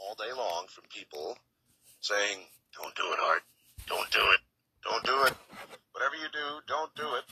[0.00, 1.36] all day long from people
[2.00, 2.38] saying,
[2.74, 3.42] don't do it, Art.
[3.86, 4.40] Don't do it.
[4.82, 5.34] Don't do it.
[5.92, 7.24] Whatever you do, don't do it.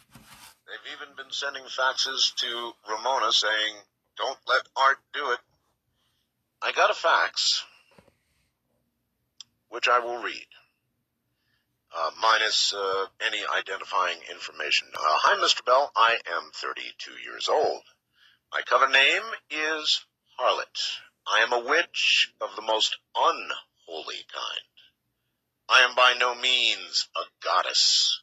[0.66, 3.74] They've even been sending faxes to Ramona saying,
[4.16, 5.38] don't let Art do it.
[6.60, 7.64] I got a fax,
[9.70, 10.46] which I will read,
[11.96, 14.88] uh, minus uh, any identifying information.
[14.92, 15.64] Uh, Hi, Mr.
[15.64, 15.90] Bell.
[15.96, 17.82] I am 32 years old.
[18.52, 20.04] My cover name is
[20.38, 20.98] Harlot.
[21.30, 24.68] I am a witch of the most unholy kind.
[25.68, 28.22] I am by no means a goddess.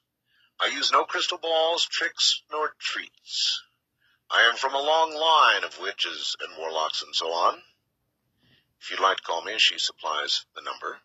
[0.59, 3.61] I use no crystal balls, tricks, nor treats.
[4.31, 7.61] I am from a long line of witches and warlocks and so on.
[8.81, 10.99] If you'd like to call me, she supplies the number.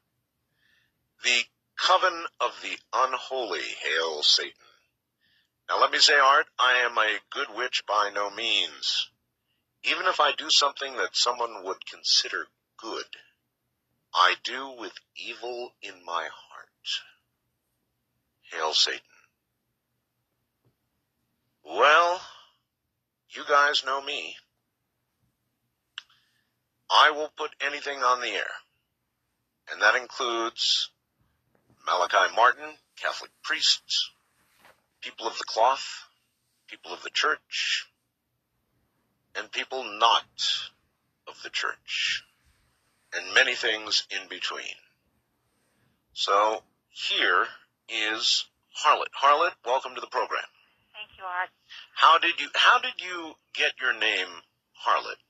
[1.23, 1.45] The
[1.77, 4.55] coven of the unholy hail Satan.
[5.69, 9.11] Now let me say, Art, I am a good witch by no means.
[9.85, 13.07] Even if I do something that someone would consider good,
[14.15, 16.69] I do with evil in my heart.
[18.53, 19.01] Hail Satan.
[21.65, 22.21] Well,
[23.31, 24.37] you guys know me.
[26.91, 28.51] I will put anything on the air.
[29.71, 30.91] And that includes
[31.87, 34.11] Malachi Martin, Catholic priests,
[35.01, 35.87] people of the cloth,
[36.69, 37.87] people of the church,
[39.37, 40.25] and people not
[41.29, 42.25] of the church,
[43.15, 44.77] and many things in between.
[46.13, 47.47] So here
[47.89, 49.11] is Harlot.
[49.15, 50.45] Harlot, welcome to the program.
[50.93, 51.51] Thank you, Art.
[51.95, 54.29] How did you how did you get your name
[54.77, 55.21] Harlot?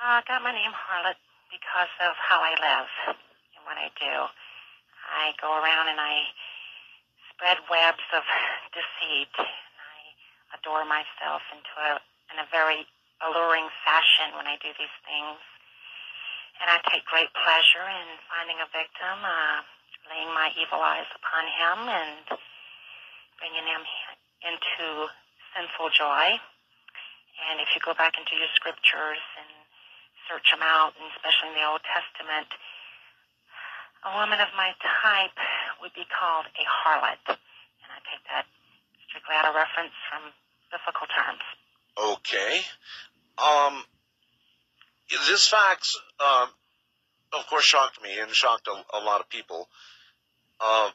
[0.00, 1.16] Uh, I got my name Harlot
[1.52, 2.90] because of how I live
[3.54, 4.14] and what I do.
[5.04, 6.26] I go around and I
[7.30, 8.24] spread webs of
[8.76, 9.30] deceit.
[9.38, 10.00] And I
[10.58, 12.00] adore myself into a
[12.32, 12.86] in a very
[13.24, 15.40] alluring fashion when I do these things.
[16.60, 19.64] And I take great pleasure in finding a victim, uh,
[20.06, 22.38] laying my evil eyes upon him, and
[23.42, 23.82] bringing him
[24.44, 25.10] into
[25.56, 26.38] sinful joy.
[27.50, 29.50] And if you go back into your scriptures and
[30.30, 32.48] search them out, and especially in the Old Testament,
[34.06, 35.34] a woman of my type
[35.82, 37.18] would be called a harlot.
[37.26, 38.46] And I take that
[39.08, 40.30] strictly out of reference from
[40.70, 41.42] biblical terms.
[41.98, 42.62] Okay.
[43.38, 43.82] Um,
[45.28, 46.48] this fax, um,
[47.32, 49.68] of course, shocked me and shocked a, a lot of people.
[50.60, 50.90] Uh,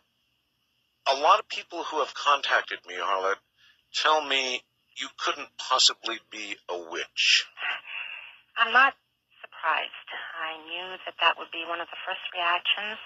[1.11, 3.35] a lot of people who have contacted me, Harlot,
[3.93, 4.61] tell me
[4.97, 7.45] you couldn't possibly be a witch.
[8.57, 8.93] I'm not
[9.41, 10.07] surprised.
[10.39, 12.99] I knew that that would be one of the first reactions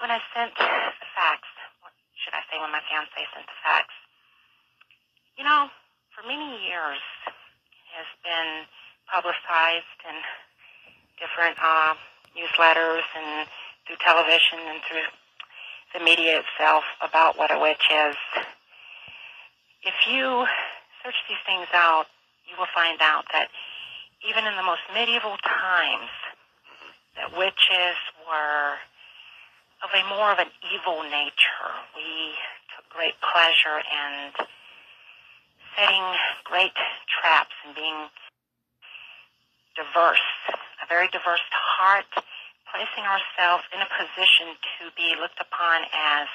[0.00, 0.68] when I sent the
[1.16, 1.42] fax.
[1.80, 3.88] What should I say when my fiance sent the fax?
[5.36, 5.68] You know,
[6.14, 7.00] for many years,
[7.96, 8.66] has been
[9.08, 10.16] publicized in
[11.18, 11.94] different uh,
[12.36, 13.48] newsletters and
[13.86, 15.08] through television and through
[15.94, 18.16] the media itself about what a witch is.
[19.82, 20.44] If you
[21.02, 22.06] search these things out,
[22.48, 23.48] you will find out that
[24.28, 26.10] even in the most medieval times,
[27.16, 28.76] that witches were
[29.82, 31.70] of a more of an evil nature.
[31.94, 32.34] We
[32.74, 34.32] took great pleasure in
[35.78, 36.02] setting
[36.42, 36.74] great
[37.06, 38.10] traps and being
[39.78, 40.26] diverse,
[40.82, 42.10] a very diverse heart,
[42.66, 46.26] placing ourselves in a position to be looked upon as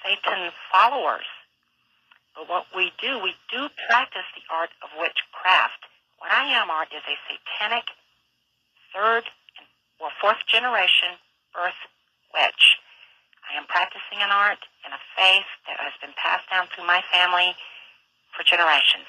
[0.00, 1.28] Satan's followers.
[2.32, 5.84] But what we do, we do practice the art of witchcraft.
[6.16, 7.84] What I am art is a satanic
[8.96, 9.28] third
[10.00, 11.20] or fourth generation
[11.52, 11.76] birth
[12.32, 12.80] witch.
[13.44, 17.02] I am practicing an art and a faith that has been passed down through my
[17.12, 17.52] family
[18.36, 19.08] for generations.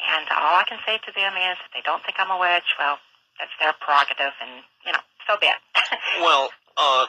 [0.00, 2.66] And all I can say to them is, if they don't think I'm a witch,
[2.78, 2.96] well,
[3.38, 5.60] that's their prerogative, and you know, so be it.
[6.20, 7.06] well, uh,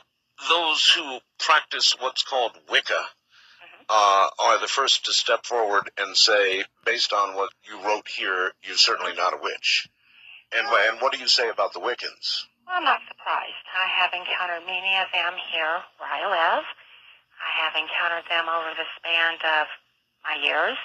[0.50, 3.84] those who practice what's called Wicca mm-hmm.
[3.90, 8.52] uh, are the first to step forward and say, based on what you wrote here,
[8.64, 9.88] you're certainly not a witch.
[10.52, 12.44] And, and what do you say about the Wiccans?
[12.68, 13.66] Well, I'm not surprised.
[13.72, 16.66] I have encountered many of them here where I live.
[17.40, 19.68] I have encountered them over the span of
[20.24, 20.78] my years.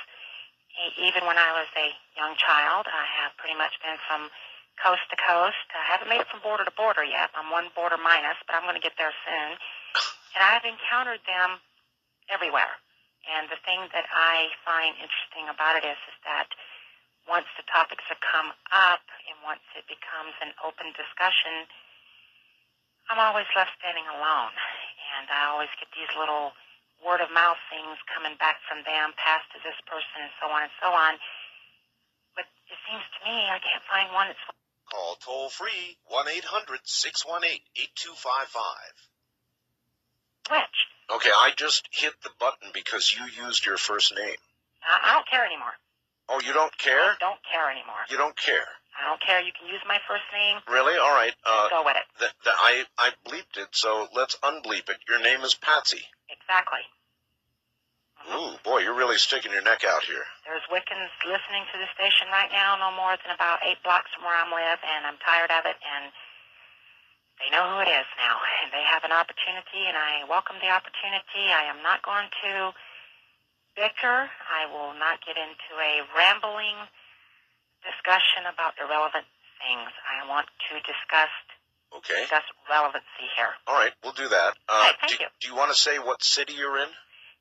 [1.00, 4.28] Even when I was a young child, I have pretty much been from
[4.76, 5.67] coast to coast.
[5.73, 7.32] I haven't made it from border to border yet.
[7.32, 9.56] I'm one border minus, but I'm going to get there soon.
[10.37, 11.64] And I've encountered them
[12.28, 12.76] everywhere.
[13.25, 16.52] And the thing that I find interesting about it is, is that
[17.26, 21.67] once the topics have come up and once it becomes an open discussion,
[23.11, 24.55] I'm always left standing alone.
[25.17, 26.55] And I always get these little
[27.04, 30.62] word of mouth things coming back from them, passed to this person, and so on
[30.66, 31.12] and so on.
[32.37, 34.40] But it seems to me I can't find one that's
[34.87, 38.94] Call toll free 1 800 618 8255.
[40.50, 40.76] Which?
[41.10, 44.37] Okay, I just hit the button because you used your first name.
[44.87, 45.75] I, I don't care anymore.
[46.28, 47.00] Oh, you don't care?
[47.02, 47.99] I don't care anymore.
[48.10, 48.66] You don't care.
[48.99, 49.40] I don't care.
[49.42, 50.58] You can use my first name.
[50.69, 50.96] Really?
[50.99, 51.34] All right.
[51.44, 52.02] Uh, Go with it.
[52.19, 54.96] th- th- I, I bleeped it, so let's unbleep it.
[55.08, 56.02] Your name is Patsy.
[56.46, 56.87] Exactly.
[58.31, 60.22] Ooh, boy, you're really sticking your neck out here.
[60.46, 64.22] There's Wiccans listening to the station right now, no more than about eight blocks from
[64.22, 66.14] where I live, and I'm tired of it, and
[67.43, 68.38] they know who it is now.
[68.62, 71.50] And they have an opportunity, and I welcome the opportunity.
[71.50, 72.70] I am not going to
[73.75, 74.31] bicker.
[74.31, 76.78] I will not get into a rambling
[77.82, 79.26] discussion about irrelevant
[79.62, 79.90] things.
[80.06, 81.31] I want to discuss
[81.96, 82.20] Okay.
[82.20, 83.52] discuss relevancy here.
[83.66, 84.54] All right, we'll do that.
[84.69, 85.28] Uh, thank do, you.
[85.40, 86.88] do you want to say what city you're in?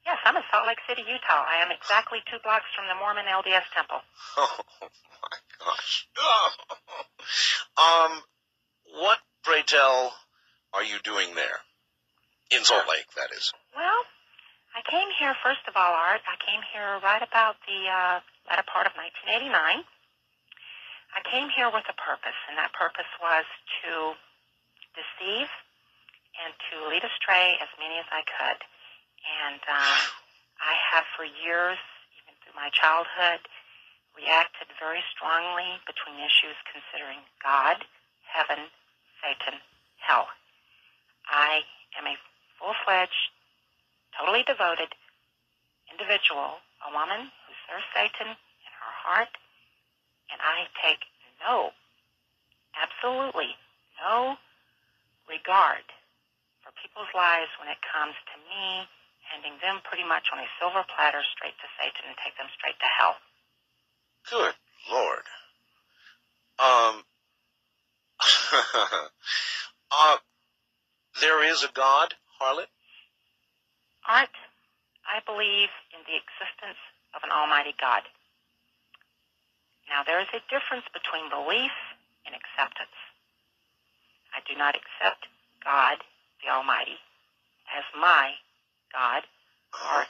[0.06, 1.42] Yes, I'm in Salt Lake City, Utah.
[1.50, 4.02] I am exactly two blocks from the Mormon LDS temple.
[5.26, 6.06] Oh my gosh.
[7.82, 8.22] um,
[9.02, 10.14] what, pray tell,
[10.74, 11.66] are you doing there?
[12.52, 13.52] In Salt Lake, that is.
[13.74, 14.06] Well,
[14.78, 16.22] I came here first of all, Art.
[16.30, 19.50] I came here right about the uh, latter part of 1989.
[21.16, 23.48] I came here with a purpose, and that purpose was
[23.82, 24.14] to
[24.96, 25.52] deceive
[26.42, 28.60] and to lead astray as many as I could.
[29.24, 30.00] And uh,
[30.60, 31.80] I have for years,
[32.20, 33.44] even through my childhood,
[34.16, 37.84] reacted very strongly between issues considering God,
[38.24, 38.72] heaven,
[39.20, 39.60] Satan,
[40.00, 40.28] hell.
[41.28, 41.64] I
[42.00, 42.16] am a
[42.60, 43.32] full-fledged,
[44.16, 44.96] totally devoted
[45.92, 49.32] individual, a woman who serves Satan in her heart,
[50.32, 51.04] and I take
[51.44, 51.72] no,
[52.76, 53.56] absolutely
[54.00, 54.38] no
[55.30, 55.86] regard
[56.62, 58.90] for people's lives when it comes to me
[59.30, 62.78] handing them pretty much on a silver platter straight to Satan and take them straight
[62.78, 63.18] to hell.
[64.30, 64.56] Good
[64.90, 65.26] Lord.
[66.58, 67.04] Um,
[69.92, 70.18] uh,
[71.22, 72.70] there is a God, Harlot?
[74.08, 74.30] Art,
[75.04, 76.80] I believe in the existence
[77.18, 78.04] of an almighty God.
[79.90, 81.74] Now, there is a difference between belief
[82.26, 82.96] and acceptance.
[84.48, 85.26] Do not accept
[85.64, 85.98] God,
[86.44, 86.98] the Almighty,
[87.74, 88.38] as my
[88.94, 89.24] God
[89.74, 90.06] or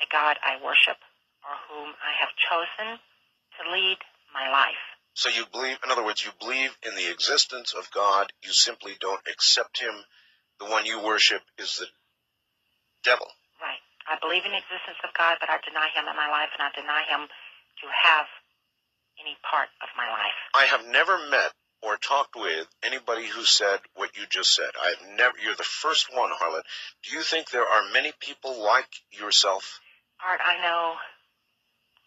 [0.00, 1.00] a God I worship
[1.42, 3.98] or whom I have chosen to lead
[4.32, 4.84] my life.
[5.14, 8.94] So you believe, in other words, you believe in the existence of God, you simply
[9.00, 9.92] don't accept Him.
[10.60, 11.86] The one you worship is the
[13.02, 13.26] devil.
[13.60, 13.80] Right.
[14.06, 16.62] I believe in the existence of God, but I deny Him in my life, and
[16.62, 18.26] I deny Him to have
[19.20, 20.38] any part of my life.
[20.54, 24.70] I have never met or talked with anybody who said what you just said.
[24.80, 26.62] I've never, you're the first one, Harlot.
[27.04, 29.80] Do you think there are many people like yourself?
[30.20, 30.94] Art, I know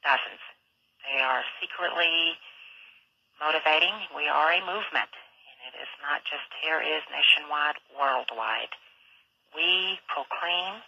[0.04, 0.44] dozens.
[1.04, 2.38] They are secretly
[3.42, 3.94] motivating.
[4.16, 8.72] We are a movement, and it is not just here, it is nationwide, worldwide.
[9.56, 10.82] We proclaim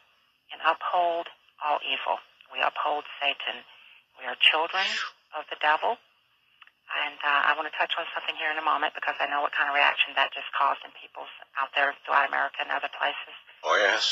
[0.53, 1.27] and uphold
[1.63, 2.21] all evil.
[2.53, 3.65] We uphold Satan.
[4.21, 4.85] We are children
[5.35, 5.97] of the devil.
[6.85, 9.41] And uh, I want to touch on something here in a moment because I know
[9.41, 11.25] what kind of reaction that just caused in people
[11.57, 13.33] out there throughout America and other places.
[13.65, 14.05] Oh, yes.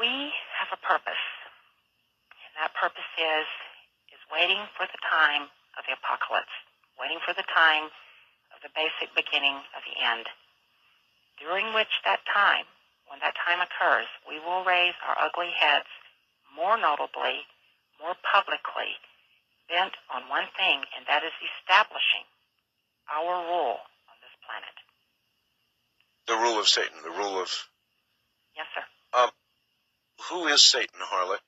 [0.00, 1.24] We have a purpose,
[2.44, 3.48] and that purpose is
[4.12, 6.52] is waiting for the time of the apocalypse,
[7.00, 7.88] waiting for the time
[8.52, 10.28] of the basic beginning of the end.
[11.40, 12.64] During which that time,
[13.08, 15.88] when that time occurs, we will raise our ugly heads
[16.56, 17.44] more notably,
[18.00, 18.96] more publicly,
[19.68, 22.26] bent on one thing, and that is establishing
[23.10, 23.78] our rule
[24.10, 24.76] on this planet.
[26.26, 27.50] The rule of Satan, the rule of.
[28.56, 28.82] Yes, sir.
[30.30, 31.38] Who is Satan, Harlot?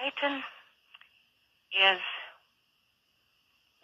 [0.00, 0.42] Satan
[1.70, 2.00] is,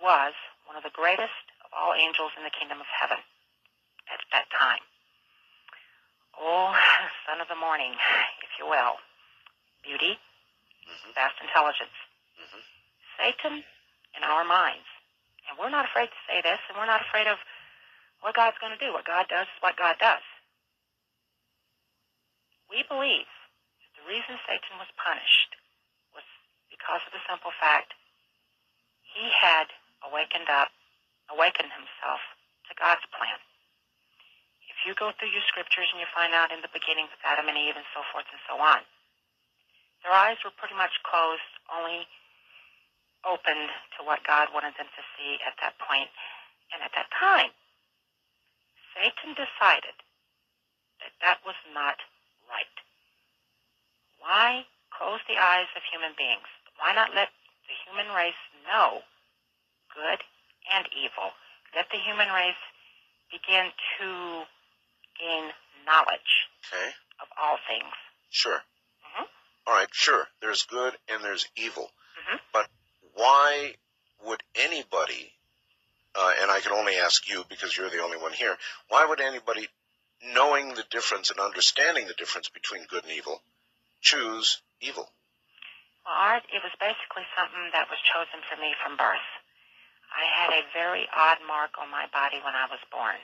[0.03, 0.33] was
[0.67, 3.19] one of the greatest of all angels in the kingdom of heaven
[4.11, 4.83] at that time.
[6.41, 6.75] Oh,
[7.29, 7.93] son of the morning,
[8.43, 8.99] if you will.
[9.85, 10.19] Beauty,
[10.89, 11.15] Mhm.
[11.15, 11.95] vast intelligence.
[13.23, 13.63] Satan
[14.19, 14.91] in our minds.
[15.47, 17.39] And we're not afraid to say this, and we're not afraid of
[18.19, 18.91] what God's going to do.
[18.91, 20.23] What God does is what God does.
[22.67, 25.55] We believe that the reason Satan was punished
[26.11, 26.27] was
[26.67, 27.95] because of the simple fact
[29.07, 29.71] he had
[30.03, 30.75] awakened up,
[31.31, 32.23] awakened himself
[32.67, 33.39] to God's plan.
[34.67, 37.47] If you go through your scriptures and you find out in the beginning with Adam
[37.47, 38.83] and Eve and so forth and so on,
[40.03, 42.09] their eyes were pretty much closed, only
[43.27, 46.11] opened to what God wanted them to see at that point.
[46.73, 47.51] And at that time,
[48.97, 49.97] Satan decided
[51.01, 51.97] that that was not
[52.49, 52.77] right.
[54.19, 56.47] Why close the eyes of human beings?
[56.79, 57.29] Why not let
[57.69, 59.03] the human race know
[59.95, 60.21] good
[60.73, 61.33] and evil,
[61.75, 62.61] Let the human race
[63.33, 64.45] begin to
[65.19, 65.53] gain
[65.87, 66.33] knowledge
[66.69, 66.93] Okay.
[67.21, 67.95] of all things.
[68.31, 68.63] Sure.
[69.05, 69.29] Mhm.
[69.67, 69.89] All right.
[69.95, 70.29] Sure.
[70.41, 71.91] There's good and there's evil.
[72.19, 72.41] Mhm.
[72.53, 72.71] But
[73.15, 73.75] why
[74.25, 75.33] would anybody?
[76.15, 78.57] Uh, and I can only ask you because you're the only one here.
[78.89, 79.69] Why would anybody,
[80.35, 83.41] knowing the difference and understanding the difference between good and evil,
[84.01, 85.09] choose evil?
[86.05, 89.29] Well, art, it was basically something that was chosen for me from birth.
[90.13, 93.17] I had a very odd mark on my body when I was born.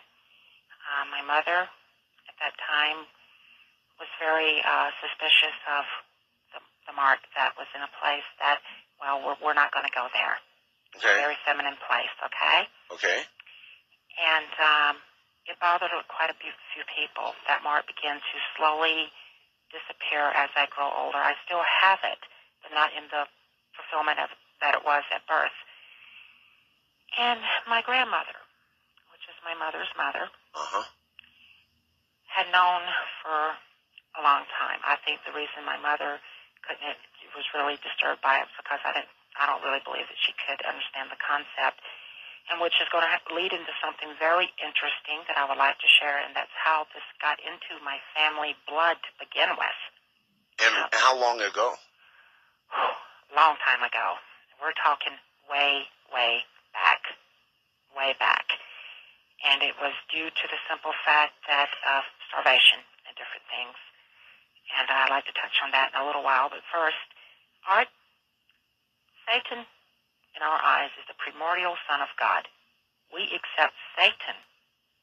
[0.89, 3.05] Uh, my mother, at that time,
[4.01, 5.85] was very uh, suspicious of
[6.57, 8.65] the, the mark that was in a place that,
[9.01, 10.37] well, we're, we're not going to go there.
[10.99, 11.15] Okay.
[11.21, 12.67] Very feminine place, okay?
[12.95, 13.21] Okay.
[14.19, 14.95] And um,
[15.47, 16.51] it bothered quite a few,
[16.95, 17.35] people.
[17.47, 19.11] That mark began to slowly
[19.71, 21.21] disappear as I grow older.
[21.21, 22.19] I still have it,
[22.65, 23.29] but not in the
[23.77, 24.31] fulfillment of
[24.65, 25.55] that it was at birth.
[27.19, 27.39] And
[27.71, 28.35] my grandmother,
[29.15, 30.27] which is my mother's mother,
[30.57, 30.87] Uh huh.
[32.33, 32.83] had known
[33.23, 33.55] for
[34.19, 34.81] a long time.
[34.83, 36.19] I think the reason my mother
[36.67, 36.99] couldn't
[37.37, 39.13] was really disturbed by it because I didn't.
[39.39, 41.79] I don't really believe that she could understand the concept,
[42.51, 45.87] and which is going to lead into something very interesting that I would like to
[45.87, 49.79] share, and that's how this got into my family blood to begin with.
[50.59, 51.79] And how long ago?
[53.39, 54.19] long time ago.
[54.59, 55.15] We're talking
[55.47, 56.43] way, way
[56.75, 57.15] back,
[57.95, 58.59] way back.
[59.47, 63.79] And it was due to the simple fact that of starvation and different things.
[64.75, 66.51] And I'd like to touch on that in a little while.
[66.51, 66.99] But first,
[67.69, 67.93] art,
[69.29, 69.69] Satan,
[70.33, 72.49] in our eyes, is the primordial son of God.
[73.13, 74.37] We accept Satan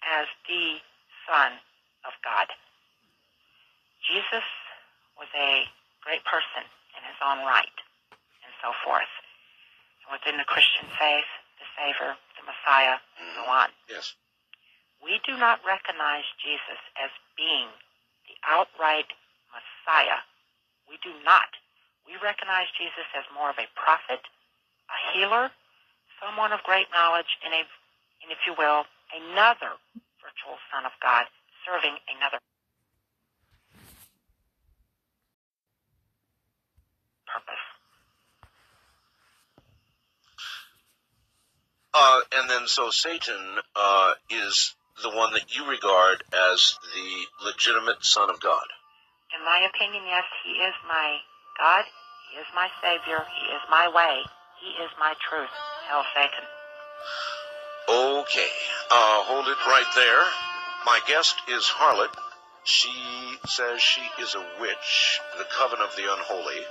[0.01, 0.81] as the
[1.29, 1.61] son
[2.05, 2.49] of God.
[4.05, 4.45] Jesus
[5.17, 5.65] was a
[6.01, 6.65] great person
[6.97, 7.77] in his own right,
[8.45, 9.09] and so forth.
[10.05, 13.65] And within the Christian faith, the Savior, the Messiah, and so mm-hmm.
[13.65, 13.69] on.
[13.89, 14.13] Yes.
[15.01, 17.69] We do not recognize Jesus as being
[18.29, 19.09] the outright
[19.53, 20.21] Messiah.
[20.89, 21.49] We do not.
[22.05, 24.21] We recognize Jesus as more of a prophet,
[24.89, 25.49] a healer,
[26.21, 27.61] someone of great knowledge, and a,
[28.23, 29.73] and if you will, another
[30.21, 31.25] virtual Son of God
[31.65, 32.37] serving another
[37.25, 37.65] purpose.
[41.93, 48.03] Uh, and then so Satan uh, is the one that you regard as the legitimate
[48.03, 48.65] son of God.
[49.37, 51.17] In my opinion, yes, he is my
[51.57, 51.85] God.
[52.31, 53.23] He is my Savior.
[53.23, 54.21] He is my way.
[54.59, 55.49] He is my truth.
[55.87, 56.45] Hell, Satan.
[57.87, 58.49] Okay.
[58.91, 60.23] Uh, hold it right there.
[60.85, 62.13] My guest is Harlot.
[62.63, 66.61] She says she is a witch, the coven of the unholy.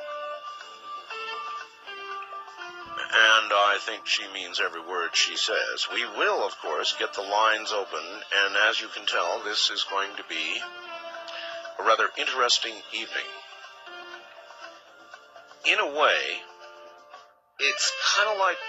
[3.15, 5.87] And I think she means every word she says.
[5.93, 8.03] We will, of course, get the lines open,
[8.45, 10.61] and as you can tell, this is going to be
[11.79, 13.31] a rather interesting evening.
[15.65, 16.21] In a way,
[17.59, 18.61] it's kind of like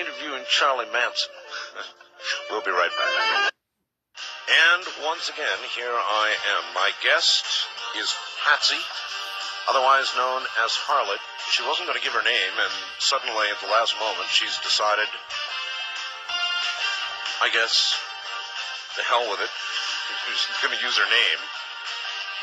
[0.00, 1.28] interviewing Charlie Manson.
[2.50, 3.52] we'll be right back.
[4.48, 6.62] And once again, here I am.
[6.72, 7.44] My guest
[8.00, 8.08] is
[8.48, 8.80] Patsy,
[9.68, 11.20] otherwise known as Harlot.
[11.52, 15.08] She wasn't going to give her name, and suddenly, at the last moment, she's decided,
[17.44, 17.92] I guess,
[18.96, 19.52] the hell with it.
[20.32, 21.40] She's going to use her name.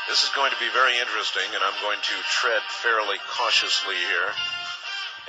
[0.08, 4.30] This is going to be very interesting, and I'm going to tread fairly cautiously here.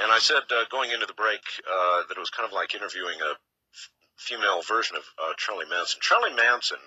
[0.04, 2.76] And I said uh, going into the break uh, that it was kind of like
[2.76, 6.00] interviewing a f- female version of uh, Charlie Manson.
[6.00, 6.78] Charlie Manson,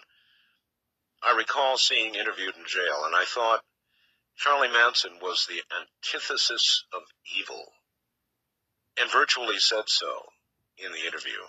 [1.20, 3.64] I recall seeing interviewed in jail, and I thought
[4.36, 7.02] Charlie Manson was the antithesis of
[7.36, 7.72] evil,
[9.00, 10.30] and virtually said so
[10.78, 11.42] in the interview.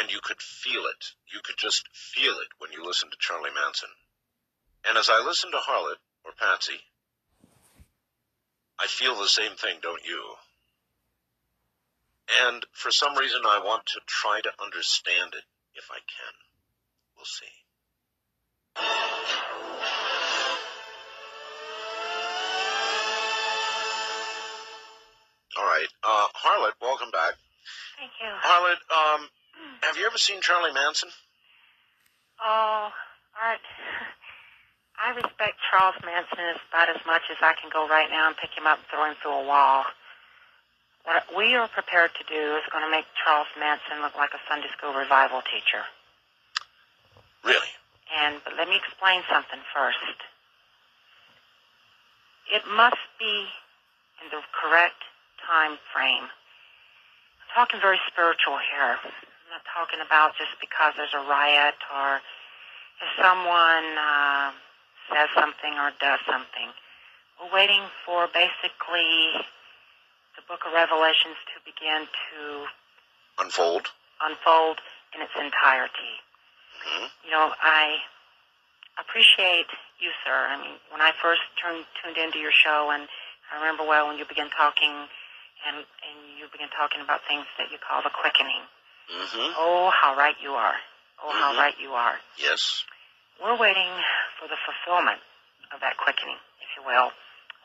[0.00, 1.04] And you could feel it.
[1.34, 3.90] You could just feel it when you listened to Charlie Manson.
[4.88, 6.80] And as I listen to Harlot, or Patsy,
[8.78, 10.22] I feel the same thing, don't you?
[12.46, 15.44] And for some reason, I want to try to understand it
[15.74, 16.34] if I can.
[17.16, 17.46] We'll see.
[25.58, 27.34] All right, uh, Harlot, welcome back.
[27.98, 28.28] Thank you.
[28.42, 29.28] Harlot, um,
[29.82, 31.10] have you ever seen Charlie Manson?
[32.42, 32.88] Oh,
[33.42, 33.60] Art.
[35.00, 38.52] I respect Charles Manson about as much as I can go right now and pick
[38.52, 39.88] him up and throw him through a wall.
[41.08, 44.42] What we are prepared to do is going to make Charles Manson look like a
[44.44, 45.88] Sunday school revival teacher.
[47.40, 47.72] Really?
[48.12, 50.20] And but let me explain something first.
[52.52, 53.48] It must be
[54.20, 55.00] in the correct
[55.40, 56.28] time frame.
[56.28, 59.00] I'm talking very spiritual here.
[59.00, 62.20] I'm not talking about just because there's a riot or
[63.00, 64.52] if someone uh,
[65.12, 66.70] says something or does something.
[67.38, 69.34] We're waiting for basically
[70.36, 72.66] the book of Revelations to begin to
[73.38, 73.88] Unfold.
[74.22, 74.78] unfold
[75.14, 76.14] in its entirety.
[76.84, 77.98] hmm You know, I
[79.00, 79.66] appreciate
[80.00, 80.32] you, sir.
[80.50, 83.08] I mean, when I first turned, tuned into your show, and
[83.52, 84.92] I remember well when you began talking,
[85.66, 88.62] and, and you began talking about things that you call the quickening.
[89.08, 90.76] hmm Oh, how right you are.
[91.22, 91.58] Oh, how Mhm.
[91.58, 92.16] right you are.
[92.38, 92.84] Yes.
[93.40, 93.88] We're waiting
[94.36, 95.16] for the fulfillment
[95.72, 97.08] of that quickening, if you will.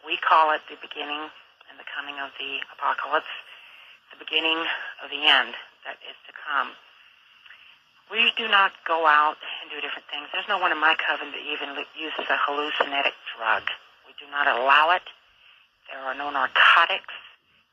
[0.07, 1.27] We call it the beginning
[1.67, 3.27] and the coming of the apocalypse,
[4.07, 4.55] the beginning
[5.03, 5.51] of the end
[5.83, 6.71] that is to come.
[8.07, 10.31] We do not go out and do different things.
[10.31, 13.67] There's no one in my coven that even uses a hallucinogenic drug.
[14.07, 15.03] We do not allow it.
[15.91, 17.19] There are no narcotics,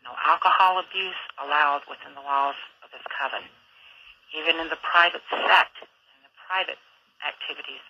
[0.02, 3.47] no alcohol abuse allowed within the walls of this coven.
[4.35, 6.82] Even in the private sect, in the private
[7.26, 7.83] activities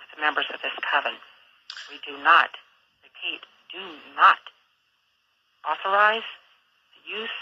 [0.00, 1.16] with the members of this coven,
[1.92, 2.50] we do not,
[3.04, 3.82] repeat, do
[4.16, 4.40] not
[5.64, 6.26] authorize
[6.96, 7.38] the use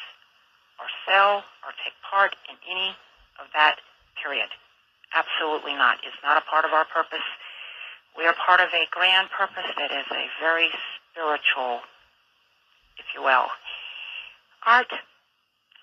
[0.79, 2.95] or sell or take part in any
[3.39, 3.79] of that
[4.19, 4.51] period.
[5.15, 5.99] Absolutely not.
[6.05, 7.25] It's not a part of our purpose.
[8.17, 10.69] We are part of a grand purpose that is a very
[11.11, 11.81] spiritual,
[12.99, 13.47] if you will.
[14.67, 14.91] Art,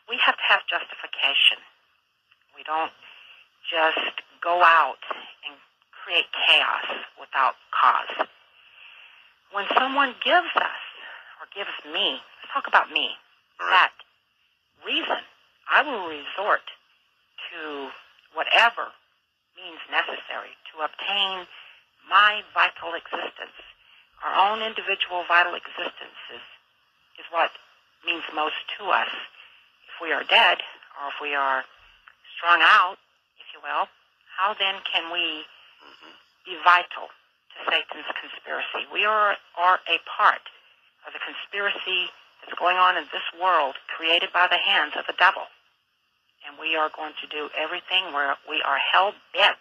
[0.10, 1.58] we have to have justification.
[2.56, 2.92] We don't
[3.66, 5.02] just go out
[5.50, 5.58] and
[6.06, 6.86] create chaos
[7.18, 8.30] without cause.
[9.50, 10.84] When someone gives us,
[11.42, 13.10] or gives me, let's talk about me,
[13.58, 13.90] right.
[13.90, 13.92] that
[14.86, 15.26] reason,
[15.66, 16.62] I will resort
[17.50, 17.90] to
[18.38, 18.94] whatever
[19.58, 21.50] means necessary to obtain
[22.06, 23.58] my vital existence.
[24.22, 26.46] Our own individual vital existence is,
[27.18, 27.50] is what
[28.06, 29.10] means most to us.
[29.90, 30.62] If we are dead,
[31.02, 31.66] or if we are
[32.38, 33.02] strung out,
[33.42, 33.90] if you will,
[34.38, 35.44] how then can we
[35.82, 36.12] hmm
[36.46, 38.86] be vital to Satan's conspiracy?
[38.94, 40.44] We are, are a part
[41.08, 42.12] of the conspiracy
[42.44, 45.48] that's going on in this world created by the hands of the devil.
[46.46, 49.58] And we are going to do everything where we are hell bent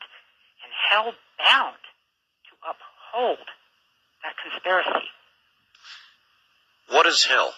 [0.61, 3.41] and hell bound to uphold
[4.21, 5.09] that conspiracy.
[6.91, 7.55] What is hell?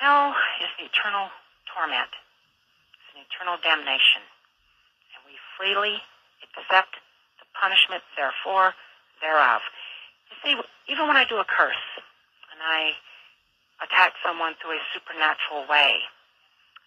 [0.00, 1.30] Hell is the eternal
[1.70, 2.10] torment.
[2.10, 4.26] It's an eternal damnation.
[5.60, 6.00] Freely
[6.56, 6.96] accept
[7.36, 8.72] the punishment therefore
[9.20, 9.60] thereof.
[10.32, 10.54] You see,
[10.88, 11.84] even when I do a curse
[12.48, 12.96] and I
[13.84, 16.00] attack someone through a supernatural way,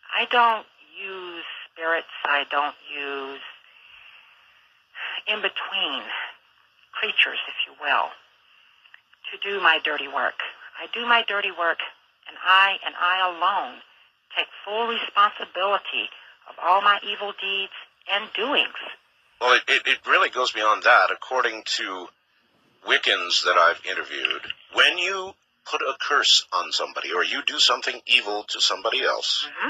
[0.09, 3.45] I don't use spirits, I don't use
[5.29, 6.01] in between
[6.97, 8.09] creatures, if you will,
[9.29, 10.41] to do my dirty work.
[10.81, 11.77] I do my dirty work
[12.25, 13.86] and I and I alone
[14.33, 16.09] take full responsibility
[16.49, 17.77] of all my evil deeds
[18.11, 18.73] and doings.
[19.39, 21.11] Well, it, it, it really goes beyond that.
[21.11, 22.07] According to
[22.87, 24.41] Wiccans that I've interviewed,
[24.73, 25.33] when you
[25.69, 29.69] put a curse on somebody or you do something evil to somebody else, hmm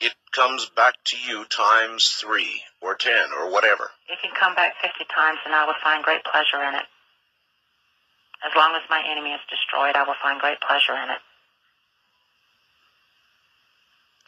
[0.00, 3.90] it comes back to you times three or ten or whatever.
[4.10, 6.86] It can come back 50 times and I will find great pleasure in it.
[8.44, 11.22] As long as my enemy is destroyed, I will find great pleasure in it.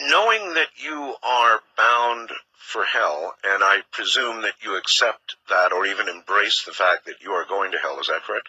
[0.01, 5.87] Knowing that you are bound for hell, and I presume that you accept that or
[5.87, 8.49] even embrace the fact that you are going to hell, is that correct?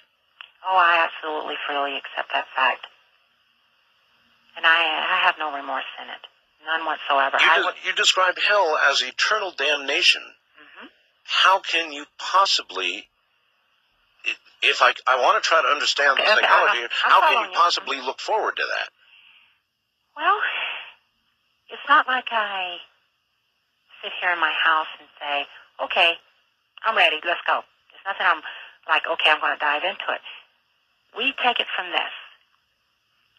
[0.67, 2.85] Oh, I absolutely freely accept that fact.
[4.57, 6.19] And I, I have no remorse in it.
[6.65, 7.37] None whatsoever.
[7.39, 10.23] You, I de- would, you describe hell as eternal damnation.
[10.23, 10.87] Mhm.
[11.23, 13.07] How can you possibly,
[14.63, 17.43] if I, I want to try to understand the okay, psychology, I- I'm how can
[17.45, 17.55] you you.
[17.55, 18.89] possibly look forward to that?
[20.17, 20.41] Well,
[21.87, 22.83] it's not like I
[24.03, 25.47] sit here in my house and say,
[25.79, 26.19] okay,
[26.83, 27.63] I'm ready, let's go.
[27.95, 28.43] It's nothing I'm
[28.91, 30.19] like, okay, I'm going to dive into it.
[31.15, 32.11] We take it from this.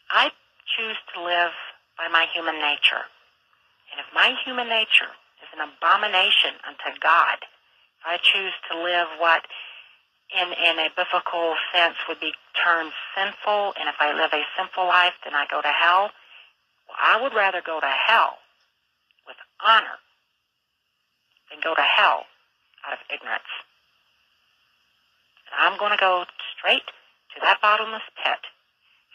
[0.08, 0.32] I
[0.64, 1.52] choose to live
[2.00, 3.04] by my human nature.
[3.92, 5.12] And if my human nature
[5.44, 7.44] is an abomination unto God,
[8.00, 9.44] if I choose to live what
[10.32, 14.88] in, in a biblical sense would be termed sinful, and if I live a sinful
[14.88, 16.16] life, then I go to hell,
[17.00, 18.38] I would rather go to hell
[19.26, 19.98] with honor
[21.50, 22.24] than go to hell
[22.86, 23.48] out of ignorance.
[25.50, 26.24] And I'm going to go
[26.56, 26.86] straight
[27.34, 28.42] to that bottomless pit.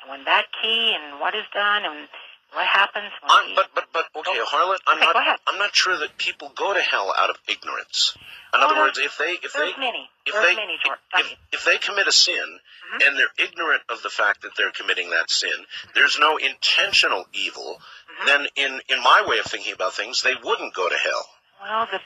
[0.02, 2.08] And when that key and what is done and
[2.54, 5.39] what happens when we- but but but okay, Oh, Harlot, I'm okay, not.
[5.48, 8.16] I'm not sure that people go to hell out of ignorance.
[8.54, 10.10] In Oh, other words, if they if they many.
[10.26, 10.78] if There's they many.
[11.18, 12.60] If, if they commit a sin
[12.94, 13.08] Mhm.
[13.08, 17.82] and they're ignorant of the fact that they're committing that sin, there's no intentional evil.
[18.22, 18.26] Mhm.
[18.26, 21.30] Then, in in my way of thinking about things, they wouldn't go to hell.
[21.62, 22.02] well, the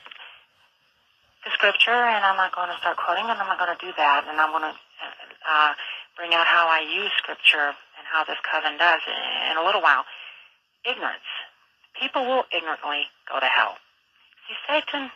[1.43, 3.93] the scripture, and I'm not going to start quoting, and I'm not going to do
[3.97, 4.75] that, and I'm going to
[5.49, 5.73] uh,
[6.15, 9.01] bring out how I use scripture and how this coven does
[9.51, 10.03] in a little while.
[10.87, 11.27] Ignorance.
[11.99, 13.75] People will ignorantly go to hell.
[14.47, 15.11] See, Satan,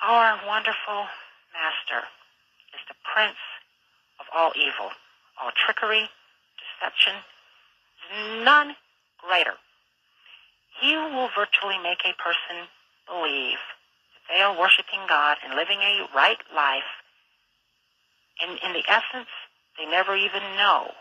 [0.00, 1.10] our wonderful
[1.50, 2.06] master,
[2.70, 3.40] is the prince
[4.20, 4.94] of all evil,
[5.42, 6.06] all trickery,
[6.62, 7.18] deception,
[8.44, 8.76] none
[9.18, 9.58] greater.
[10.80, 12.70] He will virtually make a person
[13.10, 13.58] believe
[14.14, 16.86] that they are worshiping God and living a right life.
[18.38, 19.28] And in the essence,
[19.76, 20.94] they never even know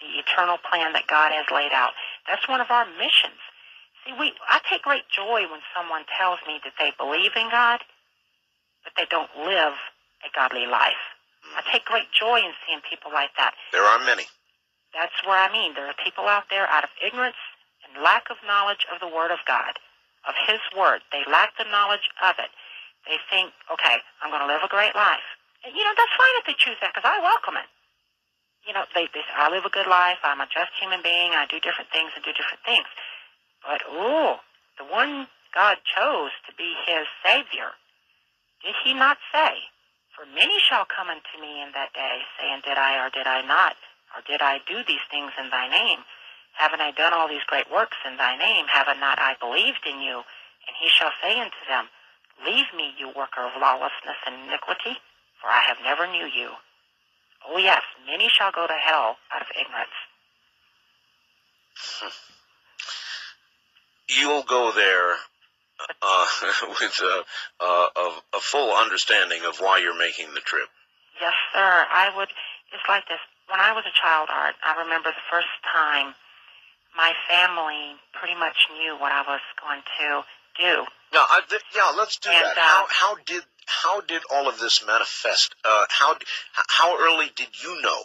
[0.00, 1.92] the eternal plan that God has laid out.
[2.26, 3.40] That's one of our missions.
[4.04, 7.80] See, we I take great joy when someone tells me that they believe in God,
[8.84, 9.74] but they don't live
[10.22, 11.02] a godly life.
[11.56, 13.54] I take great joy in seeing people like that.
[13.72, 14.26] There are many.
[14.92, 15.74] That's where I mean.
[15.74, 17.38] There are people out there out of ignorance
[17.84, 19.78] and lack of knowledge of the Word of God,
[20.26, 21.00] of His Word.
[21.12, 22.50] They lack the knowledge of it.
[23.06, 25.24] They think, okay, I'm going to live a great life.
[25.64, 27.68] And, you know, that's fine if they choose that because I welcome it.
[28.66, 30.18] You know, they, they say, I live a good life.
[30.22, 31.32] I'm a just human being.
[31.32, 32.86] I do different things and do different things.
[33.64, 34.36] But, ooh,
[34.78, 37.72] the one God chose to be His Savior,
[38.64, 39.56] did He not say,
[40.14, 43.42] For many shall come unto me in that day, saying, Did I or did I
[43.42, 43.76] not?
[44.16, 46.00] Or did I do these things in thy name?
[46.58, 48.66] Haven't I done all these great works in thy name?
[48.66, 50.24] Haven't not I believed in you?
[50.66, 51.88] And he shall say unto them,
[52.44, 54.98] Leave me, you worker of lawlessness and iniquity,
[55.40, 56.50] for I have never knew you.
[57.50, 59.90] Oh yes, many shall go to hell out of ignorance.
[64.08, 65.14] You'll go there
[66.02, 66.26] uh,
[66.80, 67.24] with a,
[67.64, 68.06] a, a,
[68.36, 70.68] a full understanding of why you're making the trip.
[71.20, 71.60] Yes, sir.
[71.90, 72.28] I would.
[72.72, 73.18] It's like this.
[73.48, 76.14] When I was a child, Art, I remember the first time
[76.96, 80.24] my family pretty much knew what I was going to
[80.60, 80.84] do.
[81.12, 82.58] Now, I, th- yeah, let's do And, that.
[82.58, 85.54] uh, how, how did how did all of this manifest?
[85.64, 86.16] Uh, how
[86.68, 88.02] how early did you know?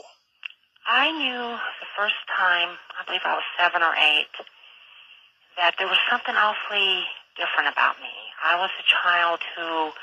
[0.85, 4.35] I knew the first time, I believe I was seven or eight,
[5.55, 7.07] that there was something awfully
[7.39, 8.11] different about me.
[8.43, 9.95] I was a child who,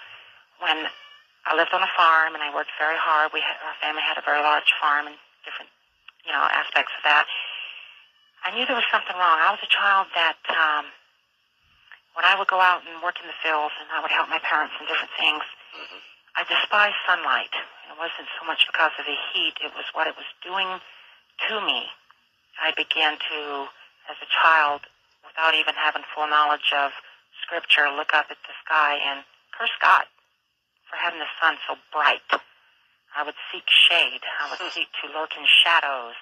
[0.65, 0.89] when
[1.45, 4.17] I lived on a farm and I worked very hard, we had, our family had
[4.17, 5.69] a very large farm and different,
[6.25, 7.29] you know, aspects of that.
[8.41, 9.37] I knew there was something wrong.
[9.37, 10.89] I was a child that, um,
[12.15, 14.39] when I would go out and work in the fields and I would help my
[14.41, 15.45] parents in different things,
[15.75, 16.03] Mhm.
[16.37, 17.55] I despised sunlight.
[17.89, 20.81] It wasn't so much because of the heat, it was what it was doing
[21.49, 21.93] to me.
[22.61, 23.69] I began to,
[24.09, 24.87] as a child,
[25.25, 26.93] without even having full knowledge of
[27.43, 30.07] Scripture, look up at the sky and curse God
[30.89, 32.23] for having the sun so bright.
[33.17, 34.23] I would seek shade.
[34.41, 36.15] I would seek to lurk in shadows.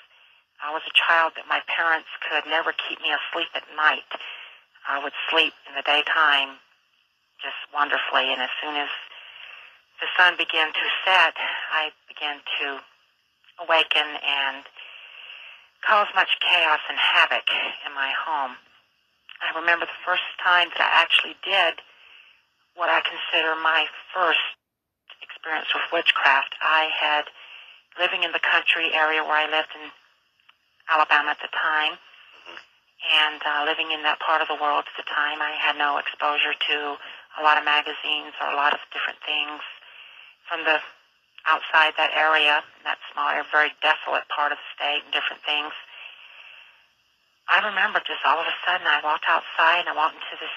[0.63, 4.05] I was a child that my parents could never keep me asleep at night.
[4.89, 6.57] I would sleep in the daytime
[7.45, 8.89] just wonderfully, and as soon as
[10.01, 11.37] the sun began to set,
[11.71, 12.81] I began to
[13.63, 14.65] awaken and
[15.87, 17.47] cause much chaos and havoc
[17.87, 18.57] in my home.
[19.45, 21.79] I remember the first time that I actually did
[22.75, 24.43] what I consider my first
[25.23, 26.55] experience with witchcraft.
[26.63, 27.31] I had
[28.01, 29.91] living in the country area where I lived in
[30.91, 31.99] Alabama at the time,
[33.07, 35.99] and uh, living in that part of the world at the time, I had no
[36.03, 36.99] exposure to
[37.39, 39.63] a lot of magazines or a lot of different things
[40.51, 40.83] from the
[41.47, 45.71] outside that area, that small, very desolate part of the state, and different things.
[47.49, 50.57] I remember just all of a sudden I walked outside and I walked into this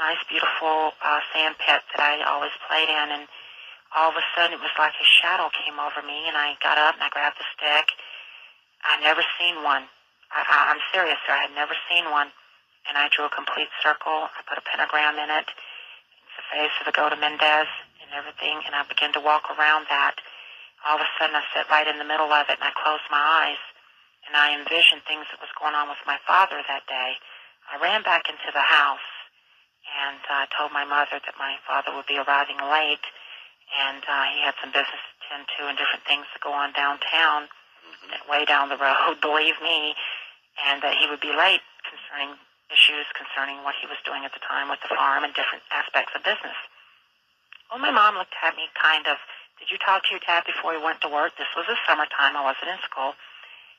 [0.00, 3.28] nice, beautiful uh, sand pit that I always played in, and
[3.92, 6.78] all of a sudden it was like a shadow came over me, and I got
[6.78, 7.92] up and I grabbed the stick.
[8.86, 9.84] I'd never seen one.
[10.32, 11.36] I, I'm serious, sir.
[11.36, 12.32] I had never seen one.
[12.88, 14.26] And I drew a complete circle.
[14.26, 15.46] I put a pentagram in it.
[15.46, 17.70] It's the face of the Goat of Mendes
[18.02, 20.18] and everything, and I began to walk around that.
[20.82, 23.06] All of a sudden, I sat right in the middle of it, and I closed
[23.06, 23.62] my eyes,
[24.26, 27.16] and I envisioned things that was going on with my father that day.
[27.70, 29.08] I ran back into the house,
[29.86, 33.06] and I uh, told my mother that my father would be arriving late,
[33.78, 36.74] and uh, he had some business to tend to and different things to go on
[36.74, 37.46] downtown,
[38.28, 39.94] way down the road, believe me,
[40.60, 42.36] and that he would be late concerning
[42.72, 46.16] issues concerning what he was doing at the time with the farm and different aspects
[46.16, 46.56] of business.
[47.68, 49.20] Well, my mom looked at me kind of,
[49.60, 51.36] did you talk to your dad before he went to work?
[51.36, 52.32] This was the summertime.
[52.36, 53.12] I wasn't in school.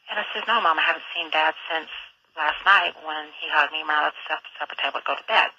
[0.09, 1.89] And I said, no, Mom, I haven't seen Dad since
[2.36, 5.49] last night when he hugged me around at the supper table to go to bed.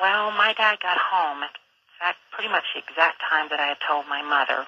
[0.00, 1.54] Well, my dad got home at
[1.98, 4.64] fact, pretty much the exact time that I had told my mother.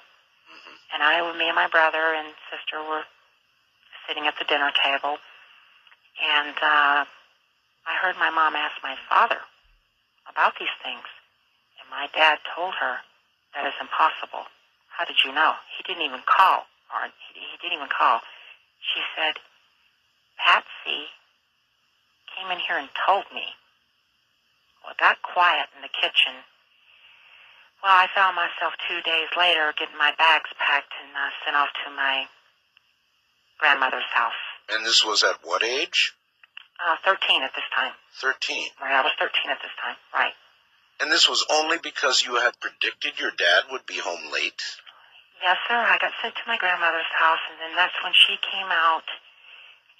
[0.50, 3.06] hmm And I, me and my brother and sister were
[4.11, 5.23] sitting at the dinner table,
[6.18, 7.07] and uh,
[7.87, 9.38] I heard my mom ask my father
[10.27, 11.07] about these things.
[11.79, 12.99] And my dad told her,
[13.55, 14.51] that is impossible.
[14.90, 15.55] How did you know?
[15.79, 16.66] He didn't even call.
[16.90, 18.18] Or he, didn't even call.
[18.83, 19.38] She said,
[20.42, 21.07] Patsy
[22.35, 23.46] came in here and told me.
[24.83, 26.35] Well, it got quiet in the kitchen.
[27.79, 31.70] Well, I found myself two days later getting my bags packed and uh, sent off
[31.87, 32.27] to my
[33.61, 34.40] grandmother's house.
[34.73, 36.14] And this was at what age?
[36.81, 37.92] Uh, 13 at this time.
[38.20, 38.73] 13.
[38.81, 39.96] Right, I was 13 at this time.
[40.12, 40.33] Right.
[41.01, 44.61] And this was only because you had predicted your dad would be home late?
[45.44, 45.77] Yes, sir.
[45.77, 49.09] I got sent to my grandmother's house, and then that's when she came out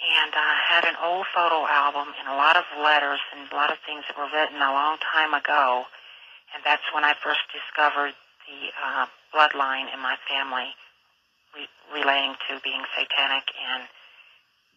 [0.01, 3.73] and uh, had an old photo album and a lot of letters and a lot
[3.73, 5.85] of things that were written a long time ago.
[6.53, 8.13] And that's when I first discovered
[8.49, 10.73] the uh, bloodline in my family
[11.55, 13.83] re- relating to being satanic and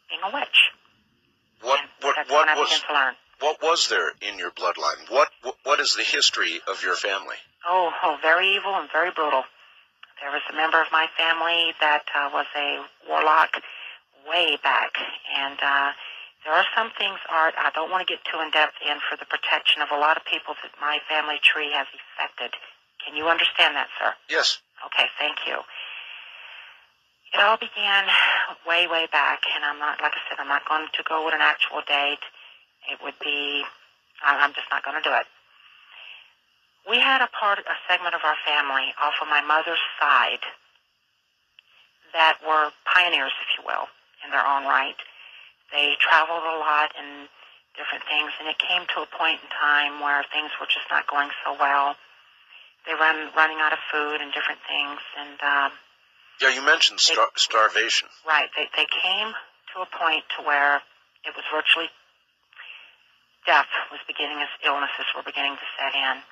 [0.10, 0.72] being a witch.
[1.62, 3.14] What And what what was to learn.
[3.40, 5.10] what was there in your bloodline?
[5.10, 7.38] What what, what is the history of your family?
[7.68, 9.44] Oh, oh, very evil and very brutal.
[10.22, 13.56] There was a member of my family that uh, was a warlock
[14.28, 14.96] way back,
[15.36, 15.92] and uh,
[16.46, 19.16] there are some things, Art, I don't want to get too in depth in for
[19.16, 22.56] the protection of a lot of people that my family tree has affected.
[23.04, 24.12] Can you understand that, sir?
[24.30, 24.60] Yes.
[24.88, 25.60] Okay, thank you.
[27.34, 28.06] It all began
[28.68, 31.34] way, way back, and I'm not, like I said, I'm not going to go with
[31.34, 32.22] an actual date.
[32.92, 33.64] It would be,
[34.22, 35.26] I'm just not going to do it.
[36.86, 40.46] We had a part, a segment of our family off of my mother's side
[42.14, 43.90] that were pioneers, if you will,
[44.22, 45.00] in their own right.
[45.74, 47.28] They traveled a lot and
[47.74, 51.10] different things, and it came to a point in time where things were just not
[51.10, 51.98] going so well.
[52.86, 55.72] They run running out of food and different things, and um,
[56.42, 58.10] Yeah, you mentioned star- starvation.
[58.28, 58.50] Right.
[58.56, 59.34] They they came
[59.74, 60.82] to a point to where
[61.26, 61.90] it was virtually
[63.46, 66.24] death was beginning as illnesses were beginning to set in.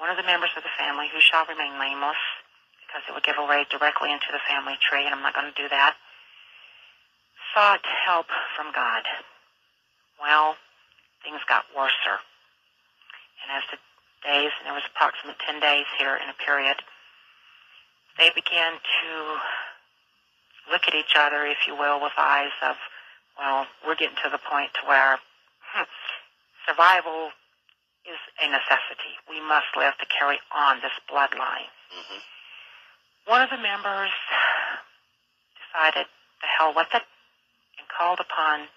[0.00, 2.18] One of the members of the family, who shall remain nameless,
[2.82, 5.56] because it would give away directly into the family tree, and I'm not going to
[5.60, 5.94] do that,
[7.52, 9.04] sought help from God.
[10.18, 10.56] Well,
[11.22, 12.18] things got worser.
[13.44, 13.78] And as the
[14.24, 16.80] days, and there was approximate 10 days here in a period,
[18.18, 19.10] they began to
[20.70, 22.76] look at each other, if you will, with eyes of,
[23.38, 25.18] well, we're getting to the point to where
[25.74, 25.88] hmm,
[26.68, 27.30] survival
[28.06, 29.16] is a necessity.
[29.28, 31.68] We must live to carry on this bloodline.
[31.90, 32.20] hmm
[33.26, 34.12] One of the members
[35.58, 36.06] decided
[36.40, 37.02] the hell with it
[37.80, 38.68] and called upon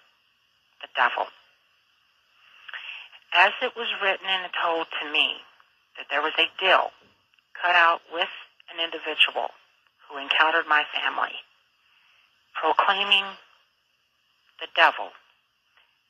[0.82, 1.28] the devil.
[3.34, 5.36] As it was written and told to me
[5.96, 6.90] that there was a deal
[7.60, 8.32] cut out with
[8.72, 9.50] an individual
[10.08, 11.36] who encountered my family,
[12.54, 13.24] proclaiming
[14.60, 15.12] the devil.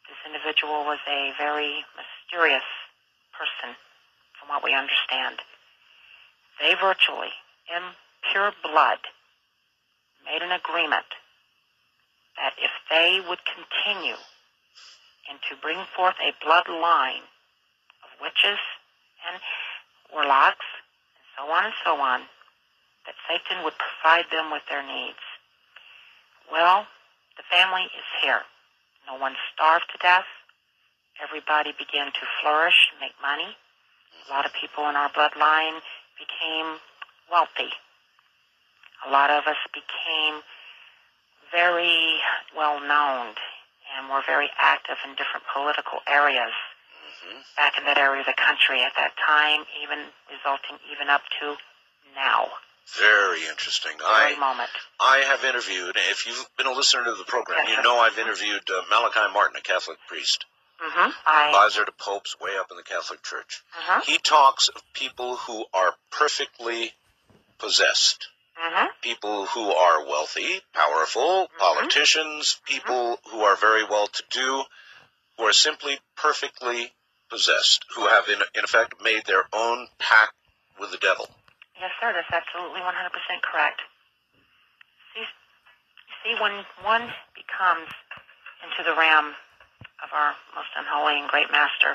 [0.08, 2.66] This individual was a very mysterious
[3.36, 3.76] person,
[4.38, 5.42] from what we understand.
[6.60, 7.34] They virtually,
[7.68, 7.82] in
[8.32, 8.98] pure blood,
[10.24, 11.06] made an agreement
[12.36, 14.18] that if they would continue
[15.28, 17.26] and to bring forth a bloodline
[18.02, 18.58] of witches
[19.28, 19.36] and
[20.12, 20.64] warlocks
[21.14, 22.20] and so on and so on,
[23.08, 25.24] that Satan would provide them with their needs.
[26.52, 26.84] Well,
[27.40, 28.44] the family is here.
[29.08, 30.28] No one starved to death.
[31.16, 33.56] Everybody began to flourish, make money.
[34.28, 35.80] A lot of people in our bloodline
[36.20, 36.76] became
[37.32, 37.72] wealthy.
[39.06, 40.44] A lot of us became
[41.48, 42.20] very
[42.52, 43.32] well known
[43.96, 46.52] and were very active in different political areas
[47.24, 51.22] hmm back in that area of the country at that time, even resulting even up
[51.40, 51.56] to
[52.14, 52.46] now,
[52.98, 53.92] Very interesting.
[53.98, 54.70] very I moment.
[55.00, 55.96] I have interviewed.
[56.10, 59.32] If you've been a listener to the program, Yes, you know I've interviewed uh, Malachi
[59.32, 60.44] Martin, a Catholic priest,
[60.80, 61.10] Mm-hmm.
[61.26, 61.46] I.
[61.48, 63.62] advisor to popes way up in the Catholic Church.
[63.76, 64.10] Mm-hmm.
[64.10, 66.92] He talks of people who are perfectly
[67.58, 68.28] possessed.
[68.58, 68.86] Mm-hmm.
[69.02, 74.64] people who are wealthy, powerful, politicians, people who are very well to do,
[75.36, 76.90] who are simply perfectly
[77.30, 80.32] possessed, who have in, in effect made their own pact
[80.80, 81.28] with the devil.
[81.78, 82.10] Yes, sir.
[82.10, 82.90] That's absolutely 100%
[83.46, 83.80] correct.
[85.14, 85.26] See,
[86.26, 87.06] see, when one
[87.38, 87.86] becomes
[88.66, 89.38] into the realm
[90.02, 91.94] of our most unholy and great master,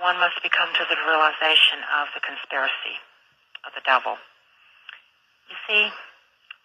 [0.00, 2.96] one must become to the realization of the conspiracy
[3.68, 4.16] of the devil.
[5.52, 5.92] You see,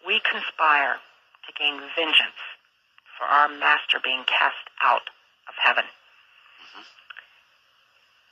[0.07, 2.39] we conspire to gain vengeance
[3.19, 5.11] for our master being cast out
[5.51, 5.83] of heaven.
[5.83, 6.85] Mm-hmm.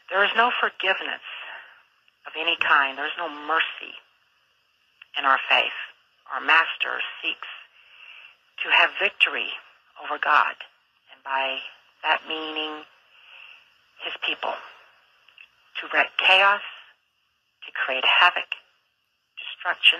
[0.09, 1.23] There is no forgiveness
[2.27, 2.97] of any kind.
[2.97, 3.95] There's no mercy
[5.17, 5.79] in our faith.
[6.33, 7.47] Our master seeks
[8.63, 9.47] to have victory
[10.03, 10.59] over God,
[11.09, 11.57] and by
[12.03, 12.83] that meaning
[14.03, 14.53] his people,
[15.79, 16.61] to wreak chaos,
[17.65, 18.51] to create havoc,
[19.39, 19.99] destruction,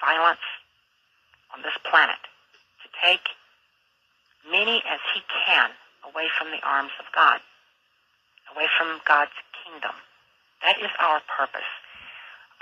[0.00, 0.42] violence
[1.54, 2.18] on this planet,
[2.82, 3.28] to take
[4.50, 5.70] many as he can
[6.08, 7.40] away from the arms of God,
[8.54, 9.94] away from God's kingdom.
[10.62, 11.68] That is our purpose.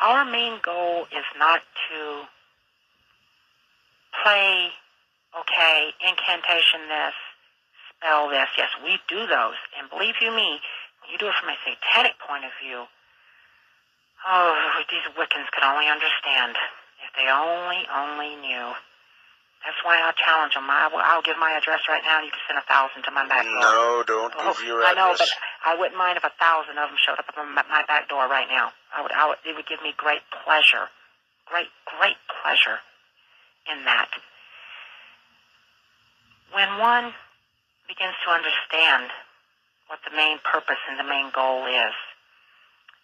[0.00, 2.24] Our main goal is not to
[4.24, 4.72] play,
[5.36, 7.14] okay, incantation this,
[7.92, 8.48] spell this.
[8.56, 9.60] Yes, we do those.
[9.78, 10.60] And believe you me,
[11.12, 12.88] you do it from a satanic point of view,
[14.26, 14.56] oh,
[14.88, 16.56] these Wiccans could only understand
[17.04, 18.72] if they only, only knew.
[19.64, 20.64] That's why I'll challenge them.
[20.72, 23.10] I will, I'll give my address right now, and you can send a thousand to
[23.12, 23.60] my back door.
[23.60, 24.92] No, don't Oh, give your address.
[24.92, 25.28] I know, but.
[25.64, 28.24] I wouldn't mind if a thousand of them showed up at my my back door
[28.24, 28.72] right now.
[28.96, 30.88] I would, I would, it would give me great pleasure,
[31.44, 32.80] great, great pleasure
[33.68, 34.08] in that.
[36.56, 37.12] When one
[37.86, 39.12] begins to understand
[39.92, 41.92] what the main purpose and the main goal is,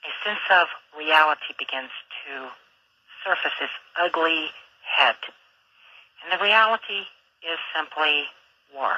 [0.08, 0.66] a sense of
[0.96, 1.92] reality begins
[2.24, 2.48] to
[3.24, 4.48] surface its ugly
[4.82, 5.16] head.
[6.26, 7.06] And the reality
[7.46, 8.24] is simply
[8.74, 8.96] war.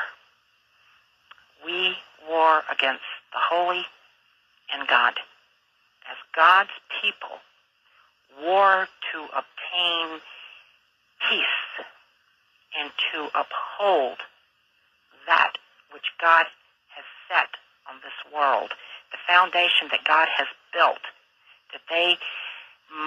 [1.63, 1.95] We
[2.27, 3.85] war against the holy
[4.73, 5.13] and God.
[6.11, 6.71] As God's
[7.03, 7.37] people,
[8.41, 10.21] war to obtain
[11.29, 11.85] peace
[12.81, 14.19] and to uphold
[15.27, 15.53] that
[15.93, 16.47] which God
[16.97, 17.51] has set
[17.91, 18.71] on this world,
[19.13, 21.05] the foundation that God has built,
[21.73, 22.17] that they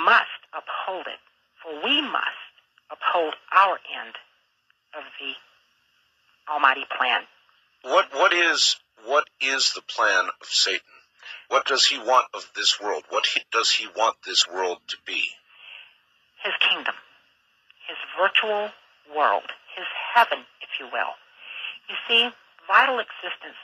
[0.06, 1.18] must uphold it,
[1.64, 2.41] for we must
[2.92, 4.16] uphold our end
[4.96, 5.34] of the
[6.52, 7.22] Almighty plan.
[7.84, 8.76] What what is
[9.06, 10.96] what is the plan of Satan?
[11.48, 13.04] What does he want of this world?
[13.10, 15.24] What he, does he want this world to be?
[16.44, 16.96] His kingdom,
[17.88, 18.72] his virtual
[19.16, 21.14] world, his heaven, if you will.
[21.90, 22.30] You see,
[22.68, 23.60] vital existence,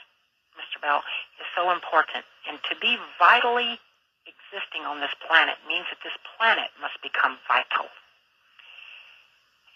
[0.54, 0.80] Mr.
[0.82, 1.02] Bell,
[1.40, 2.24] is so important.
[2.48, 3.80] And to be vitally
[4.28, 7.88] existing on this planet means that this planet must become vital.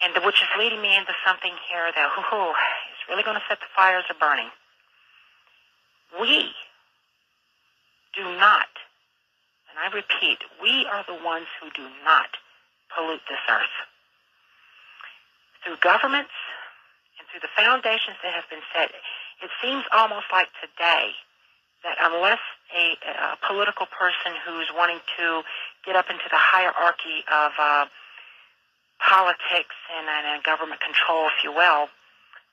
[0.03, 3.59] And which is leading me into something here that whoo, is really going to set
[3.59, 4.51] the fires a burning.
[6.19, 6.51] We
[8.13, 8.69] do not,
[9.71, 12.29] and I repeat, we are the ones who do not
[12.93, 13.75] pollute this earth.
[15.63, 16.35] Through governments
[17.17, 18.91] and through the foundations that have been set,
[19.41, 21.15] it seems almost like today
[21.83, 22.43] that unless
[22.75, 25.43] a, a political person who's wanting to
[25.85, 27.85] get up into the hierarchy of uh,
[28.99, 31.87] politics and, and, government control, if you will,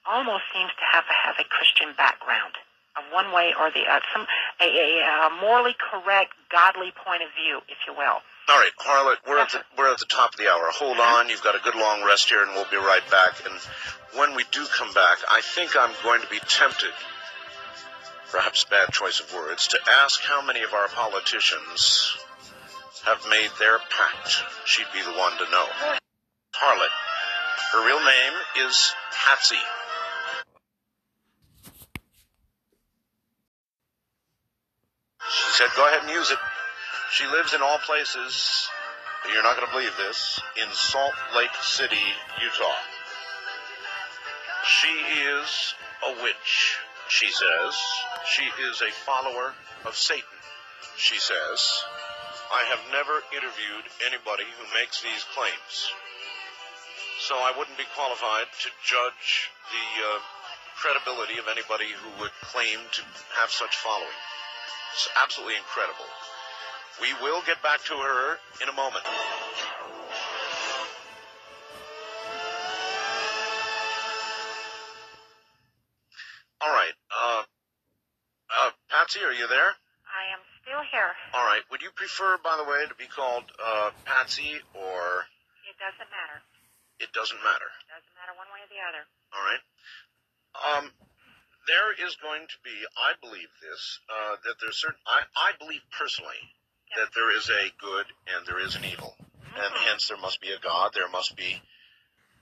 [0.07, 2.55] almost seems to have to have a Christian background
[2.98, 4.26] of one way or the other, some
[4.61, 8.18] a, a, a morally correct, godly point of view, if you will.
[8.50, 10.66] All right, Harlot, we're at the we're at the top of the hour.
[10.74, 11.14] Hold mm-hmm.
[11.20, 13.46] on, you've got a good long rest here, and we'll be right back.
[13.46, 13.55] And
[14.18, 16.90] when we do come back, I think I'm going to be tempted,
[18.33, 22.16] perhaps bad choice of words, to ask how many of our politicians
[23.05, 24.42] have made their pact.
[24.64, 25.66] She'd be the one to know.
[26.54, 26.90] Harlot.
[27.72, 29.56] Her real name is Patsy.
[35.30, 36.38] She said, go ahead and use it.
[37.12, 38.68] She lives in all places.
[39.32, 40.40] You're not going to believe this.
[40.56, 41.96] In Salt Lake City,
[42.42, 42.74] Utah.
[44.64, 45.74] She is
[46.06, 46.76] a witch,
[47.08, 47.74] she says.
[48.26, 50.24] She is a follower of Satan,
[50.96, 51.84] she says.
[52.52, 55.92] I have never interviewed anybody who makes these claims.
[57.20, 60.18] So I wouldn't be qualified to judge the uh,
[60.80, 63.02] credibility of anybody who would claim to
[63.37, 64.09] have such following.
[64.94, 66.09] It's absolutely incredible.
[67.00, 69.04] We will get back to her in a moment.
[76.61, 76.96] All right.
[77.12, 77.42] Uh,
[78.48, 79.76] uh, Patsy, are you there?
[80.09, 81.12] I am still here.
[81.35, 81.61] All right.
[81.70, 85.28] Would you prefer, by the way, to be called uh, Patsy or
[85.68, 86.40] It doesn't matter.
[87.00, 87.70] It doesn't matter?
[87.84, 89.02] It doesn't matter one way or the other.
[89.32, 89.64] All right.
[90.55, 90.84] Um,
[91.66, 95.80] there is going to be, I believe this, uh, that there's certain, I, I believe
[95.96, 96.40] personally
[96.96, 99.14] that there is a good and there is an evil.
[99.55, 101.61] And hence there must be a God, there must be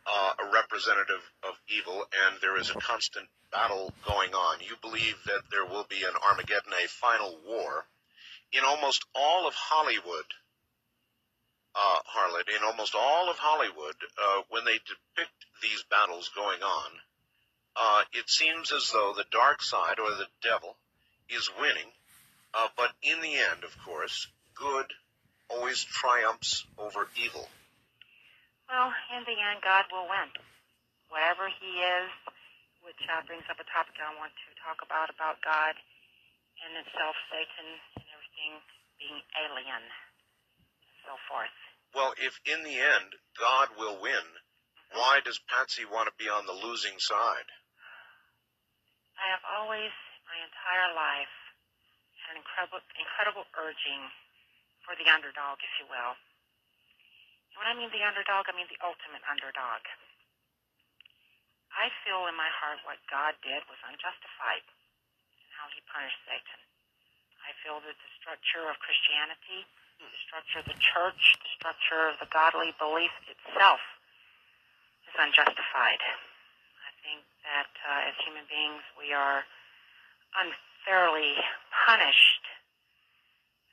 [0.07, 4.61] uh, a representative of evil, and there is a constant battle going on.
[4.61, 7.85] You believe that there will be an Armageddon, a final war.
[8.53, 10.25] In almost all of Hollywood,
[11.75, 16.91] uh, Harlot, in almost all of Hollywood, uh, when they depict these battles going on,
[17.77, 20.77] uh, it seems as though the dark side or the devil
[21.31, 21.91] is winning.
[22.55, 24.87] Uh, but in the end, of course, good
[25.49, 27.49] always triumphs over evil?
[28.69, 30.29] Well, in the end, God will win.
[31.09, 32.09] Whatever He is,
[32.85, 35.73] which uh, brings up a topic I want to talk about about God
[36.61, 38.53] and itself, Satan, and everything
[39.01, 39.85] being alien,
[41.09, 41.57] so forth.
[41.97, 44.27] Well, if in the end God will win,
[44.93, 47.49] why does Patsy want to be on the losing side?
[49.17, 49.91] I have always,
[50.29, 51.33] my entire life,
[52.29, 54.05] had an incredible, incredible urging
[54.85, 56.13] for the underdog, if you will.
[57.53, 59.81] And when I mean the underdog, I mean the ultimate underdog.
[61.73, 66.61] I feel in my heart what God did was unjustified and how he punished Satan.
[67.45, 69.65] I feel that the structure of Christianity,
[69.99, 73.83] the structure of the church, the structure of the godly belief itself
[75.11, 75.99] is unjustified.
[75.99, 79.43] I think that uh, as human beings, we are
[80.39, 81.35] unfairly
[81.87, 82.45] punished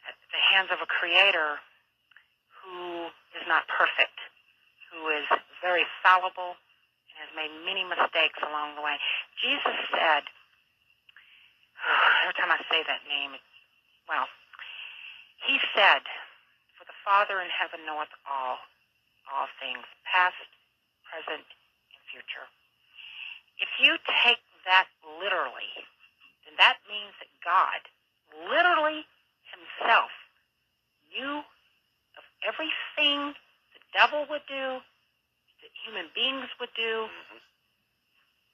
[0.09, 1.61] at the hands of a creator
[2.65, 4.17] who is not perfect,
[4.89, 5.29] who is
[5.61, 6.57] very fallible,
[7.13, 8.97] and has made many mistakes along the way.
[9.37, 10.25] Jesus said,
[12.25, 13.37] every time I say that name,
[14.09, 14.25] well,
[15.43, 16.03] he said,
[16.79, 18.59] For the Father in heaven knoweth all,
[19.31, 20.37] all things, past,
[21.09, 22.47] present, and future.
[23.59, 25.71] If you take that literally,
[26.45, 27.81] then that means that God,
[28.51, 29.05] literally
[29.51, 30.11] himself,
[31.11, 31.43] knew
[32.19, 33.33] of everything
[33.75, 34.81] the devil would do,
[35.61, 37.39] that human beings would do, Mm-hmm.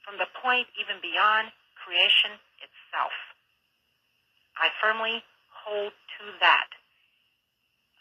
[0.05, 3.13] from the point even beyond creation itself.
[4.57, 5.23] I firmly
[5.62, 6.70] hold to that.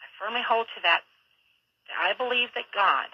[0.01, 1.05] I firmly hold to that.
[1.89, 3.09] That I believe that God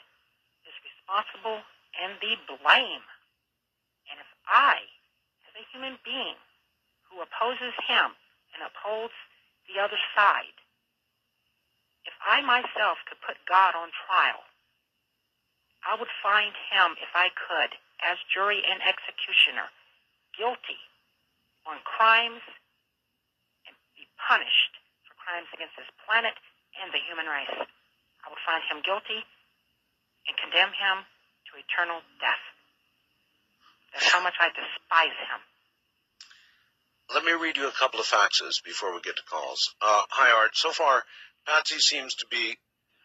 [0.67, 1.63] is responsible
[1.97, 3.05] and the blame.
[4.11, 4.83] And if I,
[5.49, 6.39] as a human being
[7.09, 8.15] who opposes him
[8.55, 9.17] and upholds
[9.67, 10.57] the other side,
[12.07, 14.47] if I myself could put God on trial,
[15.83, 19.71] I would find him, if I could, as jury and executioner,
[20.35, 20.79] guilty
[21.67, 22.43] on crimes
[24.27, 24.75] punished
[25.07, 26.35] for crimes against this planet
[26.83, 27.57] and the human race.
[27.57, 29.23] I will find him guilty
[30.27, 32.45] and condemn him to eternal death.
[33.95, 35.41] That's how much I despise him.
[37.15, 39.75] Let me read you a couple of faxes before we get to calls.
[39.81, 40.57] Uh, hi, Art.
[40.57, 41.05] So far,
[41.47, 42.59] Patsy seems to be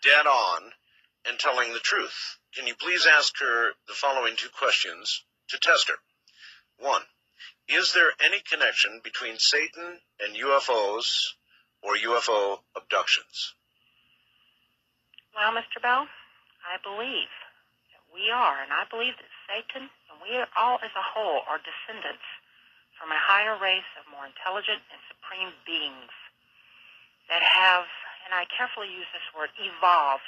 [0.03, 0.61] dead on
[1.29, 2.37] and telling the truth.
[2.55, 5.95] Can you please ask her the following two questions to test her?
[6.79, 7.03] One,
[7.71, 11.39] is there any connection between Satan and UFOs
[11.81, 13.55] or UFO abductions?
[15.31, 15.79] Well, Mr.
[15.81, 16.05] Bell,
[16.67, 17.31] I believe
[17.95, 21.63] that we are, and I believe that Satan and we all as a whole are
[21.63, 22.27] descendants
[22.99, 26.11] from a higher race of more intelligent and supreme beings
[27.31, 27.87] that have,
[28.27, 30.27] and I carefully use this word, evolved.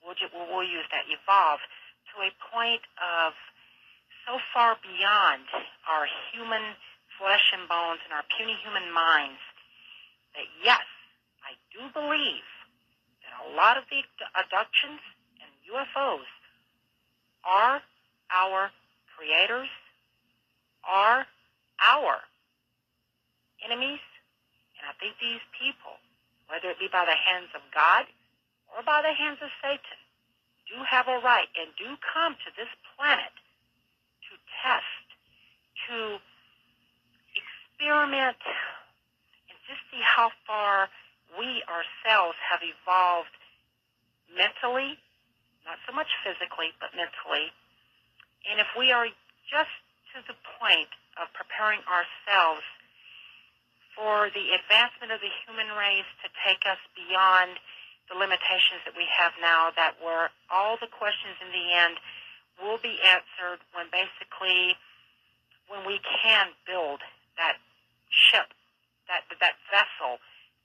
[0.00, 1.66] We'll we'll use that, evolved
[2.14, 3.34] to a point of
[4.26, 5.46] so far beyond
[5.90, 6.78] our human
[7.18, 9.40] flesh and bones and our puny human minds
[10.34, 10.86] that yes,
[11.44, 12.46] I do believe
[13.22, 14.02] that a lot of the
[14.34, 15.02] abductions
[15.42, 16.28] and UFOs
[17.44, 17.82] are
[18.30, 18.70] our
[19.10, 19.68] creators,
[20.86, 21.26] are
[21.82, 22.16] our
[23.62, 24.02] enemies,
[24.78, 25.98] and I think these people,
[26.48, 28.06] whether it be by the hands of God
[28.72, 30.00] or by the hands of Satan,
[30.66, 33.34] do have a right and do come to this planet
[34.62, 35.06] test,
[35.90, 36.22] to
[37.34, 38.38] experiment,
[39.50, 40.88] and just see how far
[41.36, 43.34] we ourselves have evolved
[44.32, 44.96] mentally,
[45.66, 47.50] not so much physically, but mentally.
[48.48, 49.06] And if we are
[49.50, 49.74] just
[50.14, 50.90] to the point
[51.20, 52.64] of preparing ourselves
[53.92, 57.60] for the advancement of the human race to take us beyond
[58.08, 61.96] the limitations that we have now, that where all the questions in the end
[62.60, 64.76] will be answered when basically
[65.70, 67.00] when we can build
[67.36, 67.56] that
[68.10, 68.52] ship,
[69.08, 70.20] that that vessel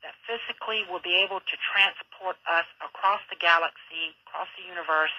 [0.06, 5.14] that physically will be able to transport us across the galaxy, across the universe,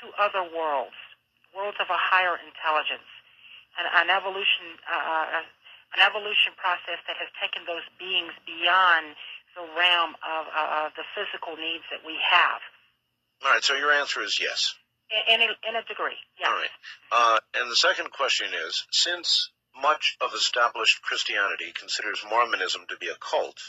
[0.00, 0.96] to other worlds,
[1.56, 3.08] worlds of a higher intelligence,
[3.80, 5.40] an, an evolution, uh,
[5.96, 9.16] an evolution process that has taken those beings beyond
[9.56, 12.60] the realm of, uh, of the physical needs that we have.
[13.42, 14.74] All right, so your answer is yes.
[15.10, 16.48] In, in, a, in a degree, yes.
[16.48, 16.74] All right.
[17.12, 19.50] Uh, and the second question is, since
[19.80, 23.60] much of established Christianity considers Mormonism to be a cult,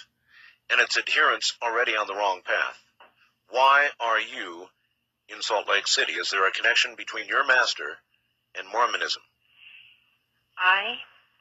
[0.69, 2.81] and its adherents already on the wrong path,
[3.49, 4.67] why are you
[5.29, 6.13] in Salt Lake City?
[6.13, 7.97] Is there a connection between your master
[8.57, 9.21] and Mormonism?
[10.57, 10.97] I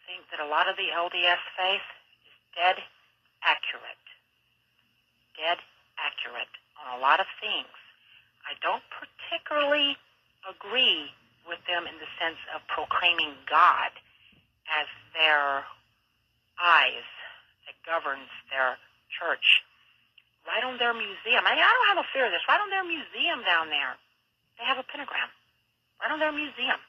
[0.06, 1.86] think that a lot of the LDS faith
[2.26, 2.76] is dead
[3.42, 4.04] accurate.
[5.36, 5.58] Dead
[5.98, 6.50] accurate.
[6.82, 7.70] On a lot of things.
[8.44, 9.96] I don't particularly
[10.44, 11.08] agree
[11.48, 13.92] with them in the sense of proclaiming God
[14.68, 15.64] as their
[16.60, 17.08] eyes
[17.68, 18.76] that governs their
[19.12, 19.64] church.
[20.44, 21.40] Right on their museum.
[21.48, 22.44] I, mean, I don't have a fear of this.
[22.44, 23.96] Right on their museum down there,
[24.60, 25.32] they have a pentagram.
[26.00, 26.80] Right on their museum.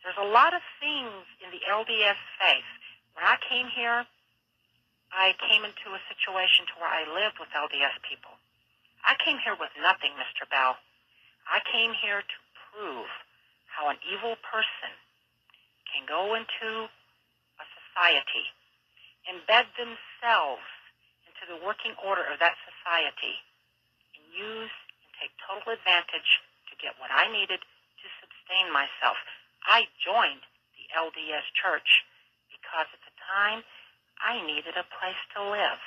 [0.00, 2.68] There's a lot of things in the LDS faith.
[3.16, 4.04] When I came here,
[5.12, 8.32] I came into a situation to where I lived with LDS people.
[9.04, 10.48] I came here with nothing, Mr.
[10.48, 10.80] Bell.
[11.44, 12.38] I came here to
[12.72, 13.08] prove
[13.68, 14.92] how an evil person
[15.92, 16.88] can go into
[17.60, 18.48] a society,
[19.28, 20.64] embed themselves
[21.28, 23.36] into the working order of that society,
[24.16, 24.72] and use
[25.04, 26.40] and take total advantage
[26.72, 29.20] to get what I needed to sustain myself.
[29.68, 30.42] I joined
[30.80, 32.04] the LDS church
[32.48, 33.62] because at the time
[34.24, 35.82] I needed a place to live.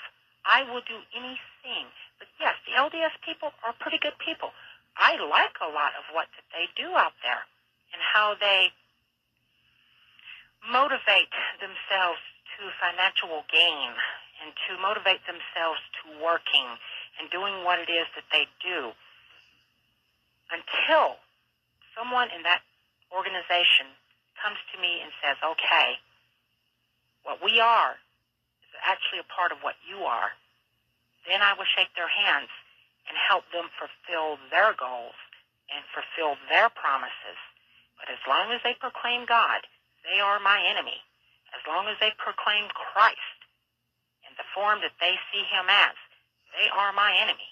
[0.45, 1.89] I will do anything.
[2.19, 4.51] But yes, the LDS people are pretty good people.
[4.97, 7.45] I like a lot of what that they do out there
[7.93, 8.73] and how they
[10.65, 11.29] motivate
[11.61, 12.19] themselves
[12.57, 13.93] to financial gain
[14.41, 16.65] and to motivate themselves to working
[17.21, 18.93] and doing what it is that they do
[20.49, 21.17] until
[21.93, 22.61] someone in that
[23.13, 23.89] organization
[24.37, 25.97] comes to me and says, okay,
[27.25, 27.97] what we are
[28.63, 30.31] is actually a part of what you are,
[31.27, 32.49] then I will shake their hands
[33.07, 35.15] and help them fulfill their goals
[35.71, 37.39] and fulfill their promises.
[37.99, 39.67] But as long as they proclaim God,
[40.07, 40.99] they are my enemy.
[41.55, 43.39] As long as they proclaim Christ
[44.27, 45.95] in the form that they see him as,
[46.55, 47.47] they are my enemy.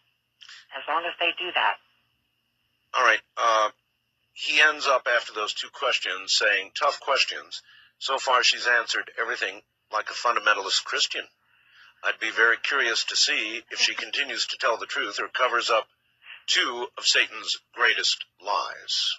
[0.75, 1.77] As long as they do that.
[2.93, 3.21] All right.
[3.35, 3.69] Uh,
[4.33, 7.61] he ends up after those two questions saying, tough questions.
[7.99, 9.61] So far, she's answered everything
[9.91, 11.23] like a fundamentalist Christian.
[12.05, 15.71] I'd be very curious to see if she continues to tell the truth or covers
[15.71, 15.87] up
[16.45, 19.17] two of Satan's greatest lies.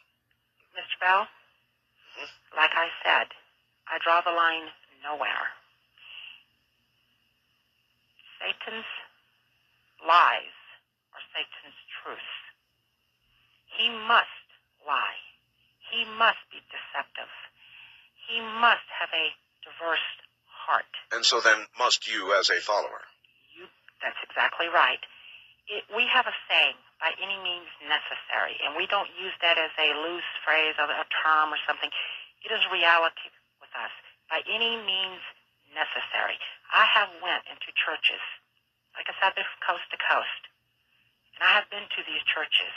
[0.78, 0.94] Mr.
[1.00, 2.56] Bell, mm-hmm.
[2.56, 3.26] like I said,
[3.88, 4.70] I draw the line
[5.02, 5.50] nowhere.
[8.38, 8.86] Satan's
[10.06, 10.54] lies
[11.10, 12.30] are Satan's truth.
[13.66, 14.46] He must
[14.86, 15.18] lie.
[15.90, 17.32] He must be deceptive.
[18.30, 19.34] He must have a
[19.66, 20.06] diverse
[20.66, 20.90] heart.
[21.14, 23.06] And so then must you as a follower.
[23.54, 23.70] You,
[24.02, 25.00] that's exactly right.
[25.70, 29.70] It, we have a saying, by any means necessary, and we don't use that as
[29.78, 31.90] a loose phrase or a term or something.
[32.42, 33.30] It is reality
[33.62, 33.94] with us.
[34.30, 35.22] By any means
[35.74, 36.38] necessary.
[36.70, 38.22] I have went into churches,
[38.98, 40.42] like I said, from coast to coast,
[41.38, 42.74] and I have been to these churches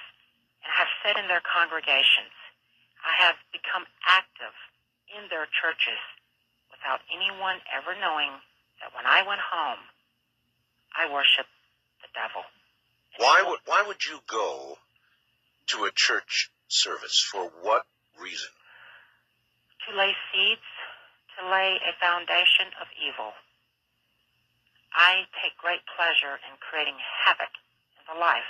[0.63, 2.35] and I have sat in their congregations.
[2.99, 4.55] I have become active
[5.07, 5.99] in their churches
[6.79, 8.31] without anyone ever knowing
[8.79, 9.83] that when I went home,
[10.95, 11.51] I worshiped
[11.99, 12.47] the devil.
[13.19, 14.79] And why would why would you go
[15.75, 17.19] to a church service?
[17.19, 17.83] For what
[18.15, 18.47] reason?
[19.91, 20.69] To lay seeds,
[21.35, 23.35] to lay a foundation of evil.
[24.95, 27.51] I take great pleasure in creating havoc
[27.99, 28.49] in the life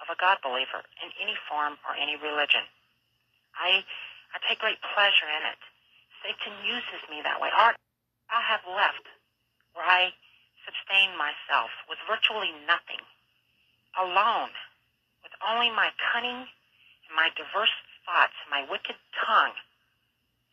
[0.00, 2.64] of a God believer in any form or any religion.
[3.52, 3.84] I,
[4.32, 5.60] I take great pleasure in it.
[6.22, 7.48] Satan uses me that way.
[7.52, 7.76] Art,
[8.30, 9.06] I have left
[9.74, 10.12] where I
[10.64, 13.00] sustain myself with virtually nothing,
[13.96, 14.52] alone,
[15.24, 17.72] with only my cunning and my diverse
[18.04, 19.56] thoughts, my wicked tongue,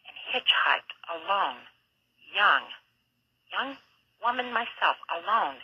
[0.07, 1.67] and hitchhiked alone,
[2.33, 2.63] young,
[3.51, 3.77] young
[4.23, 5.61] woman myself, alone,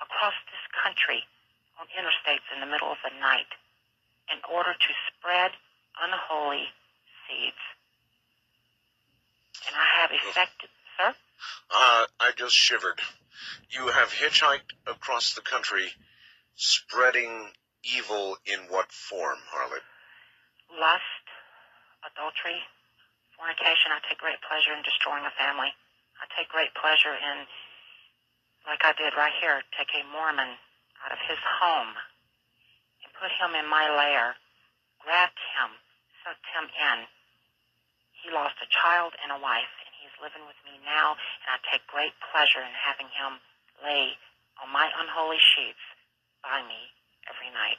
[0.00, 1.24] across this country
[1.80, 3.50] on interstates in the middle of the night
[4.32, 5.52] in order to spread
[6.00, 6.72] unholy
[7.24, 7.60] seeds.
[9.66, 11.14] And I have effected, sir?
[11.70, 13.00] Uh, I just shivered.
[13.70, 15.90] You have hitchhiked across the country
[16.54, 17.50] spreading
[17.84, 19.84] evil in what form, Harlot?
[20.72, 21.26] Lust,
[22.06, 22.58] adultery,
[23.36, 23.92] fornication.
[23.92, 25.70] I take great pleasure in destroying a family.
[26.16, 27.44] I take great pleasure in,
[28.64, 30.56] like I did right here, take a Mormon
[31.04, 31.92] out of his home
[33.04, 34.34] and put him in my lair,
[35.04, 35.70] grabbed him,
[36.24, 36.98] sucked him in.
[38.26, 41.62] He lost a child and a wife, and he's living with me now, and I
[41.70, 43.38] take great pleasure in having him
[43.86, 44.18] lay
[44.58, 45.78] on my unholy sheets
[46.42, 46.90] by me
[47.30, 47.78] every night.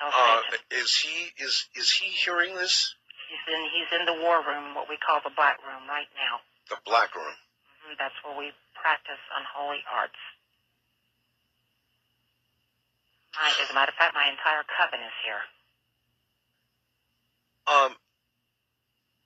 [0.00, 0.40] Uh,
[0.72, 2.96] is he is is he hearing this?
[3.28, 6.40] He's in he's in the war room, what we call the black room, right now.
[6.72, 7.36] The black room.
[7.36, 10.18] Mm-hmm, that's where we practice unholy arts.
[13.36, 15.44] My, as a matter of fact, my entire coven is here.
[17.66, 17.96] Um,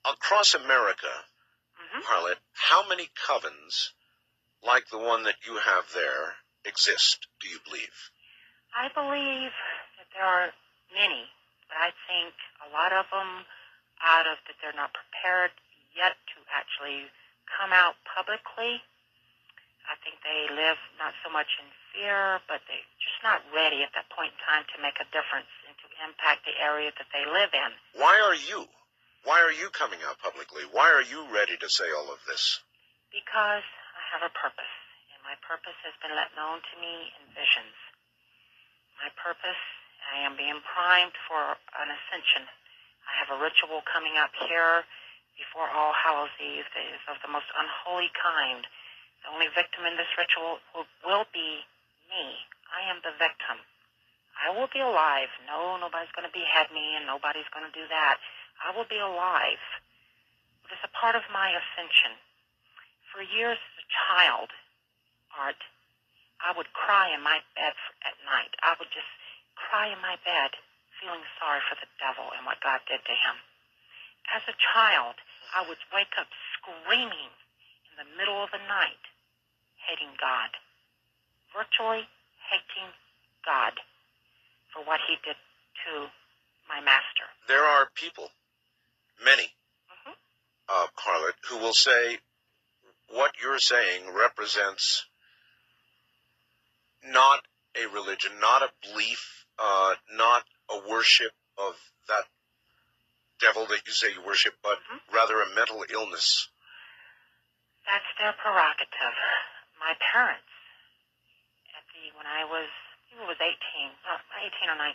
[0.07, 2.03] across America, mm-hmm.
[2.07, 3.91] Harlot, how many covens
[4.64, 6.34] like the one that you have there
[6.64, 7.95] exist, do you believe?
[8.74, 9.51] I believe
[9.99, 10.51] that there are
[10.95, 11.24] many,
[11.66, 13.47] but I think a lot of them,
[13.99, 15.51] out of that they're not prepared
[15.97, 17.11] yet to actually
[17.51, 18.78] come out publicly.
[19.89, 23.91] I think they live not so much in fear, but they're just not ready at
[23.97, 25.49] that point in time to make a difference
[26.05, 27.70] impact the area that they live in.
[28.01, 28.66] Why are you?
[29.26, 30.62] Why are you coming out publicly?
[30.70, 32.61] Why are you ready to say all of this?
[33.11, 34.74] Because I have a purpose,
[35.12, 37.76] and my purpose has been let known to me in visions.
[39.01, 39.62] My purpose,
[40.11, 42.46] I am being primed for an ascension.
[43.05, 44.84] I have a ritual coming up here
[45.38, 48.66] before All Hallows Eve that is of the most unholy kind.
[49.22, 51.62] The only victim in this ritual will, will be
[52.11, 52.24] me.
[52.74, 53.62] I am the victim.
[54.39, 55.28] I will be alive.
[55.51, 58.22] No, nobody's going to behead me, and nobody's going to do that.
[58.62, 59.62] I will be alive.
[60.66, 62.14] It is a part of my ascension.
[63.11, 64.51] For years as a child,
[65.34, 65.59] Art,
[66.39, 67.74] I would cry in my bed
[68.07, 68.55] at night.
[68.62, 69.11] I would just
[69.59, 70.55] cry in my bed,
[71.03, 73.36] feeling sorry for the devil and what God did to him.
[74.30, 75.18] As a child,
[75.51, 77.32] I would wake up screaming
[77.91, 79.03] in the middle of the night,
[79.89, 80.55] hating God,
[81.51, 82.07] virtually
[82.53, 82.93] hating
[83.43, 83.80] God
[84.79, 85.37] for what he did
[85.87, 86.07] to
[86.68, 87.26] my master.
[87.49, 88.31] There are people,
[89.24, 89.57] many,
[89.91, 90.16] Mhm.
[90.68, 92.20] uh, Harlot, who will say
[93.09, 95.07] what you're saying represents
[97.03, 101.76] not a religion, not a belief, uh, not a worship of
[102.07, 102.29] that
[103.41, 105.01] devil that you say you worship, but Mhm.
[105.11, 106.49] rather a mental illness.
[107.85, 109.16] That's their prerogative.
[109.79, 110.51] My parents,
[111.74, 112.68] at the when I was
[113.12, 113.52] It was 18,
[114.06, 114.92] no, 18 or 19,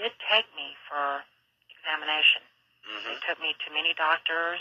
[0.00, 1.22] did take me for
[1.70, 2.42] examination.
[2.84, 4.60] hmm They took me to many doctors,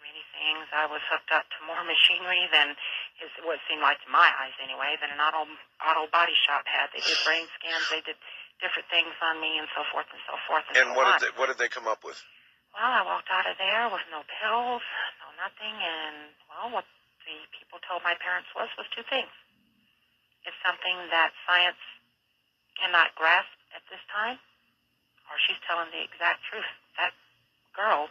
[0.00, 0.64] many things.
[0.72, 2.74] I was hooked up to more machinery than
[3.20, 5.44] is what seemed like to my eyes anyway than an auto
[5.84, 6.88] auto body shop had.
[6.96, 7.84] They did brain scans.
[7.92, 8.16] They did
[8.64, 11.16] different things on me and so forth and so forth and, And so what on.
[11.20, 12.16] did they, what did they come up with?
[12.72, 14.84] Well, I walked out of there with no pills,
[15.20, 16.86] no nothing, and well, what
[17.28, 19.32] the people told my parents was was two things.
[20.46, 21.80] It's something that science
[22.80, 24.38] cannot grasp at this time,
[25.28, 26.68] or she's telling the exact truth.
[26.96, 27.12] That
[27.76, 28.08] girl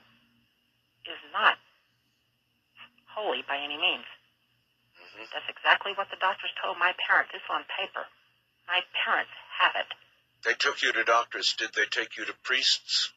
[1.10, 1.58] is not
[3.10, 4.06] holy by any means.
[4.96, 7.34] hmm That's exactly what the doctors told my parents.
[7.34, 8.06] It's on paper.
[8.70, 9.90] My parents have it.
[10.46, 11.54] They took you to doctors.
[11.58, 13.12] Did they take you to priests?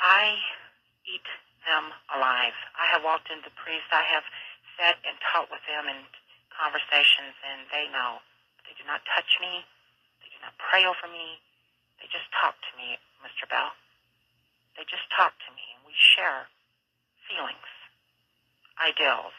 [0.00, 0.36] I
[1.06, 1.24] eat
[1.64, 2.54] them alive.
[2.76, 3.88] I have walked into priests.
[3.90, 4.24] I have
[4.76, 5.98] sat and talked with them in
[6.58, 8.18] conversations, and they know.
[8.66, 9.62] They do not touch me.
[10.20, 11.38] They do not pray over me.
[12.02, 13.46] They just talk to me, Mr.
[13.46, 13.70] Bell.
[14.74, 16.50] They just talk to me, and we share
[17.30, 17.70] feelings,
[18.78, 19.34] ideals.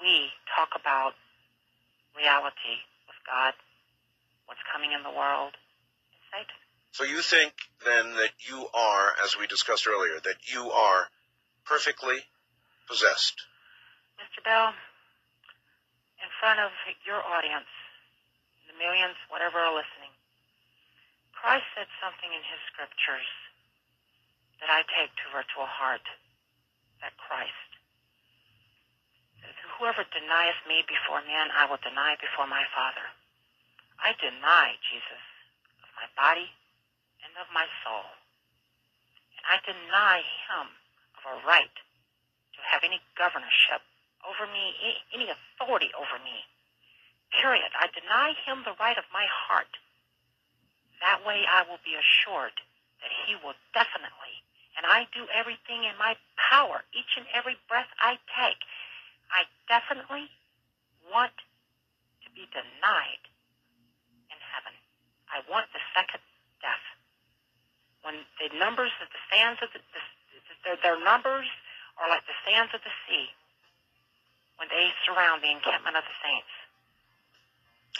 [0.00, 1.16] We talk about
[2.16, 3.52] reality with God,
[4.46, 5.56] what's coming in the world,
[6.12, 6.58] and Satan.
[6.92, 7.52] So you think
[7.84, 11.08] then that you are, as we discussed earlier, that you are
[11.64, 12.24] perfectly
[12.88, 13.44] possessed.
[14.16, 14.42] Mr.
[14.42, 14.72] Bell,
[16.22, 16.70] in front of
[17.06, 17.70] your audience,
[18.66, 20.12] the millions, whatever are listening,
[21.32, 23.30] Christ said something in his scriptures
[24.58, 26.02] that I take to virtual heart,
[27.00, 27.70] that Christ.
[29.78, 33.06] Whoever denieth me before men, I will deny before my Father.
[34.02, 35.22] I deny Jesus
[35.78, 36.50] of my body
[37.22, 38.02] and of my soul.
[39.38, 40.66] And I deny him
[41.14, 41.70] of a right
[42.58, 43.86] to have any governorship
[44.38, 44.70] over me,
[45.10, 46.46] any authority over me.
[47.34, 47.74] Period.
[47.74, 49.68] I deny him the right of my heart.
[51.02, 52.54] That way I will be assured
[53.02, 54.42] that he will definitely,
[54.78, 58.62] and I do everything in my power, each and every breath I take.
[59.34, 60.30] I definitely
[61.10, 61.34] want
[62.22, 63.22] to be denied
[64.30, 64.74] in heaven.
[65.30, 66.22] I want the second
[66.62, 66.86] death.
[68.02, 70.02] When the numbers of the sands of the, the
[70.64, 71.46] their, their numbers
[71.98, 73.30] are like the sands of the sea
[74.58, 76.52] when they surround the encampment of the saints.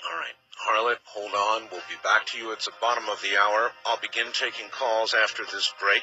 [0.04, 0.36] All right.
[0.58, 1.68] Harlot, hold on.
[1.70, 2.52] We'll be back to you.
[2.52, 3.70] at the bottom of the hour.
[3.86, 6.02] I'll begin taking calls after this break.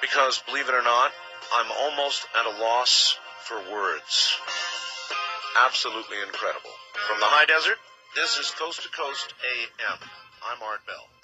[0.00, 1.10] Because, believe it or not,
[1.54, 4.38] I'm almost at a loss for words.
[5.66, 6.70] Absolutely incredible.
[7.08, 7.78] From the high desert,
[8.14, 9.98] this is Coast to Coast AM.
[10.46, 11.15] I'm Art Bell.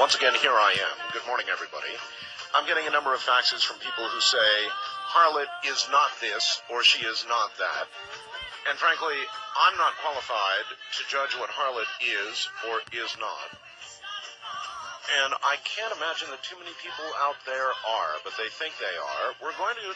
[0.00, 0.96] Once again, here I am.
[1.12, 1.92] Good morning, everybody.
[2.56, 4.48] I'm getting a number of faxes from people who say
[5.12, 7.84] Harlot is not this or she is not that.
[8.64, 9.20] And frankly,
[9.60, 13.48] I'm not qualified to judge what Harlot is or is not.
[15.20, 18.96] And I can't imagine that too many people out there are, but they think they
[18.96, 19.36] are.
[19.44, 19.92] We're going to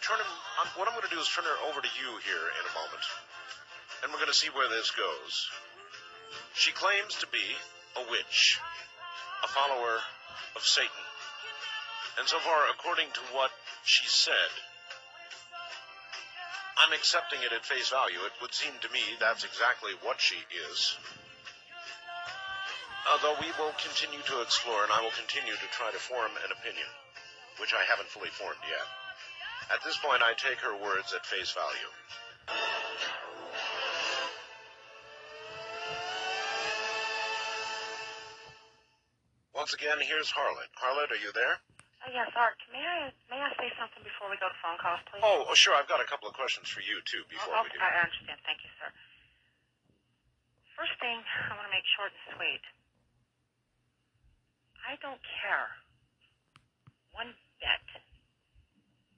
[0.00, 0.24] turn
[0.72, 3.04] what I'm going to do is turn her over to you here in a moment.
[4.00, 5.52] And we're going to see where this goes.
[6.56, 7.44] She claims to be
[8.00, 8.56] a witch,
[9.44, 9.98] a follower
[10.56, 11.04] of Satan.
[12.18, 13.50] And so far, according to what
[13.84, 14.52] she said,
[16.78, 18.18] I'm accepting it at face value.
[18.26, 20.38] It would seem to me that's exactly what she
[20.72, 20.96] is.
[23.10, 26.54] Although we will continue to explore, and I will continue to try to form an
[26.54, 26.86] opinion,
[27.58, 28.86] which I haven't fully formed yet.
[29.74, 31.90] At this point, I take her words at face value.
[39.62, 40.74] Once again, here's Harlot.
[40.74, 41.62] Harlot, are you there?
[42.02, 42.58] Uh, yes, Art.
[42.74, 45.22] May I may I say something before we go to phone calls, please?
[45.22, 45.70] Oh, oh, sure.
[45.70, 47.78] I've got a couple of questions for you too before oh, we do.
[47.78, 48.42] I understand.
[48.42, 48.90] Thank you, sir.
[50.74, 51.14] First thing,
[51.46, 52.64] I want to make short and sweet.
[54.82, 55.70] I don't care
[57.14, 57.30] one
[57.62, 57.86] bit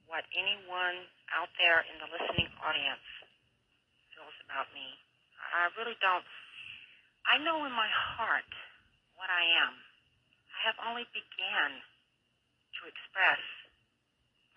[0.05, 3.01] what anyone out there in the listening audience
[4.13, 4.93] feels about me.
[5.41, 6.21] I really don't.
[7.25, 8.45] I know in my heart
[9.17, 9.94] what I am.
[10.65, 13.37] Have only began to express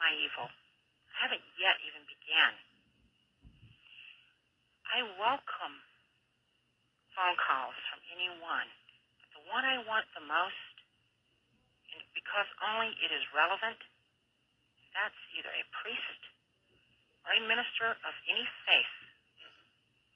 [0.01, 0.49] my evil.
[0.49, 2.57] I haven't yet even began.
[4.89, 5.77] I welcome
[7.13, 8.73] phone calls from anyone.
[9.21, 10.75] But the one I want the most,
[11.93, 13.77] and because only it is relevant,
[14.97, 16.21] that's either a priest
[17.29, 18.95] or a minister of any faith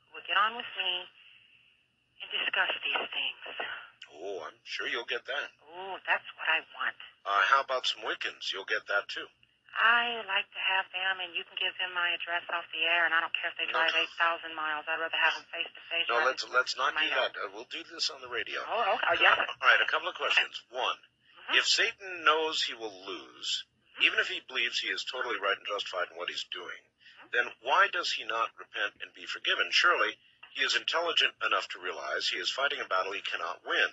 [0.09, 1.05] who will get on with me
[2.24, 3.91] and discuss these things.
[4.12, 5.48] Oh, I'm sure you'll get that.
[5.72, 6.96] Oh, that's what I want.
[7.24, 8.52] Uh, how about some Wiccans?
[8.52, 9.26] You'll get that too.
[9.72, 13.08] I like to have them, and you can give them my address off the air,
[13.08, 14.04] and I don't care if they drive Okay.
[14.20, 14.84] 8,000 miles.
[14.84, 16.04] I'd rather have them face to face.
[16.12, 17.32] No, let's let's not do that.
[17.40, 18.60] Uh, we'll do this on the radio.
[18.68, 19.16] Oh, okay.
[19.16, 19.38] Oh, yes.
[19.40, 20.60] All right, a couple of questions.
[20.68, 20.98] One,
[21.48, 21.56] Mhm.
[21.56, 23.64] if Satan knows he will lose,
[24.04, 26.78] even if he believes he is totally right and justified in what he's doing,
[27.32, 29.70] then why does he not repent and be forgiven?
[29.72, 30.18] Surely
[30.55, 33.88] he is intelligent enough to realize he is fighting a battle he cannot win,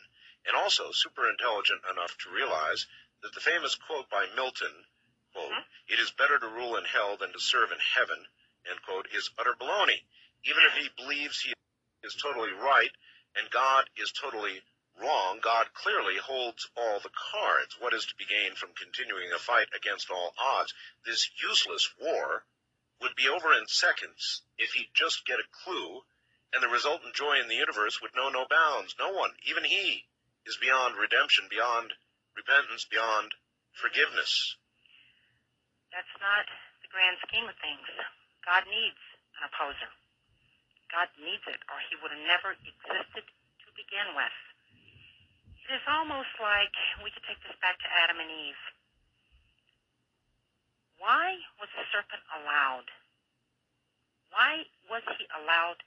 [0.45, 2.85] and also super intelligent enough to realize
[3.21, 4.85] that the famous quote by Milton,
[5.31, 5.65] quote, Mhm.
[5.87, 8.27] "It is better to rule in hell than to serve in heaven,"
[8.65, 10.05] end quote, is utter baloney.
[10.43, 11.53] Even if he believes he
[12.01, 12.95] is totally right
[13.35, 14.63] and God is totally
[14.95, 17.77] wrong, God clearly holds all the cards.
[17.77, 20.73] What is to be gained from continuing a fight against all odds?
[21.03, 22.45] This useless war
[22.99, 26.05] would be over in seconds if he'd just get a clue,
[26.53, 28.95] and the resultant joy in the universe would know no bounds.
[28.97, 30.05] No one, even he,
[30.45, 31.93] is beyond redemption, beyond
[32.35, 33.33] repentance, beyond
[33.77, 34.57] forgiveness.
[35.93, 36.45] That's not
[36.81, 37.85] the grand scheme of things.
[38.45, 39.01] God needs
[39.37, 39.91] an opposer.
[40.89, 44.37] God needs it, or he would have never existed to begin with.
[45.69, 46.73] It is almost like
[47.05, 48.63] we could take this back to Adam and Eve.
[50.97, 52.89] Why was the serpent allowed?
[54.33, 55.77] Why was he allowed,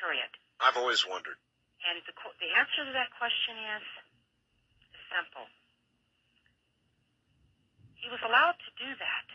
[0.00, 0.30] period?
[0.60, 1.36] I've always wondered.
[1.84, 3.84] And the, the answer to that question is,
[4.92, 5.46] is simple.
[7.94, 9.26] He was allowed to do that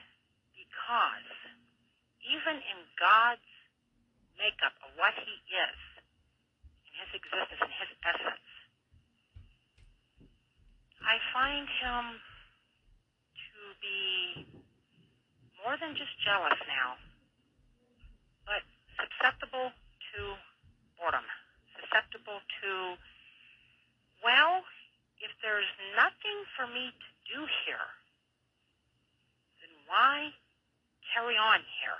[0.55, 1.31] because
[2.25, 3.45] even in God's
[4.37, 5.79] makeup of what he is,
[6.87, 8.47] in his existence, in his essence,
[11.01, 14.01] I find him to be
[15.61, 16.97] more than just jealous now,
[18.45, 18.61] but
[18.97, 20.19] susceptible to
[21.01, 21.25] boredom,
[21.81, 22.69] susceptible to,
[24.21, 24.61] well,
[25.17, 25.65] if there's
[25.97, 27.89] nothing for me to do here,
[29.65, 30.29] then why
[31.09, 31.97] carry on here?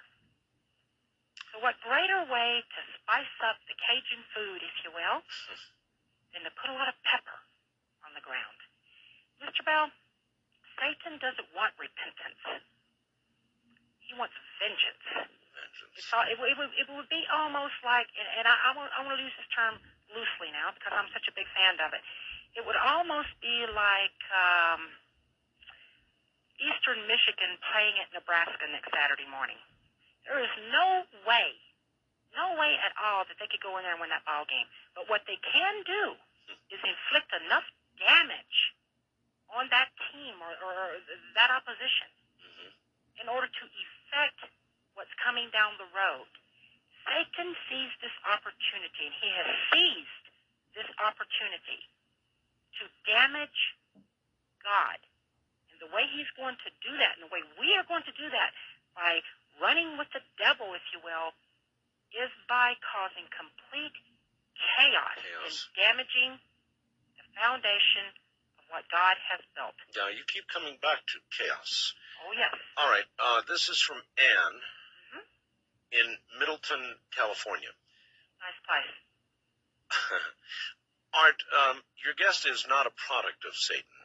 [1.50, 5.26] So what greater way to spice up the Cajun food, if you will,
[6.32, 7.42] than to put a lot of pepper
[8.06, 8.60] on the ground?
[9.42, 9.66] Mr.
[9.66, 9.90] Bell,
[10.78, 12.46] Satan doesn't want repentance.
[14.06, 15.41] He wants vengeance.
[15.72, 15.96] Vengeance.
[15.98, 18.70] It's all, it, would- it, would, it would be almost like, and, and I, I,
[18.76, 19.80] want, I want to use this term
[20.12, 22.04] loosely now because I'm such a big fan of it.
[22.60, 24.92] It would almost be like um,
[26.60, 29.58] Eastern Michigan playing at Nebraska next Saturday morning.
[30.28, 31.56] There is no way,
[32.36, 34.68] no way at all that they could go in there and win that ball game.
[34.94, 36.04] But what they can do
[36.70, 37.66] is inflict enough
[37.98, 38.76] damage
[39.52, 40.90] on that team or, or, or
[41.36, 42.08] that opposition
[42.40, 42.70] Mhm.
[43.24, 44.40] in order to effect
[44.96, 46.28] what's coming down the road.
[47.08, 50.26] Satan sees this opportunity, and he has seized
[50.78, 51.82] this opportunity
[52.80, 53.60] to damage
[54.62, 55.00] God.
[55.74, 58.16] And the way he's going to do that, and the way we are going to
[58.16, 58.54] do that,
[58.94, 59.20] by
[59.58, 61.34] running with the devil, if you will,
[62.14, 63.96] is by causing complete
[64.60, 65.42] chaos, Chaos.
[65.48, 66.32] and damaging
[67.18, 68.06] the foundation
[68.62, 69.74] of what God has built.
[69.98, 71.96] Now, you keep coming back to chaos.
[72.28, 72.54] Oh, yes.
[72.78, 74.60] All right, uh, this is from Anne.
[75.92, 77.70] In Middleton, California.
[78.40, 78.96] Nice place.
[81.14, 84.00] Art, um, your guest is not a product of Satan,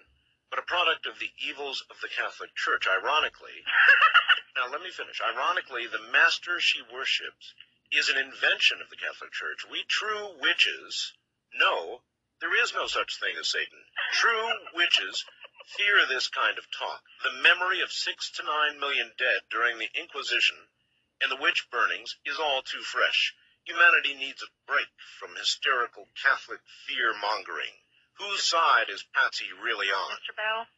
[0.50, 2.88] but a product of the evils of the Catholic Church.
[2.90, 3.62] Ironically,
[4.56, 5.22] now let me finish.
[5.22, 7.54] Ironically, the master she worships
[7.92, 9.64] is an invention of the Catholic Church.
[9.70, 11.14] We true witches
[11.54, 12.02] know
[12.40, 13.78] there is no such thing as Satan.
[14.12, 15.24] True witches
[15.66, 17.02] fear this kind of talk.
[17.22, 20.56] The memory of six to nine million dead during the Inquisition
[21.22, 23.34] and the witch burnings is all too fresh.
[23.64, 24.86] Humanity needs a break
[25.18, 27.74] from hysterical Catholic fear mongering.
[28.20, 30.14] Whose side is Patsy really on?
[30.14, 30.36] Mr.
[30.36, 30.70] Bell,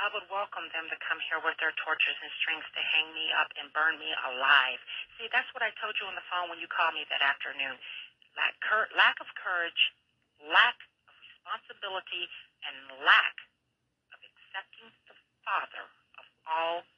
[0.00, 3.28] I would welcome them to come here with their torches and strings to hang me
[3.36, 4.80] up and burn me alive.
[5.20, 7.76] See, that's what I told you on the phone when you called me that afternoon.
[8.38, 9.92] Lack, cur- lack of courage,
[10.40, 12.24] lack of responsibility,
[12.64, 13.36] and lack
[14.16, 15.84] of accepting the Father
[16.16, 16.88] of all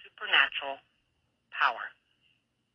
[0.00, 0.80] supernatural
[1.52, 1.92] power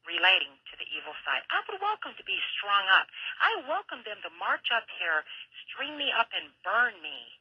[0.08, 1.44] relating to the evil side.
[1.52, 3.08] I would welcome to be strung up.
[3.40, 5.24] I welcome them to march up here,
[5.68, 7.40] string me up, and burn me.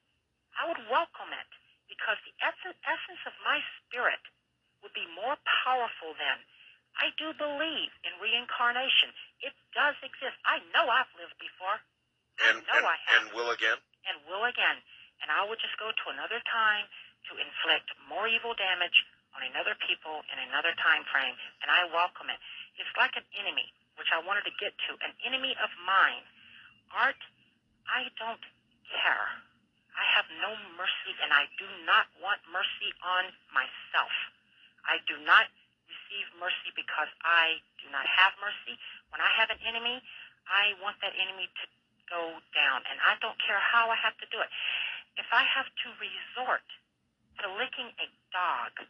[0.58, 1.50] I would welcome it
[1.90, 4.20] because the essence, essence of my spirit
[4.84, 6.38] would be more powerful then.
[7.00, 9.16] I do believe in reincarnation.
[9.40, 10.36] It does exist.
[10.44, 11.80] I know I've lived before
[12.48, 13.16] And, know and, I have.
[13.16, 13.80] and will again?
[14.04, 14.78] and will again.
[15.24, 16.84] And I will just go to another time
[17.30, 19.06] to inflict more evil damage
[19.42, 21.34] on another people in another time frame.
[21.66, 22.38] And I welcome it.
[22.78, 23.66] It's like an enemy,
[23.98, 26.22] which I wanted to get to, an enemy of mine.
[26.94, 27.18] Art,
[27.90, 28.38] I don't
[28.86, 29.26] care.
[29.98, 34.14] I have no mercy, and I do not want mercy on myself.
[34.86, 35.50] I do not
[35.90, 38.78] receive mercy because I do not have mercy.
[39.10, 40.00] When I have an enemy,
[40.48, 41.64] I want that enemy to
[42.08, 44.48] go down, and I don't care how I have to do it.
[45.20, 46.64] If I have to resort
[47.44, 48.88] to licking a dog,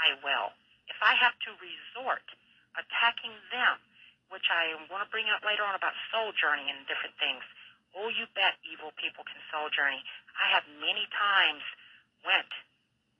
[0.00, 0.56] I will.
[0.88, 2.24] If I have to resort
[2.74, 3.76] attacking them,
[4.30, 7.42] which I want to bring up later on about soul journey and different things.
[7.98, 10.00] Oh, you bet evil people can soul journey.
[10.38, 11.66] I have many times
[12.22, 12.50] went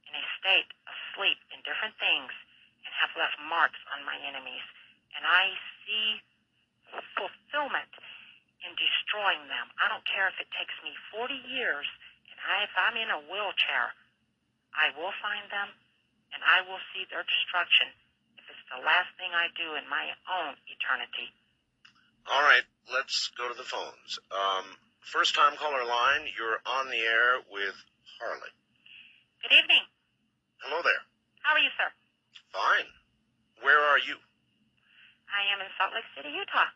[0.06, 2.30] in a state of sleep in different things
[2.86, 4.62] and have left marks on my enemies.
[5.18, 5.50] And I
[5.82, 6.22] see
[7.18, 7.90] fulfillment
[8.62, 9.66] in destroying them.
[9.82, 11.86] I don't care if it takes me 40 years,
[12.30, 13.94] and I, if I'm in a wheelchair,
[14.74, 15.74] I will find them,
[16.34, 17.90] and I will see their destruction
[18.38, 21.28] if it's the last thing I do in my own eternity.
[22.30, 24.20] All right, let's go to the phones.
[24.30, 24.76] Um,
[25.10, 27.74] first time caller line, you're on the air with
[28.20, 28.54] Harlot.
[29.42, 29.82] Good evening.
[30.62, 31.02] Hello there.
[31.42, 31.88] How are you, sir?
[32.52, 32.86] Fine.
[33.64, 34.16] Where are you?
[35.30, 36.68] I am in Salt Lake City, Utah.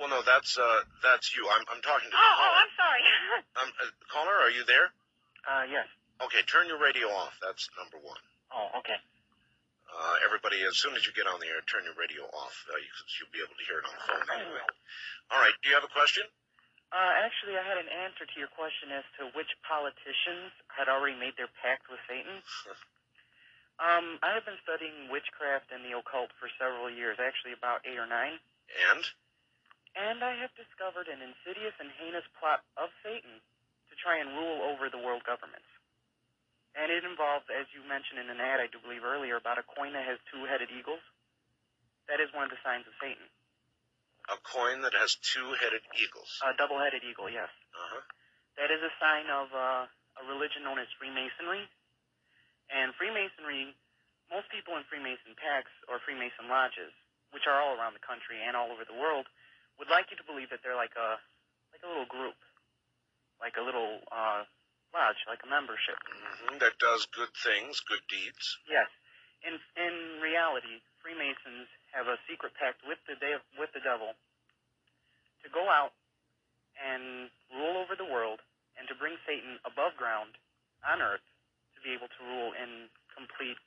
[0.00, 1.46] Well, no, that's uh, that's you.
[1.46, 2.52] I'm I'm talking to Oh, the oh.
[2.58, 3.02] I'm sorry.
[3.62, 4.88] Um, uh, caller, are you there?
[5.46, 5.86] Uh, yes.
[6.24, 7.36] Okay, turn your radio off.
[7.44, 8.18] That's number one.
[8.52, 8.98] Oh, okay.
[9.92, 12.56] Uh, everybody, as soon as you get on the air, turn your radio off.
[12.68, 12.88] Uh, you,
[13.20, 14.64] you'll be able to hear it on the phone anyway.
[15.28, 15.52] All right.
[15.60, 16.24] Do you have a question?
[16.92, 21.16] Uh, actually, I had an answer to your question as to which politicians had already
[21.16, 22.44] made their pact with Satan.
[23.88, 27.96] um, I have been studying witchcraft and the occult for several years, actually about eight
[27.96, 28.36] or nine,
[28.92, 29.04] And
[29.96, 33.40] and I have discovered an insidious and heinous plot of Satan
[33.88, 35.68] to try and rule over the world governments.
[36.72, 39.66] And it involves, as you mentioned in an ad, I do believe earlier, about a
[39.76, 41.04] coin that has two-headed eagles.
[42.08, 43.28] That is one of the signs of Satan.
[44.32, 46.30] a coin that has two-headed eagles.
[46.40, 47.50] A double-headed eagle, yes.
[47.76, 48.00] Uh-huh.
[48.56, 49.84] That is a sign of uh,
[50.20, 51.68] a religion known as Freemasonry.
[52.72, 53.76] And Freemasonry,
[54.32, 56.92] most people in Freemason packs or Freemason lodges,
[57.36, 59.28] which are all around the country and all over the world,
[59.76, 61.20] would like you to believe that they're like a
[61.72, 62.36] like a little group,
[63.40, 64.44] like a little uh,
[64.92, 65.96] lodge, like a membership.
[66.06, 68.44] hmm That does good things, good deeds.
[68.68, 68.88] Yes.
[69.42, 74.14] In in reality, Freemasons have a secret pact with the de- with the devil
[75.42, 75.92] to go out
[76.78, 78.38] and rule over the world
[78.78, 80.38] and to bring Satan above ground
[80.86, 81.24] on earth
[81.74, 83.58] to be able to rule in complete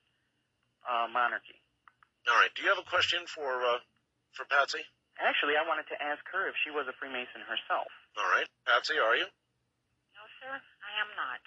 [0.87, 1.59] uh, monarchy.
[2.25, 2.49] All right.
[2.55, 3.83] Do you have a question for uh,
[4.33, 4.81] for Patsy?
[5.19, 7.87] Actually, I wanted to ask her if she was a Freemason herself.
[8.19, 8.47] All right.
[8.67, 9.27] Patsy, are you?
[10.15, 10.59] No, sir, I
[10.99, 11.43] am not.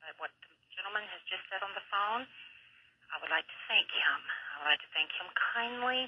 [0.00, 2.24] But what the gentleman has just said on the phone,
[3.10, 4.20] I would like to thank him.
[4.26, 6.06] I would like to thank him kindly,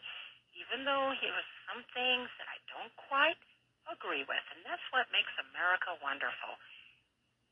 [0.54, 3.40] even though there was some things that I don't quite
[3.90, 6.54] agree with, and that's what makes America wonderful.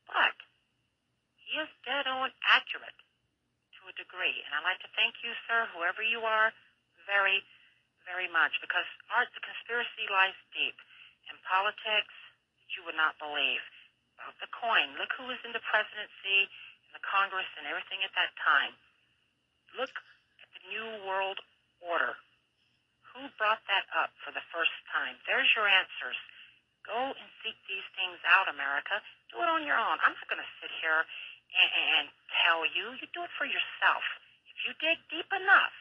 [0.07, 0.37] But
[1.35, 2.95] he is dead on accurate
[3.79, 6.55] to a degree, and I'd like to thank you, sir, whoever you are,
[7.11, 7.43] very,
[8.07, 10.79] very much, because art, the conspiracy lies deep
[11.27, 12.14] in politics
[12.62, 13.62] that you would not believe.
[14.41, 16.49] The coin, look who was in the presidency,
[16.89, 18.73] and the Congress, and everything at that time.
[19.77, 21.37] Look at the New World
[21.85, 22.16] Order.
[23.12, 25.21] Who brought that up for the first time?
[25.29, 26.16] There's your answers.
[26.89, 29.03] Go and seek these things out, America.
[29.29, 30.01] Do it on your own.
[30.01, 32.07] I'm not going to sit here and, and
[32.47, 32.97] tell you.
[32.97, 34.05] You do it for yourself.
[34.49, 35.75] If you dig deep enough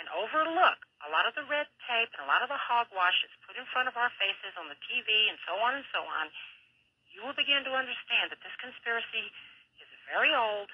[0.00, 3.38] and overlook a lot of the red tape and a lot of the hogwash that's
[3.46, 6.28] put in front of our faces on the TV and so on and so on,
[7.16, 9.32] you will begin to understand that this conspiracy
[9.80, 10.68] is very old,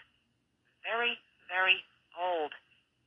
[0.83, 1.15] very,
[1.47, 1.79] very
[2.19, 2.51] old.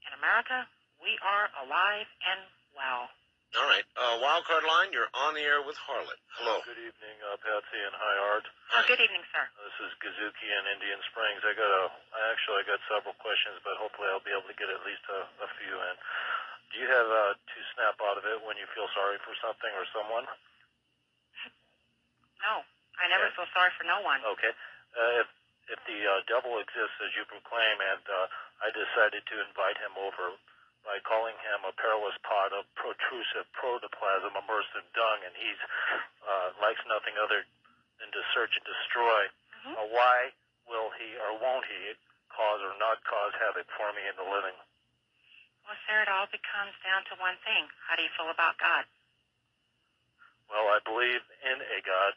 [0.08, 0.64] In America,
[1.04, 3.12] we are alive and well.
[3.60, 3.84] All right.
[4.00, 6.20] Uh, Wildcard line, you're on the air with Harlot.
[6.40, 6.64] Hello.
[6.64, 8.48] Good evening, uh, Patsy and hi Art.
[8.72, 9.44] Oh, good evening, sir.
[9.60, 11.44] This is Gazuki in Indian Springs.
[11.44, 11.84] I got a,
[12.16, 15.04] I actually I got several questions, but hopefully I'll be able to get at least
[15.12, 15.96] a, a few in.
[16.72, 19.72] Do you have uh, to snap out of it when you feel sorry for something
[19.76, 20.28] or someone?
[22.44, 22.68] No,
[23.00, 23.36] I never Yeah.
[23.36, 24.24] feel sorry for no one.
[24.26, 24.54] Okay.
[24.96, 25.28] Uh, if
[25.68, 28.28] if the uh, devil exists as you proclaim, and uh,
[28.62, 30.38] I decided to invite him over
[30.86, 35.58] by calling him a perilous pot of protrusive protoplasm immersed in dung, and he's
[36.22, 37.46] uh, likes nothing other
[38.00, 39.26] than to search and destroy.
[39.66, 39.74] Mhm.
[39.74, 40.32] Uh, why
[40.70, 41.98] will he or won't he
[42.30, 44.56] cause or not cause havoc for me in the living?
[45.66, 47.66] Well, sir, it all becomes down to one thing.
[47.90, 48.86] How do you feel about God?
[50.50, 52.14] Well, I believe in a God.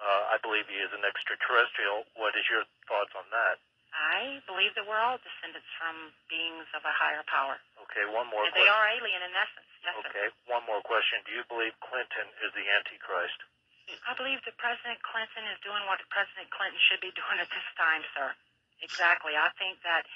[0.00, 2.04] Uh, I believe he is an extraterrestrial.
[2.16, 3.60] What is your thoughts on that?
[3.92, 7.60] I believe that we're all descendants from beings of a higher power.
[7.84, 8.72] Okay, one more they question.
[8.72, 9.68] are alien in essence.
[9.84, 10.08] Yes, sir.
[10.08, 11.20] Okay, one more question.
[11.28, 13.36] Do you believe Clinton is the Antichrist?
[14.08, 17.68] I believe that President Clinton is doing what President Clinton should be doing at this
[17.76, 18.32] time, sir.
[18.80, 19.36] Exactly.
[19.36, 20.08] I think that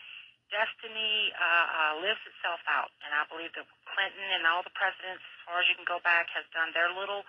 [0.48, 5.22] destiny uh, uh, lives itself out, and I believe that Clinton and all the presidents,
[5.22, 7.26] as far as you can go back, has done their little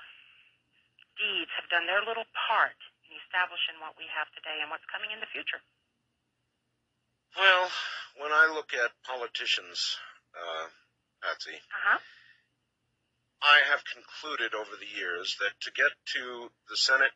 [1.18, 2.78] deeds, have done their little part
[3.10, 5.62] in establishing what we have today and what's coming in the future.
[7.36, 7.70] Well,
[8.18, 9.98] when I look at politicians,
[10.34, 10.70] uh,
[11.22, 12.00] Patsy, Uh huh.
[13.42, 17.14] I have concluded over the years that to get to the Senate,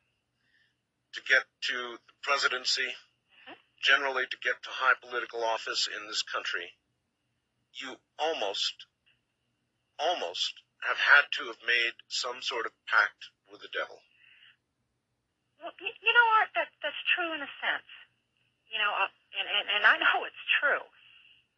[1.14, 1.44] to get
[1.74, 2.94] to the presidency,
[3.82, 6.70] generally to get to high political office in this country,
[7.74, 8.86] you almost,
[9.98, 10.54] almost
[10.88, 14.00] have had to have made some sort of pact with the devil.
[15.62, 17.90] Well, you know, Art, that that's true in a sense.
[18.72, 20.84] You know, uh, and, and and I know it's true.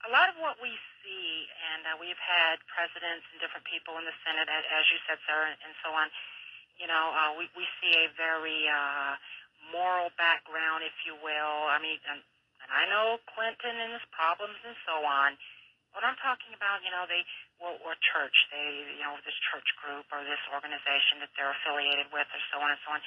[0.03, 4.05] A lot of what we see, and uh, we've had presidents and different people in
[4.05, 6.11] the Senate, a- as you said, sir, and, and so on.
[6.77, 9.15] You know, uh, we we see a very uh,
[9.73, 11.69] moral background, if you will.
[11.71, 12.21] I mean, and,
[12.63, 15.35] and I know Clinton and his problems and so on.
[15.95, 17.23] What I'm talking about, you know, they
[17.63, 22.27] or, church, they, you know, this church group or this organization that they're affiliated with,
[22.27, 23.01] or so on and so on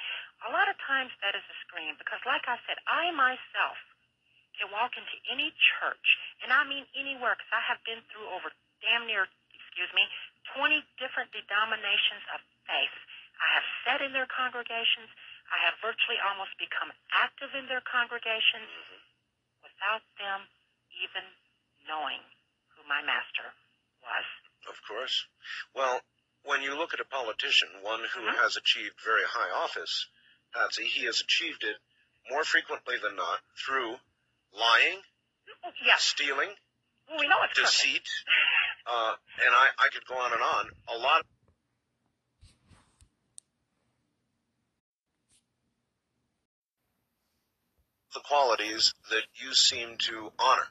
[0.45, 3.77] a lot of times that is a screen because like I said, I myself
[4.57, 6.07] can walk into any church,
[6.41, 10.05] and I mean anywhere because I have been through over damn near, excuse me,
[10.53, 12.97] 20 different denominations of faith.
[13.37, 15.09] I have sat in their congregations.
[15.53, 18.69] I have virtually almost become active in their congregations
[19.61, 20.49] without them
[20.89, 21.23] even
[21.85, 22.19] knowing
[22.73, 23.53] who my master
[24.01, 24.25] was.
[24.67, 25.25] Of course.
[25.73, 26.01] Well,
[26.43, 28.35] when you look at a politician, one who Mhm.
[28.35, 30.07] has achieved very high office,
[30.53, 31.77] Patsy, he has achieved it
[32.29, 33.99] more frequently than not through
[34.51, 35.03] lying,
[35.81, 36.57] Yes, stealing,
[37.07, 38.07] well, we know it's deceit,
[38.85, 40.71] uh, and I, I could go on and on.
[40.87, 41.25] A lot.
[48.13, 50.67] The qualities that you seem to honor.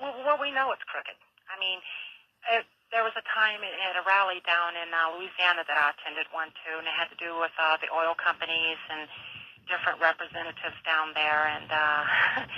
[0.00, 1.14] Well, well, we know it's crooked.
[1.48, 1.80] I mean,
[2.50, 6.24] uh, there was a time at a rally down in uh, Louisiana that I attended
[6.32, 9.04] one too, and it had to do with uh, the oil companies and
[9.68, 11.52] different representatives down there.
[11.52, 12.02] And uh,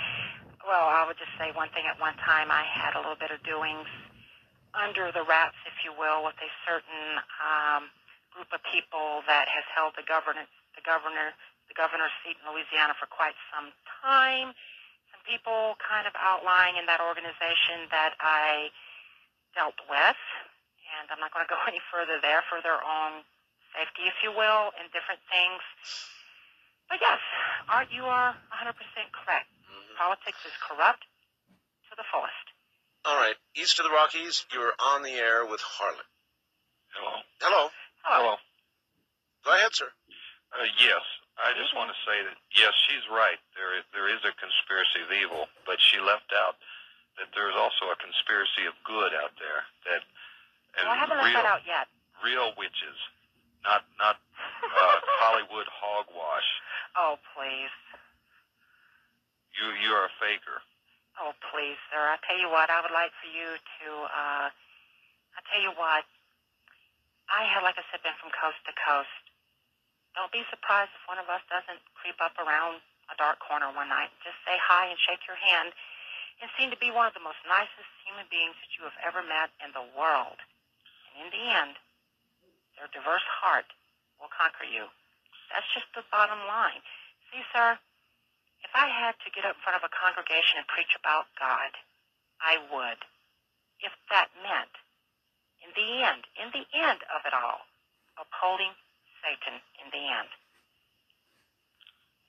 [0.69, 1.83] well, I would just say one thing.
[1.83, 3.87] At one time, I had a little bit of doings
[4.71, 7.91] under the wraps, if you will, with a certain um,
[8.31, 11.35] group of people that has held the governance, the governor,
[11.67, 14.55] the governor's seat in Louisiana for quite some time
[15.11, 18.73] some people kind of outlying in that organization that I
[19.53, 20.21] dealt with,
[20.99, 23.23] and I'm not going to go any further there for their own
[23.75, 25.63] safety, if you will, and different things.
[26.91, 27.23] But yes,
[27.71, 28.75] Art, you are 100%
[29.15, 29.47] correct.
[29.95, 31.07] Politics is corrupt
[31.87, 32.47] to the fullest.
[33.05, 36.05] All right, east of the Rockies, you're on the air with Harlot.
[36.93, 37.15] Hello.
[37.39, 37.69] Hello.
[38.03, 38.35] Hello.
[39.45, 39.87] Go ahead, sir.
[40.51, 41.01] Uh, yes,
[41.39, 43.39] I just want to say that yes, she's right.
[43.55, 46.59] There is, there is a conspiracy of evil, but she left out
[47.19, 49.61] that there is also a conspiracy of good out there.
[49.89, 50.01] That
[50.79, 51.87] and Well, I haven't real, that out yet.
[52.23, 52.97] real witches,
[53.63, 56.49] not not uh, Hollywood hogwash.
[56.95, 57.71] Oh, please.
[59.59, 60.63] You you are a faker.
[61.19, 61.99] Oh, please, sir.
[61.99, 66.07] I tell you what, I would like for you to, uh, I tell you what,
[67.27, 69.11] I have, like I said, been from coast to coast.
[70.15, 72.79] Don't be surprised if one of us doesn't creep up around
[73.11, 74.09] a dark corner one night.
[74.23, 75.75] Just say hi and shake your hand
[76.41, 79.21] and seem to be one of the most nicest human beings that you have ever
[79.21, 80.41] met in the world.
[81.13, 81.77] And in the end,
[82.75, 83.69] their diverse heart
[84.17, 84.89] will conquer you.
[85.53, 86.81] That's just the bottom line.
[87.29, 87.77] See, sir,
[88.65, 91.71] if I had to get up in front of a congregation and preach about God,
[92.41, 92.99] I would.
[93.81, 94.73] If that meant,
[95.61, 97.65] in the end, in the end of it all,
[98.17, 98.73] upholding
[99.21, 100.29] Satan in the end.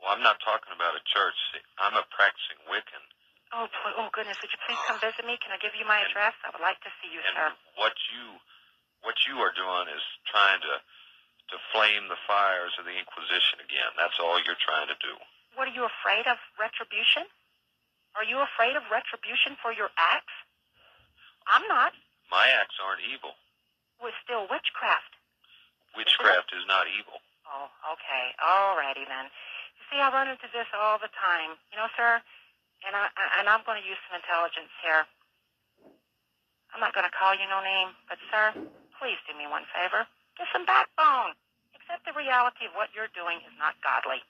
[0.01, 1.37] Well, I'm not talking about a church.
[1.79, 3.05] I'm a practicing Wiccan,
[3.53, 5.37] Oh, oh goodness, would you please come visit me?
[5.37, 6.33] Can I give you my address?
[6.41, 7.53] I would like to see you, and sir.
[7.77, 8.41] what you
[9.05, 10.75] what you are doing is trying to
[11.53, 13.93] to flame the fires of the Inquisition again.
[14.01, 15.21] That's all you're trying to do.
[15.53, 17.29] What are you afraid of retribution?
[18.17, 20.33] Are you afraid of retribution for your acts?
[21.45, 21.93] I'm not.
[22.33, 23.37] My acts aren't evil.
[24.01, 25.13] We're still witchcraft.
[25.93, 27.21] Witchcraft is not evil.
[27.45, 28.33] Oh, okay.
[28.41, 29.29] Alrighty then.
[29.77, 31.61] You see, I run into this all the time.
[31.69, 32.25] You know, sir,
[32.87, 35.07] and I I- and I'm going to use some intelligence here.
[36.75, 38.53] I'm not going to call you no name, but sir,
[38.97, 40.09] please do me one favor.
[40.41, 41.37] Get some backbone.
[41.77, 44.25] Accept the reality of what you're doing is not godly.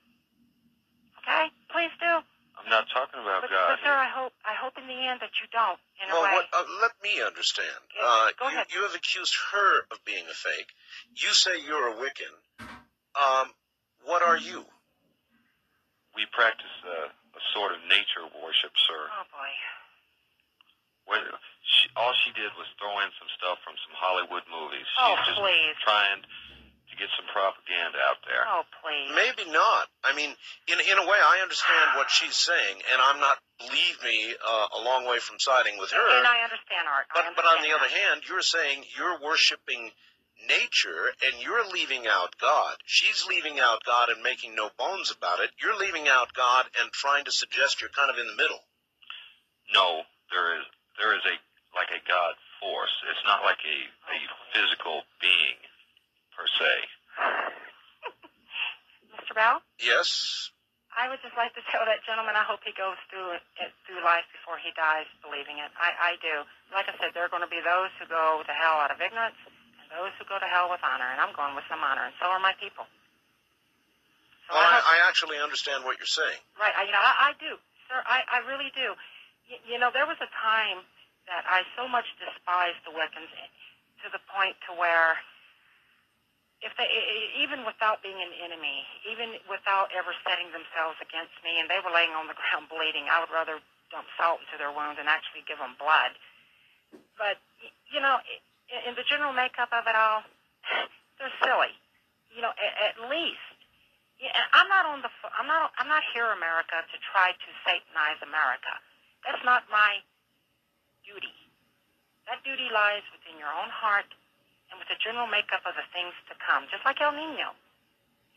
[1.22, 1.54] Okay?
[1.70, 2.18] Please do.
[2.58, 3.68] I'm not talking about But, God.
[3.74, 5.78] but sir, I hope I hope in the end that you don't.
[6.02, 6.34] In a Well, way.
[6.34, 7.78] what, uh, let me understand.
[7.96, 8.66] Yeah, Uh, go you, ahead.
[8.74, 10.70] you have accused her of being a fake.
[11.14, 12.34] You say you're a Wiccan.
[13.14, 13.54] Um,
[14.04, 14.66] what are you?
[16.14, 17.12] We practice a, a
[17.54, 19.02] sort of nature worship, sir.
[19.10, 19.52] Oh boy.
[21.04, 21.26] Where
[21.66, 24.86] she, all she did was throw in some stuff from some Hollywood movies.
[24.86, 25.74] She's Oh, just please.
[25.82, 28.46] trying to get some propaganda out there.
[28.46, 29.10] Oh please.
[29.16, 29.90] Maybe not.
[30.06, 30.30] I mean,
[30.70, 34.78] in in a way, I understand what she's saying, and I'm not, believe me, uh,
[34.78, 36.06] a long way from siding with her.
[36.18, 37.10] And I understand art.
[37.10, 39.90] I But but on the understand other hand, you're saying you're worshiping
[40.48, 42.74] nature and you're leaving out God.
[42.84, 45.50] She's leaving out God and making no bones about it.
[45.62, 48.60] You're leaving out God and trying to suggest you're kind of in the middle.
[49.74, 50.64] No, there is
[50.98, 51.36] there is a
[51.74, 52.92] like a God force.
[53.10, 53.78] It's not like a,
[54.12, 54.18] a
[54.52, 55.58] physical being
[56.36, 56.72] per se.
[59.16, 59.34] Mr.
[59.34, 60.50] Bell, Yes.
[60.92, 64.04] I would just like to tell that gentleman I hope he goes through it through
[64.04, 65.72] life before he dies believing it.
[65.80, 66.44] I, I do.
[66.68, 69.00] Like I said, there are going to be those who go to hell out of
[69.00, 69.51] ignorance and
[69.92, 72.26] those who go to hell with honor, and I'm going with some honor, and so
[72.32, 72.88] are my people.
[74.48, 76.40] So Well, I hope- I, actually understand what you're saying.
[76.58, 76.72] Right.
[76.74, 78.00] I, you know, I, I do, sir.
[78.08, 78.96] I, I really do.
[79.48, 80.82] Y- you know, there was a time
[81.28, 83.48] that I so much despised the Wiccans eh,
[84.02, 85.20] to the point to where,
[86.64, 86.86] if they,
[87.38, 91.92] even without being an enemy, even without ever setting themselves against me, and they were
[91.94, 93.60] laying on the ground bleeding, I would rather
[93.94, 96.16] dump salt into their wounds and actually give them blood.
[97.20, 97.38] But
[97.92, 98.42] you know, i-
[98.88, 100.24] in the general makeup of it all,
[101.20, 101.72] they're silly.
[102.32, 103.52] You know, at, at least
[104.22, 105.10] yeah, I'm not on the.
[105.34, 105.74] I'm not.
[105.82, 108.70] I'm not here, America, to try to Satanize America.
[109.26, 109.98] That's not my
[111.02, 111.34] duty.
[112.30, 114.06] That duty lies within your own heart
[114.70, 116.70] and with the general makeup of the things to come.
[116.70, 117.50] Just like El Nino.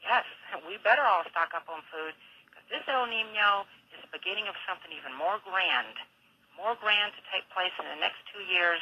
[0.02, 0.26] Yes,
[0.66, 2.18] we better all stock up on food
[2.49, 6.02] because this El Nino is the beginning of something even more grand,
[6.57, 8.82] more grand to take place in the next two years.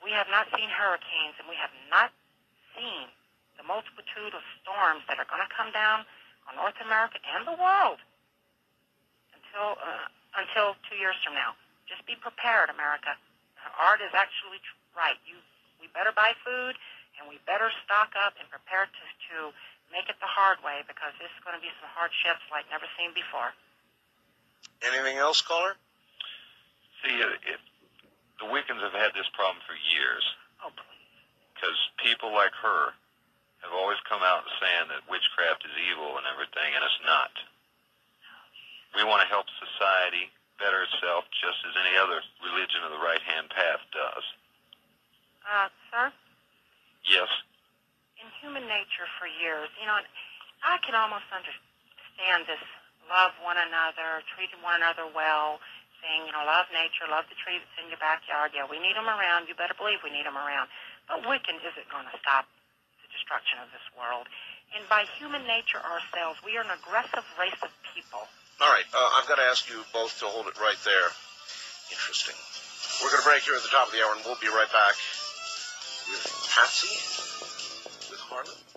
[0.00, 2.10] We have not seen hurricanes, and we have not
[2.72, 3.12] seen
[3.60, 6.08] the multitude of storms that are going to come down
[6.48, 8.00] on North America and the world
[9.36, 10.08] until uh,
[10.40, 11.52] until two years from now.
[11.84, 13.18] Just be prepared, America.
[13.76, 15.18] Art is actually tr- right.
[15.28, 15.36] You,
[15.82, 16.78] we better buy food
[17.18, 19.52] and we better stock up and prepare to to
[19.92, 22.86] make it the hard way because this is going to be some hardships like never
[22.96, 23.52] seen before.
[24.80, 25.76] Anything else, caller?
[27.04, 27.60] See, it, it,
[28.40, 30.24] the Wiccans have had this problem for years
[30.64, 31.06] Oh please.
[31.54, 32.96] because people like her
[33.62, 37.28] have always come out saying that witchcraft is evil and everything, and it's not.
[38.96, 43.52] We want to help society better itself just as any other religion of the right-hand
[43.52, 44.24] path does.
[45.44, 46.06] Uh, sir,
[47.08, 47.28] Yes,
[48.20, 49.96] in human nature for years, you know,
[50.64, 52.60] I can almost understand this
[53.08, 55.60] love one another, treating one another well,
[56.26, 58.52] you know, love nature, love the tree that's in your backyard.
[58.56, 59.46] Yeah, we need them around.
[59.48, 60.72] You better believe we need them around.
[61.06, 62.46] But Wiccan isn't going to stop
[63.02, 64.28] the destruction of this world.
[64.72, 68.22] And by human nature ourselves, we are an aggressive race of people.
[68.62, 71.08] All right, uh, I've got to ask you both to hold it right there.
[71.90, 72.36] Interesting.
[73.02, 74.70] We're going to break here at the top of the hour, and we'll be right
[74.70, 74.94] back
[76.06, 76.24] with
[76.54, 76.92] Patsy,
[78.12, 78.69] with Harlot.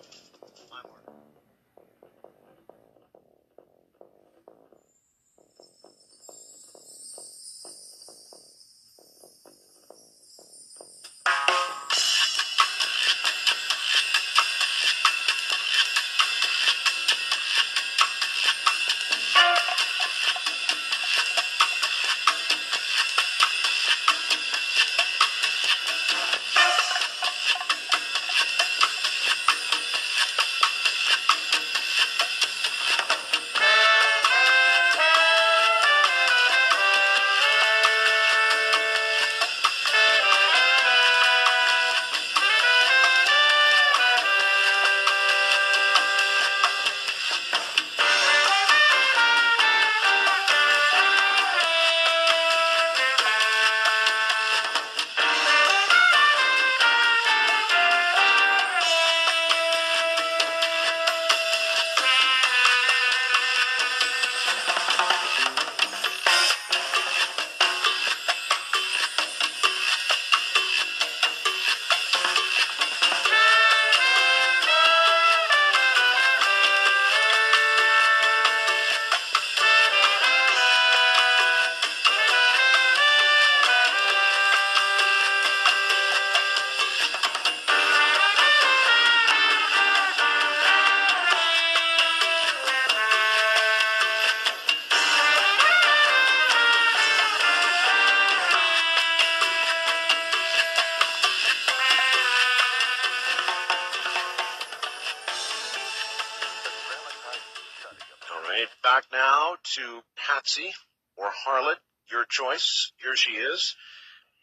[112.53, 112.91] Choice.
[113.01, 113.75] Here she is.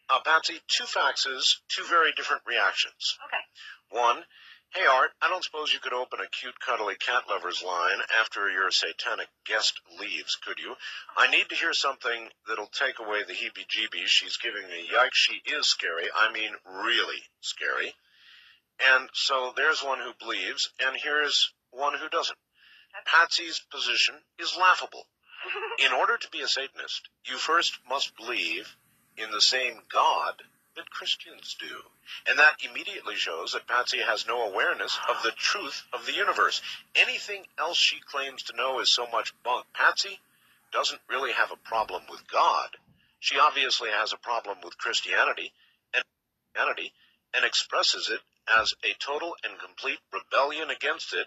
[0.09, 3.17] Uh, Patsy, two faxes, two very different reactions.
[3.27, 4.01] Okay.
[4.03, 4.25] One,
[4.75, 8.51] hey Art, I don't suppose you could open a cute cuddly cat lovers line after
[8.51, 10.75] your satanic guest leaves, could you?
[11.17, 14.89] I need to hear something that'll take away the heebie-jeebies she's giving me.
[14.93, 16.09] Yikes, she is scary.
[16.15, 17.95] I mean, really scary.
[18.95, 22.39] And so there's one who believes, and here's one who doesn't.
[23.07, 25.07] Patsy's position is laughable.
[25.79, 28.77] In order to be a Satanist, you first must believe
[29.17, 30.43] in the same God
[30.77, 31.83] that Christians do.
[32.29, 36.63] And that immediately shows that Patsy has no awareness of the truth of the universe.
[36.95, 39.67] Anything else she claims to know is so much bunk.
[39.75, 40.19] Patsy
[40.73, 42.69] doesn't really have a problem with God.
[43.19, 45.53] She obviously has a problem with Christianity
[45.93, 46.05] and
[46.55, 46.93] Christianity
[47.35, 48.21] and expresses it
[48.59, 51.27] as a total and complete rebellion against it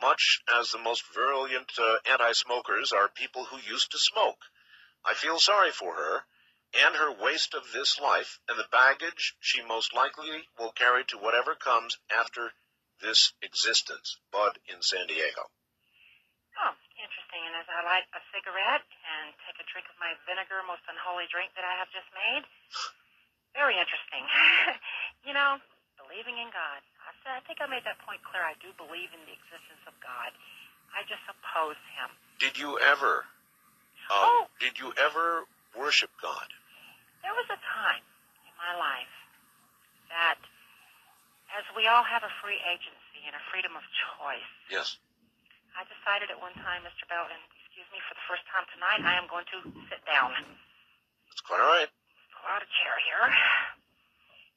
[0.00, 4.38] much as the most virulent uh, anti-smokers are people who used to smoke.
[5.04, 6.24] I feel sorry for her
[6.74, 11.18] and her waste of this life and the baggage she most likely will carry to
[11.18, 12.52] whatever comes after
[13.00, 14.18] this existence.
[14.32, 15.48] Bud in San Diego.
[16.58, 17.42] Oh, interesting.
[17.46, 21.30] And as I light a cigarette and take a drink of my vinegar, most unholy
[21.30, 22.42] drink that I have just made,
[23.54, 24.26] very interesting.
[25.26, 25.62] you know,
[25.96, 26.82] believing in God.
[27.18, 28.42] I said, I think I made that point clear.
[28.46, 30.30] I do believe in the existence of God.
[30.94, 32.08] I just oppose Him.
[32.38, 33.26] Did you ever,
[34.08, 34.46] um, Oh.
[34.62, 35.44] did you ever
[35.76, 36.48] worship God?
[37.22, 38.02] There was a time
[38.46, 39.14] in my life
[40.08, 40.38] that,
[41.58, 43.82] as we all have a free agency and a freedom of
[44.16, 44.96] choice, Yes.
[45.76, 47.06] I decided at one time, Mr.
[47.06, 50.34] Bell, and excuse me for the first time tonight, I am going to sit down.
[51.28, 51.90] That's quite all right.
[52.34, 53.26] pull out a chair here.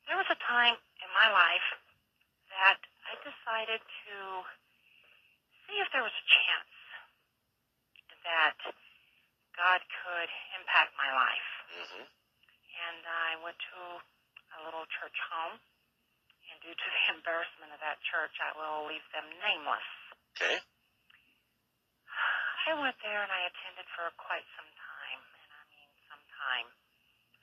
[0.07, 1.67] There was a time in my life
[2.61, 2.77] that
[3.09, 4.15] I decided to
[5.65, 6.73] see if there was a chance
[8.21, 8.57] that
[9.57, 10.29] God could
[10.61, 11.49] impact my life.
[11.73, 13.81] hmm And I went to
[14.57, 15.57] a little church home,
[16.53, 19.89] and due to the embarrassment of that church, I will leave them nameless.
[20.37, 20.61] Okay.
[22.69, 26.67] I went there and I attended for quite some time, and I mean some time.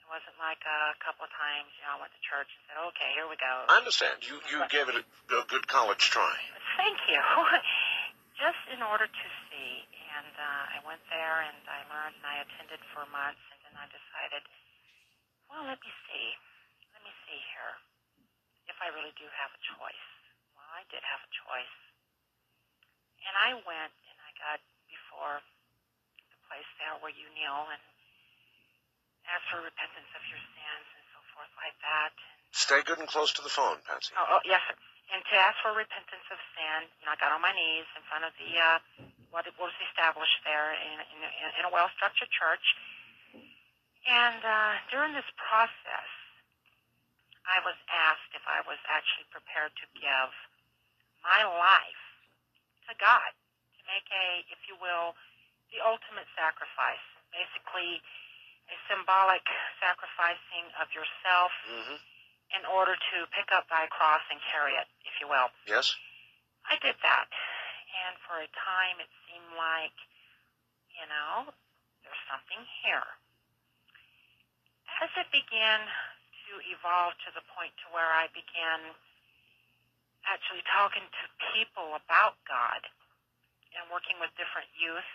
[0.09, 2.81] It wasn't like a couple of times, you know, I went to church and said,
[2.81, 3.69] okay, here we go.
[3.69, 4.17] I understand.
[4.25, 6.33] You you gave it a, a good college try.
[6.81, 7.21] Thank you.
[8.41, 9.85] Just in order to see.
[10.17, 13.77] And uh, I went there and I learned and I attended for months and then
[13.77, 14.41] I decided,
[15.45, 16.33] well, let me see.
[16.89, 17.77] Let me see here.
[18.65, 20.05] If I really do have a choice.
[20.57, 21.75] Well, I did have a choice.
[23.29, 24.57] And I went and I got
[24.89, 25.45] before
[26.33, 27.98] the place there where you kneel and
[29.33, 32.11] ask for repentance of your sins and so forth like that.
[32.51, 34.13] Stay good and close to the phone, Patsy.
[34.17, 34.75] Oh, oh yes, sir.
[35.13, 36.89] and to ask for repentance of sin.
[37.01, 38.77] You know, I got on my knees in front of the uh,
[39.29, 41.19] what was established there in, in,
[41.61, 42.65] in a well-structured church.
[44.09, 46.09] And uh, during this process,
[47.45, 50.29] I was asked if I was actually prepared to give
[51.21, 52.03] my life
[52.89, 53.29] to God,
[53.77, 55.13] to make a, if you will,
[55.69, 58.01] the ultimate sacrifice, basically
[58.69, 59.43] a symbolic
[59.81, 61.97] sacrificing of yourself hmm
[62.49, 65.53] in order to pick up thy cross and carry it, if you will.
[65.69, 65.93] Yes.
[66.65, 67.29] I did that.
[67.29, 69.93] And for a time it seemed like,
[70.97, 71.53] you know,
[72.01, 73.05] there's something here.
[74.97, 75.85] As it began
[76.49, 78.97] to evolve to the point to where I began
[80.25, 81.23] actually talking to
[81.53, 82.81] people about God
[83.77, 85.05] and working with different youth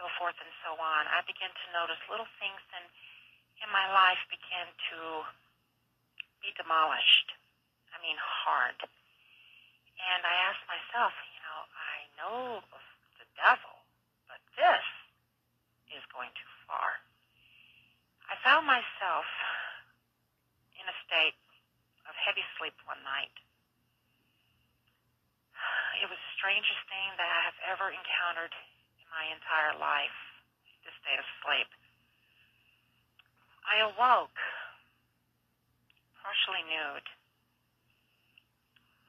[0.00, 2.84] so forth and so on, I began to notice little things in,
[3.60, 5.28] in my life began to
[6.40, 7.36] be demolished.
[7.92, 8.80] I mean, hard.
[8.80, 12.38] And I asked myself, you know, I know
[12.72, 12.84] of
[13.20, 13.76] the devil,
[14.24, 14.86] but this
[15.92, 16.96] is going too far.
[18.32, 19.28] I found myself
[20.80, 21.36] in a state
[22.08, 23.36] of heavy sleep one night.
[26.00, 28.56] It was the strangest thing that I have ever encountered
[29.10, 30.18] my entire life,
[30.86, 31.68] this state of sleep.
[33.66, 34.38] I awoke
[36.22, 37.08] partially nude.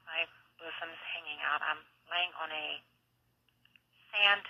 [0.06, 0.26] My
[0.60, 1.62] bosom's hanging out.
[1.64, 1.80] I'm
[2.10, 2.66] laying on a
[4.12, 4.44] sand,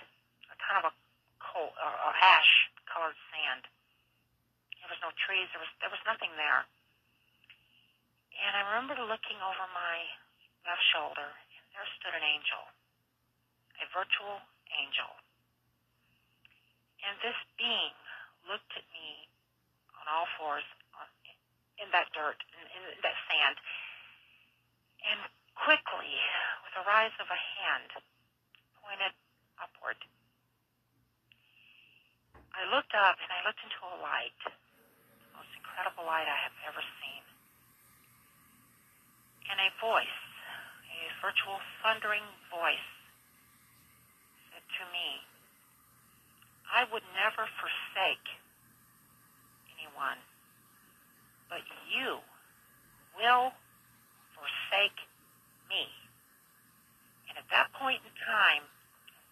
[0.51, 0.93] a kind of a
[1.39, 3.65] coal or, or ash colored sand.
[4.83, 5.47] There was no trees.
[5.55, 6.67] There was there was nothing there.
[8.43, 10.03] And I remember looking over my
[10.67, 12.63] left shoulder, and there stood an angel,
[13.79, 14.43] a virtual
[14.75, 15.22] angel.
[17.03, 17.93] And this being
[18.47, 19.27] looked at me
[19.99, 20.63] on all fours
[21.81, 23.57] in that dirt, in, in that sand,
[25.03, 25.19] and
[25.57, 26.15] quickly,
[26.63, 27.91] with a rise of a hand,
[28.79, 29.13] pointed
[29.59, 29.99] upward.
[32.53, 34.53] I looked up and I looked into a light, the
[35.33, 37.23] most incredible light I have ever seen.
[39.49, 40.19] And a voice,
[40.87, 42.89] a virtual thundering voice,
[44.53, 45.32] said to me,
[46.73, 48.27] I would never forsake
[49.77, 50.17] anyone,
[51.45, 52.17] but you
[53.13, 53.53] will
[54.33, 54.97] forsake
[55.69, 55.85] me.
[57.29, 58.65] And at that point in time,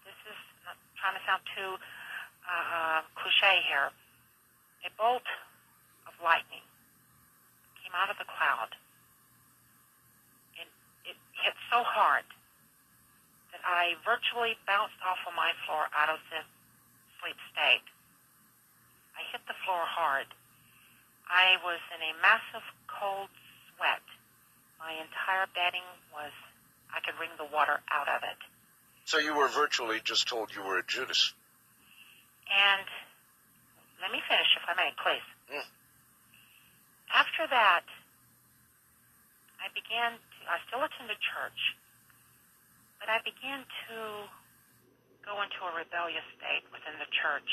[0.06, 0.38] this is
[0.70, 1.82] not trying to sound too
[2.46, 3.90] uh, cliche here,
[4.86, 5.26] a bolt
[6.06, 6.66] of lightning
[7.82, 8.78] came out of the cloud.
[10.62, 10.70] And
[11.10, 12.26] it hit so hard
[13.50, 16.46] that I virtually bounced off of my floor out of the
[17.22, 17.86] sleep state.
[19.16, 20.28] I hit the floor hard.
[21.30, 23.30] I was in a massive cold
[23.72, 24.04] sweat.
[24.82, 26.34] My entire bedding was,
[26.90, 28.40] I could wring the water out of it.
[29.06, 31.34] So you were virtually just told you were a Judas.
[32.50, 32.88] And
[34.02, 35.28] let me finish, if I may, please.
[35.54, 35.68] Mm.
[37.14, 37.86] After that,
[39.62, 41.78] I began to, I still attended church,
[43.00, 43.96] but I began to
[45.26, 47.52] go into a rebellious state within the church.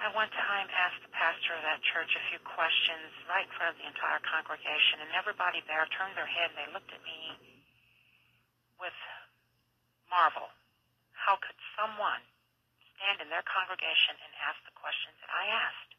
[0.00, 3.76] I one time asked the pastor of that church a few questions right in front
[3.76, 7.36] of the entire congregation, and everybody there turned their head and they looked at me
[8.80, 8.96] with
[10.08, 10.48] marvel.
[11.12, 12.24] How could someone
[12.96, 15.92] stand in their congregation and ask the questions that I asked?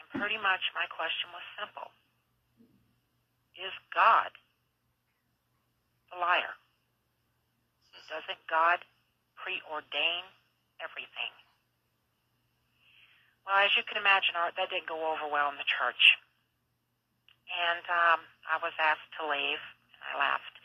[0.00, 1.92] And pretty much my question was simple.
[3.60, 4.32] Is God
[6.08, 6.56] the liar?
[8.26, 8.82] Doesn't God
[9.38, 10.26] preordain
[10.82, 11.30] everything?
[13.46, 16.18] Well, as you can imagine, Art, that didn't go over well in the church.
[17.46, 19.62] And um, I was asked to leave,
[19.94, 20.58] and I left.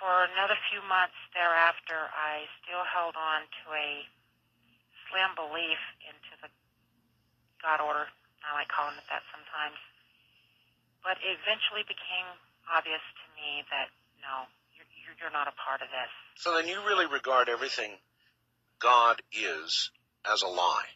[0.00, 4.08] For another few months thereafter, I still held on to a
[5.12, 6.48] slim belief into the
[7.60, 8.08] God order.
[8.40, 9.76] I like calling it that sometimes.
[11.04, 12.40] But it eventually became
[12.72, 13.92] obvious to me that
[14.24, 14.48] no,
[15.16, 16.12] you're, not a part of this.
[16.36, 17.96] So then you really regard everything
[18.78, 19.90] God is
[20.28, 20.92] as a lie.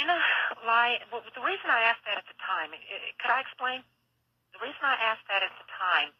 [0.00, 0.20] In a
[0.64, 3.84] lie, well, the reason I asked that at the time, i i could I explain?
[4.56, 6.10] The reason I asked that at the time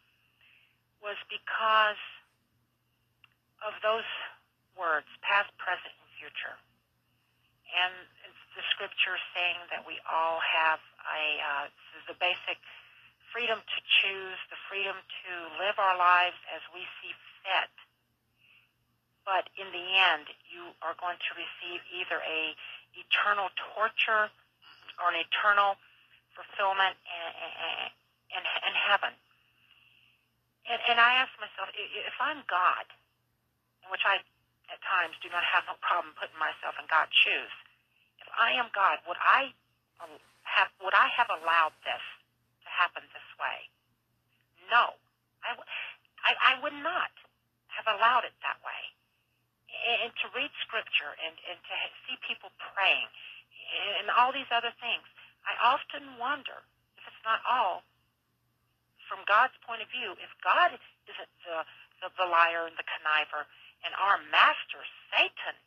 [1.01, 2.01] was because
[3.65, 4.07] of those
[4.77, 6.55] words, past, present, and future.
[7.73, 7.93] And
[8.29, 10.77] it's the scripture saying that we all have
[11.09, 11.65] a, uh,
[12.05, 12.61] the basic
[13.33, 17.11] freedom to choose, the freedom to live our lives as we see
[17.41, 17.73] fit.
[19.25, 22.53] But in the end, you are going to receive either a
[22.93, 24.29] eternal torture
[25.01, 25.81] or an eternal
[26.37, 29.13] fulfillment and, heaven.
[30.69, 32.85] And, and I ask myself, if I'm God,
[33.89, 34.21] which I
[34.71, 37.51] at times do not have no problem putting myself in God's shoes,
[38.21, 39.51] if I am God, would I
[39.97, 40.13] um,
[40.45, 42.03] have would I have allowed this
[42.73, 43.69] to happen this way?
[44.73, 44.97] No,
[45.45, 45.53] I,
[46.25, 47.13] I, I would not
[47.69, 48.81] have allowed it that way.
[49.69, 51.75] And, and to read scripture and, and to
[52.09, 53.09] see people praying
[54.01, 55.05] and all these other things,
[55.45, 56.65] I often wonder
[56.97, 57.85] if it's not all
[59.09, 61.65] from God's point of view, if God isn't the,
[62.01, 63.45] the, the liar and the conniver,
[63.83, 64.81] and our master,
[65.11, 65.57] Satan,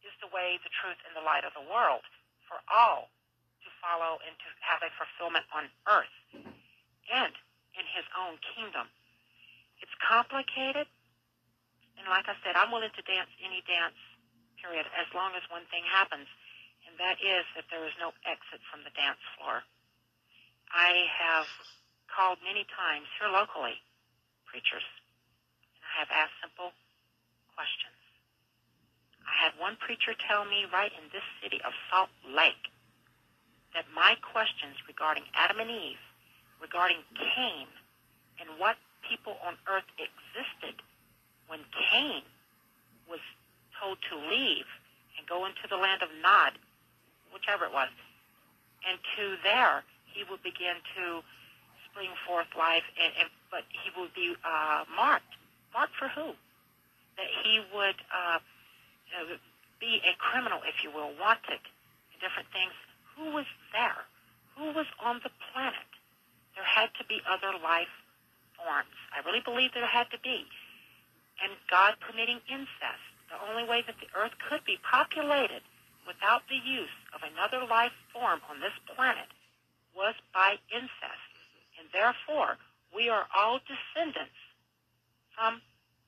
[0.00, 2.04] is the way, the truth, and the light of the world
[2.48, 3.12] for all
[3.84, 6.16] follow and to have a fulfillment on earth
[7.12, 7.34] and
[7.76, 8.88] in his own kingdom.
[9.84, 10.88] It's complicated,
[12.00, 13.98] and like I said, I'm willing to dance any dance,
[14.56, 16.24] period, as long as one thing happens,
[16.88, 19.60] and that is that there is no exit from the dance floor.
[20.72, 21.44] I have
[22.08, 23.76] called many times here locally,
[24.48, 24.86] preachers,
[25.76, 26.72] and I have asked simple
[27.52, 27.98] questions.
[29.28, 32.73] I had one preacher tell me right in this city of Salt Lake
[33.74, 36.00] that my questions regarding Adam and Eve,
[36.62, 37.66] regarding Cain,
[38.40, 40.80] and what people on earth existed
[41.46, 41.60] when
[41.90, 42.22] Cain
[43.10, 43.20] was
[43.76, 44.66] told to leave
[45.18, 46.56] and go into the land of Nod,
[47.34, 47.90] whichever it was,
[48.88, 51.20] and to there he would begin to
[51.90, 55.34] spring forth life, and, and but he would be uh, marked.
[55.74, 56.34] Marked for who?
[57.18, 59.38] That he would uh, uh,
[59.78, 61.62] be a criminal, if you will, wanted,
[62.22, 62.74] different things.
[63.16, 64.06] Who was there?
[64.56, 65.90] Who was on the planet?
[66.54, 67.90] There had to be other life
[68.56, 68.94] forms.
[69.10, 70.46] I really believe there had to be.
[71.42, 75.62] And God permitting incest, the only way that the earth could be populated
[76.06, 79.26] without the use of another life form on this planet
[79.96, 81.34] was by incest
[81.78, 82.56] and therefore
[82.94, 84.38] we are all descendants
[85.34, 85.60] from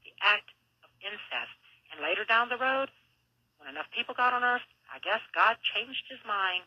[0.07, 0.49] the act
[0.87, 1.59] of incest.
[1.91, 2.89] And later down the road,
[3.59, 6.65] when enough people got on earth, I guess God changed his mind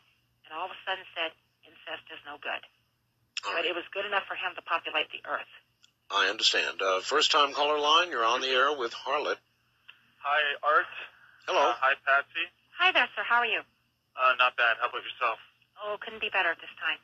[0.50, 1.30] and all of a sudden said,
[1.62, 2.58] incest is no good.
[3.46, 5.48] But it was good enough for him to populate the earth.
[6.10, 6.82] I understand.
[6.82, 9.38] Uh, first time caller line, you're on the air with Harlot.
[10.20, 10.90] Hi, Art.
[11.46, 11.70] Hello.
[11.70, 12.44] Uh, hi, Patsy.
[12.76, 13.22] Hi there, sir.
[13.22, 13.62] How are you?
[14.18, 14.76] Uh, not bad.
[14.82, 15.38] How about yourself?
[15.78, 16.98] Oh, couldn't be better at this time.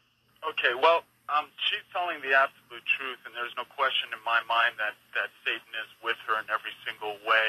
[0.45, 4.77] Okay, well, um, she's telling the absolute truth, and there's no question in my mind
[4.77, 7.47] that, that Satan is with her in every single way.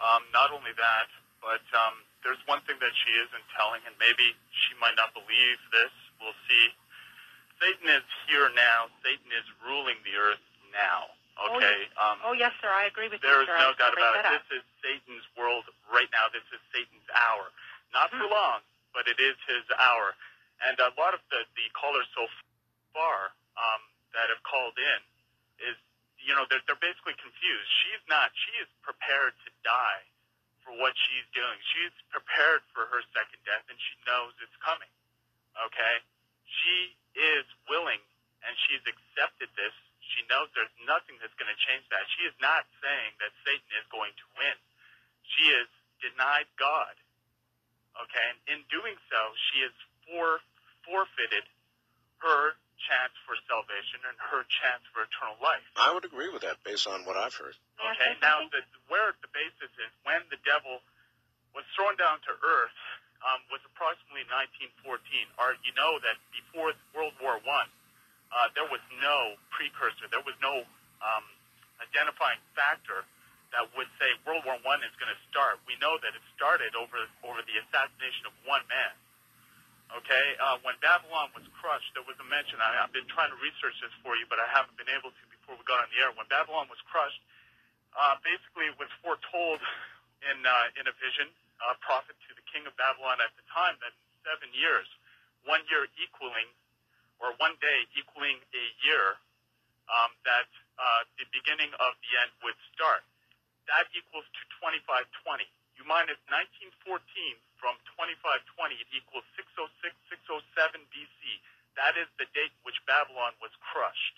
[0.00, 1.10] Um, not only that,
[1.42, 5.58] but um, there's one thing that she isn't telling, and maybe she might not believe
[5.70, 5.92] this.
[6.18, 6.72] We'll see.
[7.60, 8.92] Satan is here now.
[9.00, 11.12] Satan is ruling the earth now.
[11.36, 11.88] Okay.
[12.00, 12.68] Oh, um, oh yes, sir.
[12.72, 13.48] I agree with there you.
[13.48, 14.24] There is no doubt about it.
[14.24, 14.40] Up.
[14.40, 16.32] This is Satan's world right now.
[16.32, 17.52] This is Satan's hour.
[17.92, 18.32] Not for hmm.
[18.32, 18.58] long,
[18.96, 20.16] but it is his hour.
[20.64, 22.24] And a lot of the, the callers so
[22.96, 23.84] far um,
[24.16, 25.00] that have called in
[25.60, 25.76] is,
[26.16, 27.68] you know, they're, they're basically confused.
[27.84, 28.32] She's not.
[28.32, 30.08] She is prepared to die
[30.66, 31.54] for what she's doing.
[31.70, 34.90] She's prepared for her second death, and she knows it's coming.
[35.54, 36.02] Okay?
[36.42, 38.02] She is willing,
[38.42, 39.72] and she's accepted this.
[40.02, 42.02] She knows there's nothing that's going to change that.
[42.18, 44.58] She is not saying that Satan is going to win.
[45.38, 45.70] She is
[46.02, 46.94] denied God.
[48.02, 48.26] Okay?
[48.26, 49.20] And in doing so,
[49.50, 49.74] she is
[50.06, 50.42] for,
[50.82, 51.46] forfeited
[52.22, 55.64] her chance for salvation and her chance for eternal life.
[55.76, 57.56] I would agree with that based on what I've heard.
[57.80, 58.62] Okay, now the,
[58.92, 60.80] the basis is when the devil
[61.56, 62.78] was thrown down to earth
[63.24, 65.40] um, was approximately 1914.
[65.40, 67.68] Or you know that before World War One,
[68.32, 70.64] uh, there was no precursor, there was no
[71.00, 71.24] um,
[71.80, 73.08] identifying factor
[73.56, 75.60] that would say World War One is going to start.
[75.64, 78.92] We know that it started over over the assassination of one man.
[79.94, 82.58] Okay, uh, when Babylon was crushed, there was a mention.
[82.58, 85.22] I, I've been trying to research this for you, but I haven't been able to
[85.30, 86.10] before we got on the air.
[86.10, 87.22] When Babylon was crushed,
[87.94, 89.62] uh, basically it was foretold
[90.26, 91.30] in uh, in a vision,
[91.62, 94.90] a uh, prophet to the king of Babylon at the time that in seven years,
[95.46, 96.50] one year equaling,
[97.22, 99.22] or one day equaling a year,
[99.86, 100.50] um, that
[100.82, 103.06] uh, the beginning of the end would start.
[103.70, 105.46] That equals to 2520.
[105.76, 106.98] You minus 1914
[107.60, 111.22] from 2520, it equals 606, 607 BC.
[111.76, 114.16] That is the date in which Babylon was crushed.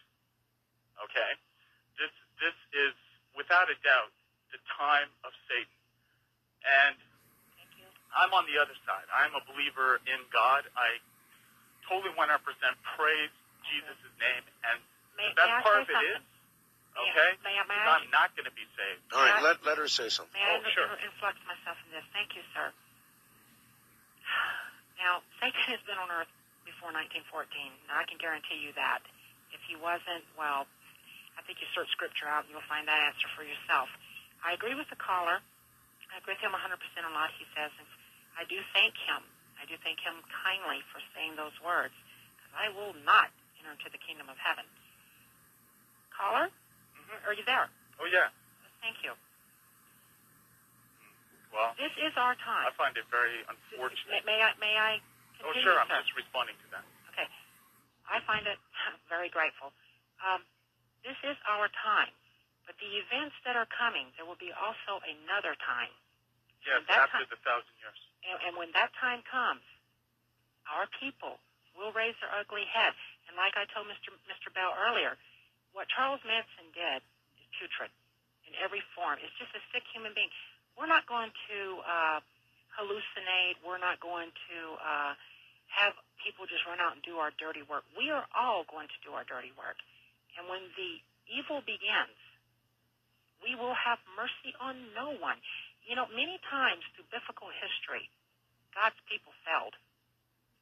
[1.03, 1.33] Okay?
[1.99, 2.95] This, this is,
[3.35, 4.15] without a doubt,
[4.55, 5.79] the time of Satan.
[6.62, 6.97] And
[8.15, 9.07] I'm on the other side.
[9.11, 10.62] I'm a believer in God.
[10.79, 11.03] I
[11.91, 12.39] totally 100%
[12.95, 13.35] praise
[13.66, 14.45] Jesus' name.
[14.62, 14.79] And
[15.19, 16.23] may, the best part of it is,
[16.99, 17.31] Okay?
[17.47, 19.03] May, I, may I, I'm not going to be saved.
[19.15, 19.23] All
[19.89, 20.36] right, let, let her say something.
[20.36, 20.89] May I oh, sure.
[21.01, 22.05] influx myself in this?
[22.12, 22.69] Thank you, sir.
[24.98, 26.27] Now, Satan has been on earth
[26.66, 27.31] before 1914.
[27.86, 28.98] Now, I can guarantee you that.
[29.55, 30.66] If he wasn't, well,
[31.39, 33.86] I think you search scripture out and you'll find that answer for yourself.
[34.43, 35.39] I agree with the caller.
[36.10, 37.70] I agree with him 100% on a lot he says.
[37.78, 37.86] And
[38.35, 39.23] I do thank him.
[39.62, 41.94] I do thank him kindly for saying those words.
[42.35, 43.31] Because I will not
[43.62, 44.66] enter into the kingdom of heaven.
[46.10, 46.51] Caller?
[46.51, 47.23] Mhm.
[47.23, 47.70] Are you there?
[48.02, 48.35] Oh yeah.
[48.82, 49.15] Thank you.
[51.55, 52.66] Well, This is our time.
[52.69, 54.25] I find it very May, unfortunate.
[54.25, 54.51] may I?
[54.57, 54.93] May I?
[55.45, 56.85] Oh Continue, sure, I'm just responding to that.
[57.13, 57.29] Okay.
[58.09, 58.57] I find it
[59.13, 59.71] very grateful.
[60.25, 60.43] Um,
[61.05, 62.11] this is our time.
[62.67, 65.89] But the events that are coming, there will be also another time.
[66.65, 67.97] Yes, after time- the thousand years.
[68.29, 69.65] And, and when that time comes,
[70.69, 71.41] our people
[71.73, 72.93] will raise their ugly head.
[73.31, 74.13] And like I told Mr.
[74.29, 74.53] Mr.
[74.53, 75.17] Bell earlier,
[75.73, 77.01] what Charles Manson did
[77.41, 77.89] is putrid
[78.45, 79.17] in every form.
[79.23, 80.29] It's just a sick human being.
[80.77, 82.19] We're not going to uh,
[82.79, 83.59] hallucinate.
[83.67, 85.13] We're not going to uh,
[85.75, 87.83] have people just run out and do our dirty work.
[87.99, 89.77] We are all going to do our dirty work.
[90.39, 92.15] And when the evil begins,
[93.43, 95.39] we will have mercy on no one.
[95.83, 98.07] You know, many times through biblical history,
[98.75, 99.75] God's people failed.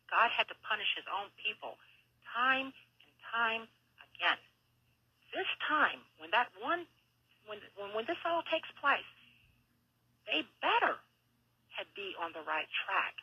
[0.08, 1.76] God had to punish his own people
[2.30, 3.62] time and time
[4.12, 4.38] again.
[5.34, 6.86] This time, when that one,
[7.50, 9.08] when, when, when this all takes place,
[10.30, 10.96] they better
[11.76, 13.14] had be on the right track.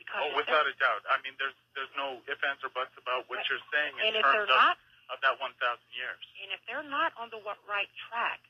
[0.00, 1.02] Because Oh, without a doubt.
[1.08, 3.48] I mean, there's there's no ifs, ands, or buts about what Right.
[3.52, 4.76] you're saying in terms of, not,
[5.12, 5.52] of that 1,000
[5.92, 6.20] years.
[6.42, 8.40] and if they're not on the right track,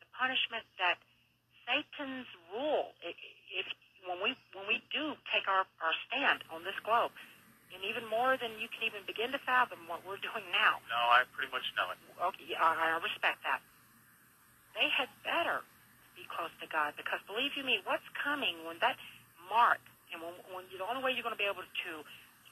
[0.00, 0.96] the punishment that
[1.64, 3.66] Satan's rule, if
[4.06, 7.10] when we when we do take our, our stand on this globe,
[7.74, 10.96] and even more than you can even begin to fathom what we're doing now, No,
[11.10, 11.98] I pretty much know it.
[12.22, 13.60] okay, I, I respect that.
[14.78, 15.64] They had better
[16.16, 18.96] be close to God because believe you me, what's coming when that
[19.52, 19.80] mark
[20.10, 21.92] and when, when you, the only way you're going to be able to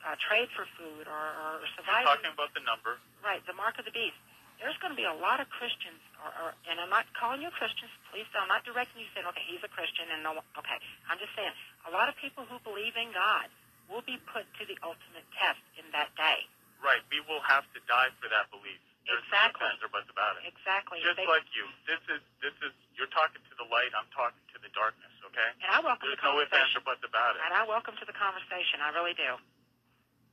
[0.04, 3.00] uh, trade for food or, or survive, talking about the number.
[3.24, 4.16] right, the mark of the beast.
[4.62, 7.50] There's going to be a lot of Christians, or, or, and I'm not calling you
[7.58, 7.90] Christians.
[8.14, 10.78] Please, I'm not directing you saying, okay, he's a Christian, and no, okay.
[11.10, 11.50] I'm just saying,
[11.88, 13.50] a lot of people who believe in God
[13.90, 16.46] will be put to the ultimate test in that day.
[16.78, 17.02] Right.
[17.10, 18.78] We will have to die for that belief.
[19.04, 19.60] There's Exactly.
[19.60, 20.48] no ifs, ands, or buts about it.
[20.48, 20.98] Exactly.
[21.04, 21.68] Just They- like you.
[21.86, 23.92] This is this is you're talking to the light.
[23.94, 25.12] I'm talking to the darkness.
[25.34, 25.50] Okay.
[25.62, 26.78] and I welcome There's the no ifs, ands, conversation.
[26.78, 27.42] or buts about it.
[27.44, 28.80] And I welcome to the conversation.
[28.80, 29.36] I really do.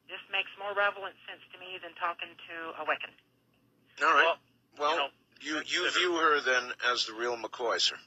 [0.07, 3.11] This makes more relevant sense to me than talking to a Wiccan.
[4.05, 4.23] All right.
[4.25, 4.39] Well,
[4.77, 5.11] Well,
[5.41, 7.97] you know, you you view her then as the real McCoy, sir.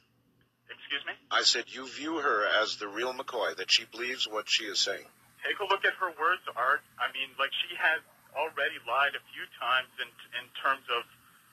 [0.70, 1.12] Excuse me.
[1.30, 4.78] I said you view her as the real McCoy, that she believes what she is
[4.80, 5.06] saying.
[5.44, 6.82] Take a look at her words, Art.
[6.98, 8.00] I mean, like she has
[8.36, 10.08] already lied a few times in
[10.38, 11.02] in terms of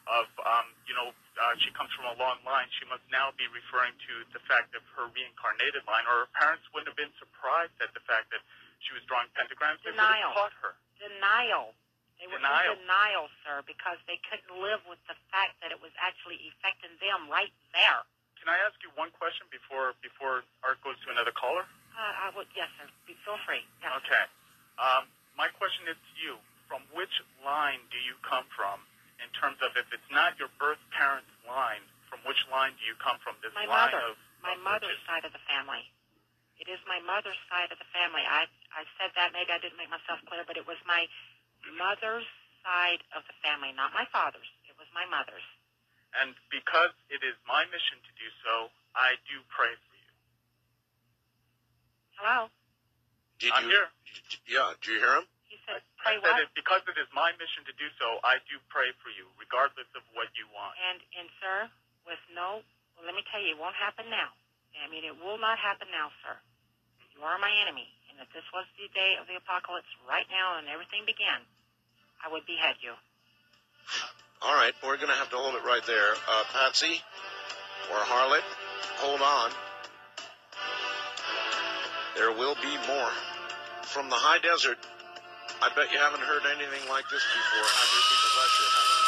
[0.10, 2.68] of um, you know uh, she comes from a long line.
[2.78, 6.66] She must now be referring to the fact of her reincarnated line, or her parents
[6.74, 8.42] wouldn't have been surprised at the fact that
[8.82, 9.78] she was drawing pentagrams.
[9.86, 10.34] They would Denial.
[10.34, 10.74] have taught her.
[10.98, 11.74] Denial.
[12.22, 12.78] They were Denial.
[12.78, 16.94] in denial, sir, because they couldn't live with the fact that it was actually affecting
[17.02, 18.06] them right there.
[18.38, 21.66] Can I ask you one question before before Art goes to another caller?
[21.98, 22.86] Uh, I would, yes, sir.
[23.26, 23.62] Feel free.
[23.82, 23.94] Yes.
[24.06, 24.24] Okay.
[24.82, 25.06] Um,
[25.38, 26.34] my question is to you:
[26.72, 27.12] From which
[27.44, 28.80] line do you come from?
[29.20, 32.96] In terms of if it's not your birth parents' line, from which line do you
[33.04, 33.36] come from?
[33.44, 34.16] This My line mother.
[34.16, 35.04] of My of mother's witches?
[35.12, 35.84] side of the family.
[36.64, 38.24] It is my mother's side of the family.
[38.24, 41.04] I I said that maybe I didn't make myself clear, but it was my
[41.76, 42.24] mother's
[42.64, 44.48] side of the family, not my father's.
[44.72, 45.44] It was my mother's.
[46.24, 50.12] And because it is my mission to do so, I do pray for you.
[52.16, 52.48] Hello.
[53.44, 53.76] Did I'm you?
[53.76, 53.88] here.
[54.48, 54.72] Yeah.
[54.82, 55.28] Do you hear him?
[55.72, 58.44] He said, I said what?" it, because it is my mission to do so, I
[58.52, 60.76] do pray for you, regardless of what you want.
[60.92, 61.72] And and sir,
[62.04, 62.66] with no,
[62.96, 64.36] well, let me tell you, it won't happen now.
[64.80, 66.36] I mean, it will not happen now, sir.
[67.16, 70.58] You are my enemy, and if this was the day of the apocalypse right now
[70.58, 71.44] and everything began,
[72.24, 72.96] I would behead you.
[74.42, 74.74] All right.
[74.84, 76.14] We're going to have to hold it right there.
[76.28, 77.02] Uh, Patsy
[77.92, 78.42] or Harlot,
[78.98, 79.52] hold on.
[82.16, 83.12] There will be more
[83.84, 84.78] from the high desert.
[85.60, 88.04] I bet you haven't heard anything like this before, have you?
[88.08, 89.01] Because I sure haven't.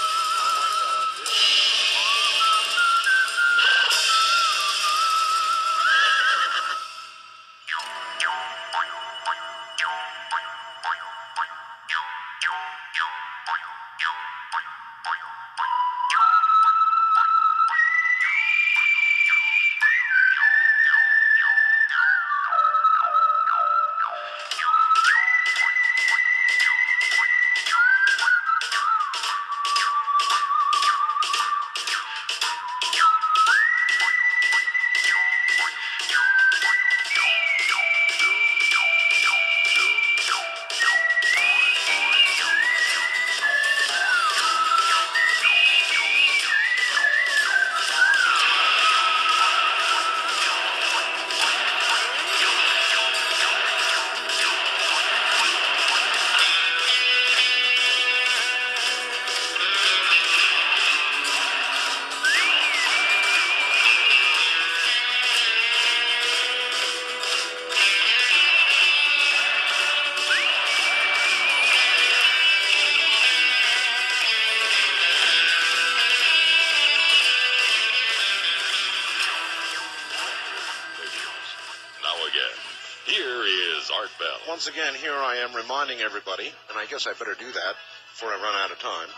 [85.64, 87.76] Reminding everybody, and I guess I better do that
[88.12, 89.10] before I run out of time.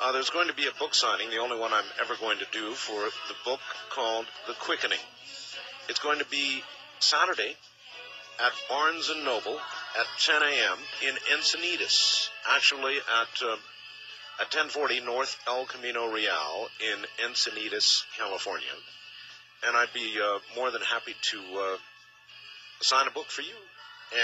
[0.00, 2.46] Uh, there's going to be a book signing, the only one I'm ever going to
[2.52, 4.98] do for the book called The Quickening.
[5.88, 6.62] It's going to be
[7.00, 7.56] Saturday
[8.38, 9.58] at Barnes and Noble
[9.98, 10.78] at 10 a.m.
[11.06, 13.56] in Encinitas, actually at uh,
[14.40, 18.68] at 1040 North El Camino Real in Encinitas, California.
[19.66, 21.76] And I'd be uh, more than happy to uh,
[22.80, 23.54] sign a book for you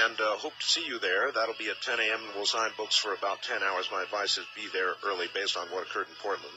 [0.04, 1.30] and uh, hope to see you there.
[1.32, 2.20] That'll be at 10 a.m.
[2.24, 3.88] and we'll sign books for about 10 hours.
[3.92, 6.54] My advice is be there early based on what occurred in Portland.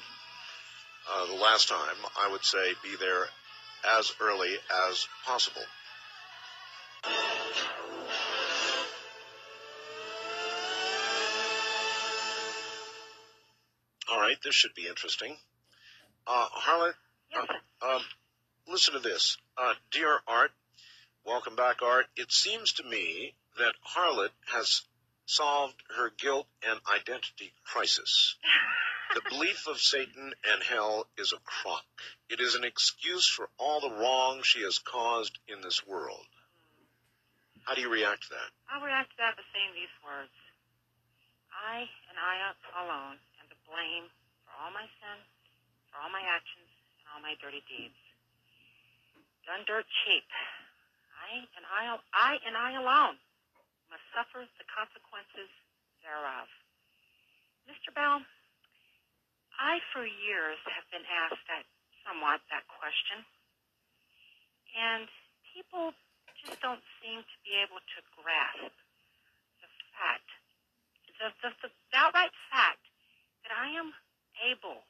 [1.11, 3.25] Uh, the last time, I would say be there
[3.97, 4.55] as early
[4.89, 5.61] as possible.
[14.11, 15.35] All right, this should be interesting.
[16.25, 16.93] Uh, Harlot,
[17.31, 17.47] Yes.
[17.81, 18.01] uh, um,
[18.67, 19.37] listen to this.
[19.57, 20.51] Uh, dear Art,
[21.29, 22.09] welcome back, Art.
[22.17, 24.81] It seems to me that Harlot has
[25.27, 28.33] solved her guilt and identity crisis.
[29.13, 31.85] The belief of Satan and hell is a crock.
[32.33, 36.25] It is an excuse for all the wrong she has caused in this world.
[37.61, 38.49] How do you react to that?
[38.65, 40.33] I'll react to that by saying these words.
[41.53, 44.09] I and I alone am to blame
[44.49, 45.25] for all my sins,
[45.93, 47.97] for all my actions, and all my dirty deeds.
[49.45, 50.25] Done dirt cheap.
[51.29, 53.21] I and I, I and I alone
[53.93, 55.49] must suffer the consequences
[56.01, 56.49] thereof.
[57.69, 57.93] Mr.
[57.93, 58.25] Bell,
[59.61, 61.69] I for years have been asked that
[62.01, 63.21] somewhat that question.
[64.73, 65.05] And
[65.53, 65.93] people
[66.41, 68.73] just don't seem to be able to grasp
[69.61, 70.29] the fact,
[71.21, 72.81] the, the, the outright fact
[73.45, 73.93] that I am
[74.49, 74.81] able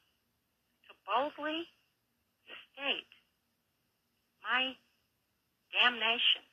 [0.87, 1.67] to boldly
[2.71, 3.11] state
[4.39, 4.77] my
[5.73, 6.43] damnation.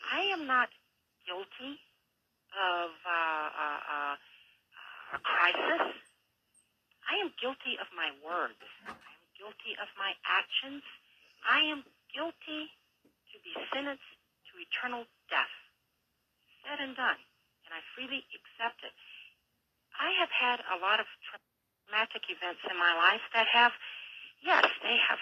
[0.00, 0.68] I am not
[1.26, 1.78] guilty
[2.56, 4.14] of uh, uh, uh,
[5.14, 5.84] a crisis.
[7.10, 8.62] I am guilty of my words.
[8.86, 10.82] I am guilty of my actions.
[11.42, 11.82] I am
[12.14, 12.70] guilty
[13.04, 14.10] to be sentenced
[14.50, 15.54] to eternal death.
[16.62, 17.18] Said and done.
[17.66, 18.94] And I freely accept it.
[19.98, 23.72] I have had a lot of traumatic events in my life that have,
[24.42, 25.18] yes, they have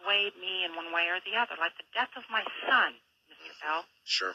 [0.00, 2.96] swayed me in one way or the other, like the death of my son,
[3.28, 3.52] Mr.
[3.60, 3.84] Bell.
[4.04, 4.34] Sure.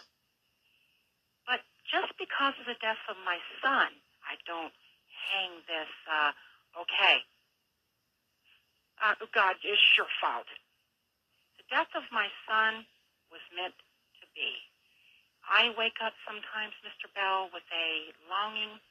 [1.46, 3.90] But just because of the death of my son,
[4.26, 4.74] I don't
[5.30, 6.32] hang this, uh,
[6.86, 7.26] okay.
[9.02, 10.48] Uh, God, it's your fault.
[11.60, 12.86] The death of my son
[13.30, 13.76] was meant
[14.22, 14.54] to be.
[15.46, 17.06] I wake up sometimes, Mr.
[17.14, 18.82] Bell, with a longing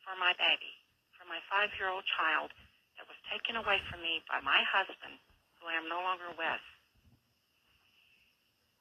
[0.00, 0.72] for my baby,
[1.12, 2.56] for my five-year-old child
[2.96, 5.20] that was taken away from me by my husband,
[5.60, 6.64] who I am no longer with.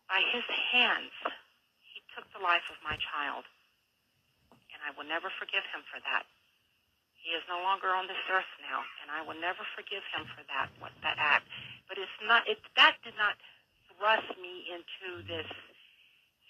[0.07, 1.13] By his hands,
[1.83, 3.45] he took the life of my child,
[4.73, 6.25] and I will never forgive him for that.
[7.19, 10.41] He is no longer on this earth now, and I will never forgive him for
[10.49, 11.45] that what, that act.
[11.85, 12.47] But it's not.
[12.47, 13.35] It that did not
[13.93, 15.45] thrust me into this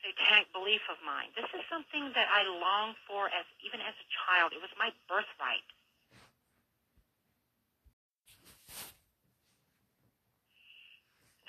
[0.06, 1.34] satanic belief of mine.
[1.35, 4.53] This is something that I longed for as even as a child.
[4.53, 5.65] It was my birthright.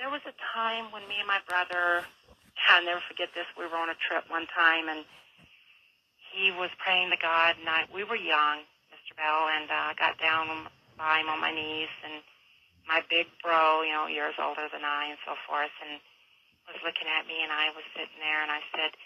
[0.00, 2.00] There was a time when me and my brother,
[2.72, 3.44] I'll never forget this.
[3.52, 5.04] We were on a trip one time, and
[6.32, 9.12] he was praying to God, and I, we were young, Mr.
[9.20, 12.24] Bell, and uh, I got down by him on my knees, and
[12.88, 16.00] my big bro, you know, years older than I, and so forth, and
[16.64, 18.96] was looking at me, and I was sitting there, and I said,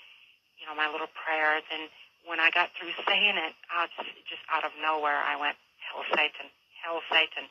[0.62, 1.58] you know, my little prayer.
[1.74, 1.90] Then
[2.22, 3.90] when I got through saying it, out,
[4.30, 5.58] just out of nowhere, I went,
[5.90, 6.54] "Hell, Satan!
[6.86, 7.50] Hell, Satan!"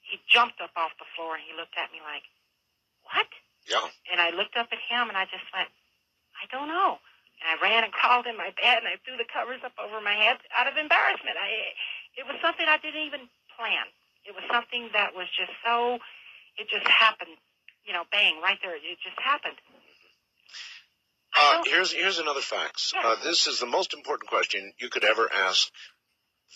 [0.00, 2.24] He jumped up off the floor, and he looked at me like,
[3.14, 3.28] "What?"
[3.68, 3.84] Yeah.
[4.10, 5.68] And I looked up at him, and I just went,
[6.36, 6.98] "I don't know."
[7.40, 10.00] And I ran and crawled in my bed, and I threw the covers up over
[10.00, 11.36] my head out of embarrassment.
[11.38, 11.74] I,
[12.16, 13.86] it was something I didn't even plan.
[14.24, 15.98] It was something that was just so,
[16.58, 17.38] it just happened,
[17.86, 18.76] you know, bang, right there.
[18.76, 19.56] It just happened.
[21.38, 22.92] Uh, here's here's another fact.
[22.94, 23.10] Yeah.
[23.10, 25.70] Uh, this is the most important question you could ever ask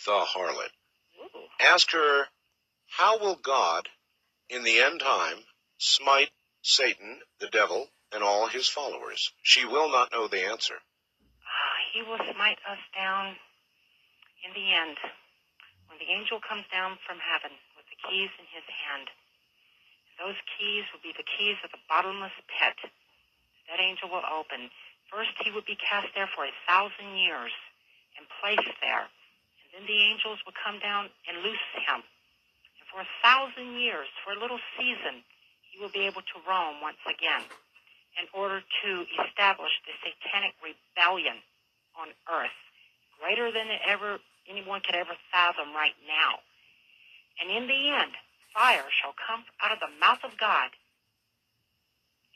[0.06, 0.72] the harlot.
[1.20, 1.42] Ooh.
[1.60, 2.26] Ask her,
[2.88, 3.88] how will God,
[4.48, 5.36] in the end time,
[5.78, 6.30] smite
[6.62, 9.32] Satan, the devil, and all his followers?
[9.42, 10.78] She will not know the answer.
[11.42, 13.34] Ah, he will smite us down
[14.46, 14.96] in the end
[15.90, 19.10] when the angel comes down from heaven with the keys in his hand.
[20.22, 22.78] Those keys will be the keys of the bottomless pit.
[23.66, 24.70] That angel will open.
[25.10, 27.50] First, he would be cast there for a thousand years
[28.14, 29.10] and placed there.
[29.66, 32.06] And then the angels will come down and loose him.
[32.06, 35.26] And for a thousand years, for a little season,
[35.72, 37.42] he will be able to roam once again.
[38.20, 38.90] in order to
[39.24, 41.36] establish the satanic rebellion
[41.96, 42.58] on earth,
[43.20, 46.40] greater than ever anyone could ever fathom right now.
[47.40, 48.12] And in the end,
[48.54, 50.70] fire shall come out of the mouth of God,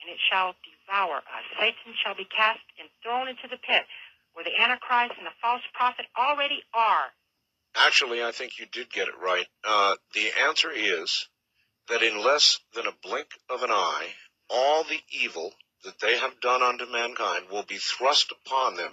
[0.02, 1.44] and it shall devour us.
[1.60, 3.84] Satan shall be cast and thrown into the pit,
[4.34, 7.12] where the Antichrist and the false prophet already are.
[7.76, 9.46] Actually, I think you did get it right.
[9.64, 11.28] Uh, the answer is
[11.88, 14.08] that in less than a blink of an eye,
[14.48, 15.52] all the evil
[15.84, 18.92] that they have done unto mankind will be thrust upon them,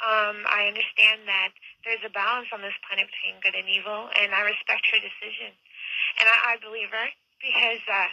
[0.00, 1.50] Um, I understand that
[1.84, 5.52] there's a balance on this planet between good and evil, and I respect her decision.
[6.18, 7.08] And I, I believe her
[7.38, 8.10] because uh,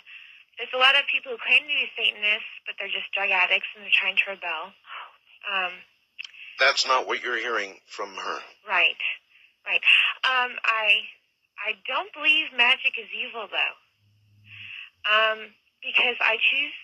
[0.58, 3.70] there's a lot of people who claim to be Satanists, but they're just drug addicts
[3.76, 4.74] and they're trying to rebel.
[5.46, 5.74] Um,
[6.60, 8.38] That's not what you're hearing from her.
[8.68, 9.00] Right,
[9.66, 9.84] right.
[10.26, 11.08] Um, I
[11.62, 13.76] I don't believe magic is evil though.
[15.08, 16.76] Um, because I choose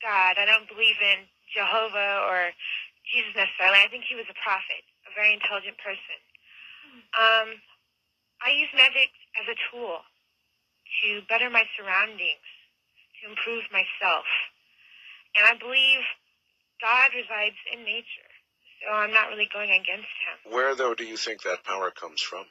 [0.00, 0.38] God.
[0.38, 2.54] I don't believe in Jehovah or
[3.10, 3.82] Jesus necessarily.
[3.82, 6.18] I think he was a prophet, a very intelligent person.
[7.18, 7.48] Um,
[8.40, 9.10] I use magic
[9.42, 10.00] as a tool
[11.02, 12.46] to better my surroundings,
[13.20, 14.26] to improve myself.
[15.36, 16.02] And I believe
[16.80, 18.30] God resides in nature.
[18.82, 20.52] So I'm not really going against him.
[20.54, 22.46] Where, though, do you think that power comes from?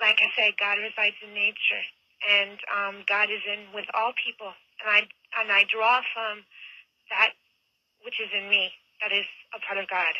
[0.00, 1.82] like I said, God resides in nature,
[2.22, 4.50] and um, God is in with all people,
[4.82, 5.00] and I
[5.42, 6.42] and I draw from
[7.10, 7.34] that
[8.02, 8.70] which is in me,
[9.02, 10.14] that is a part of God.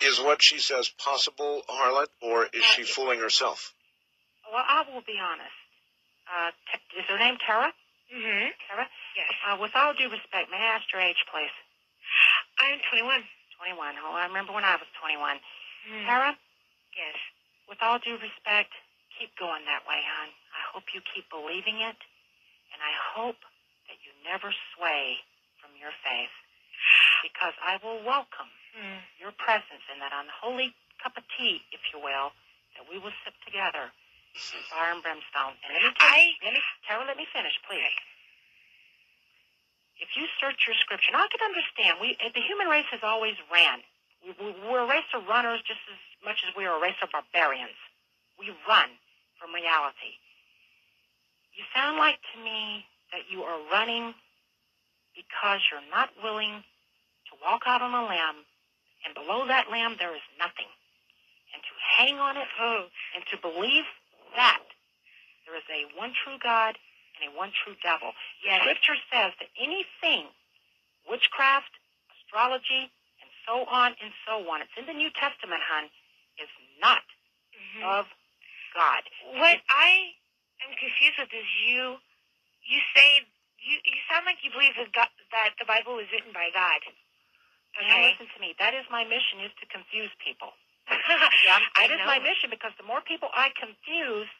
[0.00, 3.74] Is what she says possible, Harlot, or is she fooling herself?
[4.46, 5.58] Well, I will be honest.
[6.28, 6.50] Uh,
[6.98, 7.72] is her name Tara?
[8.12, 8.48] Mm-hmm.
[8.68, 8.86] Tara?
[9.16, 11.52] Yes, Uh, with all due respect, may I ask your age, please?
[12.60, 13.24] I am 21.
[13.58, 13.96] 21.
[14.04, 15.40] Oh, I remember when I was 21.
[15.88, 16.04] Mm.
[16.06, 16.30] Tara,
[16.96, 17.16] Yes.
[17.68, 18.72] with all due respect,
[19.18, 20.28] keep going that way, hon.
[20.54, 21.96] I hope you keep believing it,
[22.72, 23.40] and I hope
[23.88, 25.18] that you never sway
[25.60, 26.32] from your faith,
[27.22, 29.00] because I will welcome Mm.
[29.18, 32.32] your presence in that unholy cup of tea, if you will,
[32.76, 33.90] that we will sip together
[34.70, 35.56] fire and brimstone.
[35.66, 37.94] And let me, tell I- let me, Tara, let me finish, please.
[40.00, 41.98] If you search your scripture, now I can understand.
[42.00, 43.82] We, eh, the human race has always ran.
[44.24, 46.98] We, we, we're a race of runners just as much as we are a race
[47.02, 47.76] of barbarians.
[48.38, 48.90] We run
[49.38, 50.18] from reality.
[51.54, 54.14] You sound like to me that you are running
[55.16, 56.62] because you're not willing
[57.30, 58.44] to walk out on a limb,
[59.06, 60.70] and below that limb there is nothing.
[61.54, 62.86] And to hang on it Oh,
[63.16, 63.84] and to believe
[64.36, 64.64] that
[65.46, 66.76] there is a one true God
[67.18, 68.12] and a one true devil.
[68.44, 68.62] yes.
[68.62, 70.28] Scripture says that anything,
[71.08, 71.72] witchcraft,
[72.12, 72.90] astrology,
[73.22, 75.90] and so on and so on, it's in the New Testament, hon,
[76.38, 76.50] is
[76.80, 77.02] not
[77.58, 77.82] Mhm.
[77.84, 78.06] of
[78.74, 79.02] God.
[79.24, 80.14] What I
[80.62, 82.00] am confused with is you.
[82.62, 83.26] You say
[83.58, 83.80] you.
[83.84, 86.82] You sound like you believe that God, that the Bible was written by God.
[87.76, 88.10] Now Okay.
[88.12, 88.54] listen to me.
[88.58, 90.54] That is my mission, is to confuse people.
[90.90, 94.30] Yeah, That is my mission because the more people I confuse,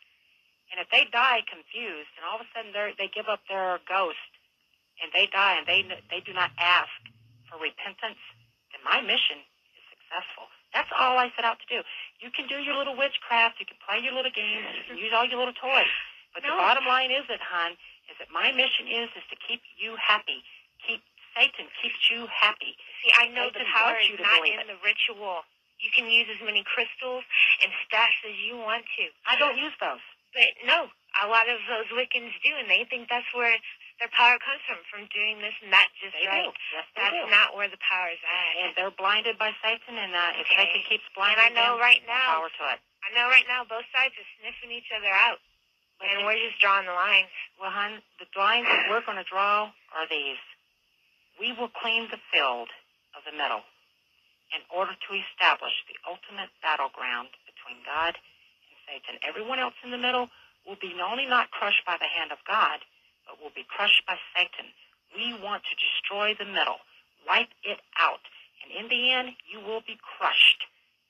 [0.73, 3.81] and if they die confused, and all of a sudden they they give up their
[3.89, 4.31] ghost,
[5.01, 6.93] and they die, and they they do not ask
[7.49, 8.20] for repentance,
[8.73, 10.49] then my mission is successful.
[10.77, 11.81] That's all I set out to do.
[12.20, 15.12] You can do your little witchcraft, you can play your little games, you can use
[15.16, 15.89] all your little toys,
[16.37, 17.73] but the bottom line is that, hon,
[18.12, 20.45] is that my mission is is to keep you happy.
[20.85, 21.01] Keep
[21.37, 22.77] Satan keeps you happy.
[23.01, 24.66] See, I know the Satan power is not in it.
[24.69, 25.45] the ritual.
[25.79, 27.23] You can use as many crystals
[27.63, 29.05] and staffs as you want to.
[29.31, 30.03] I don't use those.
[30.35, 30.91] But no,
[31.23, 33.55] a lot of those Wiccans do, and they think that's where
[34.03, 36.47] their power comes from, from doing this and that just They right.
[36.47, 36.55] do.
[36.75, 37.31] Yes, they That's do.
[37.33, 38.53] not where the power is at.
[38.63, 42.03] and they're blinded by Satan, and uh, if Satan keeps And I know them, right
[42.07, 42.81] now, power to it.
[43.03, 45.39] I know right now both sides are sniffing each other out,
[45.99, 47.33] But and we're just drawing the lines.
[47.59, 50.39] well, hon, the lines that we're going to draw are these.
[51.41, 52.69] We will claim the field
[53.17, 53.63] of the middle
[54.55, 59.20] in order to establish the ultimate battleground between God and Satan.
[59.25, 60.29] Everyone else in the middle
[60.65, 62.81] will be not only not crushed by the hand of God,
[63.29, 64.73] but will be crushed by Satan.
[65.12, 66.81] We want to destroy the middle,
[67.25, 68.25] wipe it out,
[68.65, 70.65] and in the end, you will be crushed.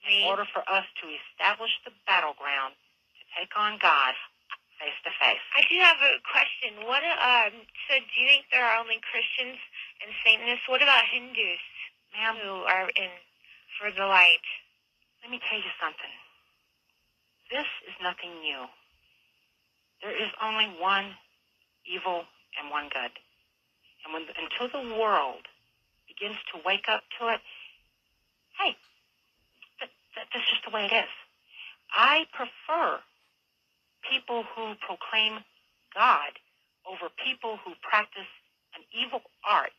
[0.09, 2.73] In order for us to establish the battleground
[3.19, 4.15] to take on God
[4.81, 5.43] face to face.
[5.52, 6.86] I do have a question.
[6.86, 9.59] What um so do you think there are only Christians
[10.01, 10.65] and Satanists?
[10.70, 11.60] What about Hindus
[12.15, 13.10] Ma'am, who are in
[13.78, 14.42] for the light?
[15.22, 16.14] let me tell you something.
[17.50, 18.64] This is nothing new.
[20.02, 21.12] There is only one
[21.84, 22.24] evil
[22.56, 23.12] and one good.
[24.05, 25.44] And when until the world
[26.06, 27.40] begins to wake up to it,
[28.56, 28.76] hey,
[29.80, 31.12] that, that, that's just the way it is.
[31.92, 33.00] I prefer
[34.06, 35.44] people who proclaim
[35.92, 36.40] God
[36.88, 38.28] over people who practice
[38.76, 39.76] an evil art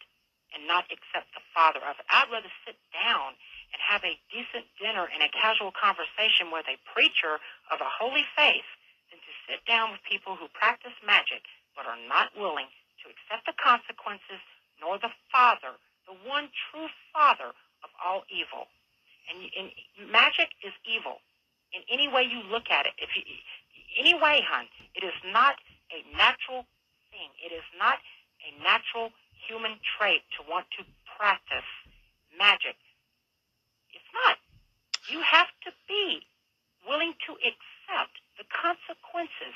[0.53, 2.05] and not accept the father of it.
[2.09, 3.33] I'd rather sit down
[3.73, 7.37] and have a decent dinner and a casual conversation with a preacher
[7.69, 8.67] of a holy faith
[9.09, 11.45] than to sit down with people who practice magic
[11.77, 12.69] but are not willing
[13.01, 14.41] to accept the consequences
[14.81, 15.77] nor the father,
[16.07, 18.67] the one true father of all evil.
[19.29, 19.67] And, and
[20.09, 21.21] magic is evil
[21.71, 22.95] in any way you look at it.
[22.97, 23.23] If you,
[23.99, 24.65] any way, hon,
[24.95, 25.55] it is not
[25.93, 26.65] a natural
[27.13, 27.29] thing.
[27.37, 28.01] It is not
[28.41, 29.11] a natural
[29.47, 30.85] human trait to want to
[31.17, 31.67] practice
[32.37, 32.77] magic.
[35.09, 36.21] You have to be
[36.87, 39.55] willing to accept the consequences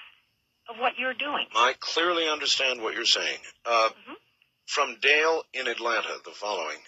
[0.68, 1.46] of what you're doing.
[1.56, 3.40] I clearly understand what you're saying.
[3.66, 4.18] Uh, Mhm.
[4.66, 6.84] From Dale in Atlanta, the following.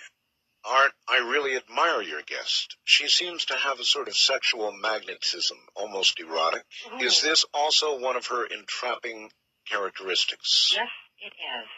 [0.64, 2.78] Art, I really admire your guest.
[2.86, 6.66] She seems to have a sort of sexual magnetism, almost erotic.
[7.00, 9.32] Is this also one of her entrapping
[9.66, 10.72] characteristics?
[10.76, 10.90] Yes,
[11.20, 11.70] it is.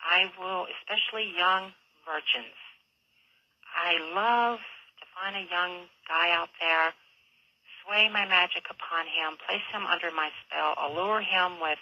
[0.00, 1.72] I will, especially young
[2.04, 2.54] virgins.
[3.74, 4.60] I love
[5.16, 6.92] find a young guy out there,
[7.82, 11.78] sway my magic upon him, place him under my spell, allure him with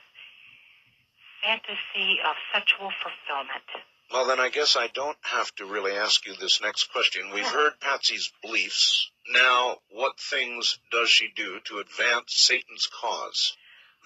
[1.43, 3.67] fantasy of sexual fulfillment.
[4.13, 7.33] Well, then I guess I don't have to really ask you this next question.
[7.35, 9.11] We've heard Patsy's beliefs.
[9.31, 13.57] Now, what things does she do to advance Satan's cause?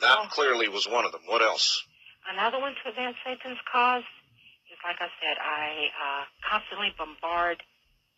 [0.01, 1.27] That Well- clearly was one of them.
[1.27, 1.85] What else?
[2.27, 4.05] Another one to advance Satan's cause
[4.71, 7.63] is, like I said, I uh, constantly bombard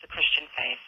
[0.02, 0.78] the Christian faith.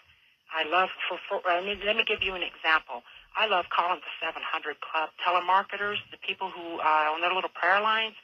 [0.52, 3.02] I love, for, for let, me, let me give you an example.
[3.36, 4.36] I love calling the 700
[4.84, 8.14] Club telemarketers, the people who uh, on their little prayer lines.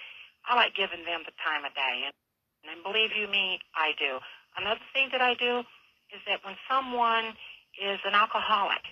[0.45, 2.15] I like giving them the time of day, and,
[2.69, 4.21] and believe you me, I do.
[4.57, 5.65] Another thing that I do
[6.13, 7.37] is that when someone
[7.81, 8.85] is an alcoholic,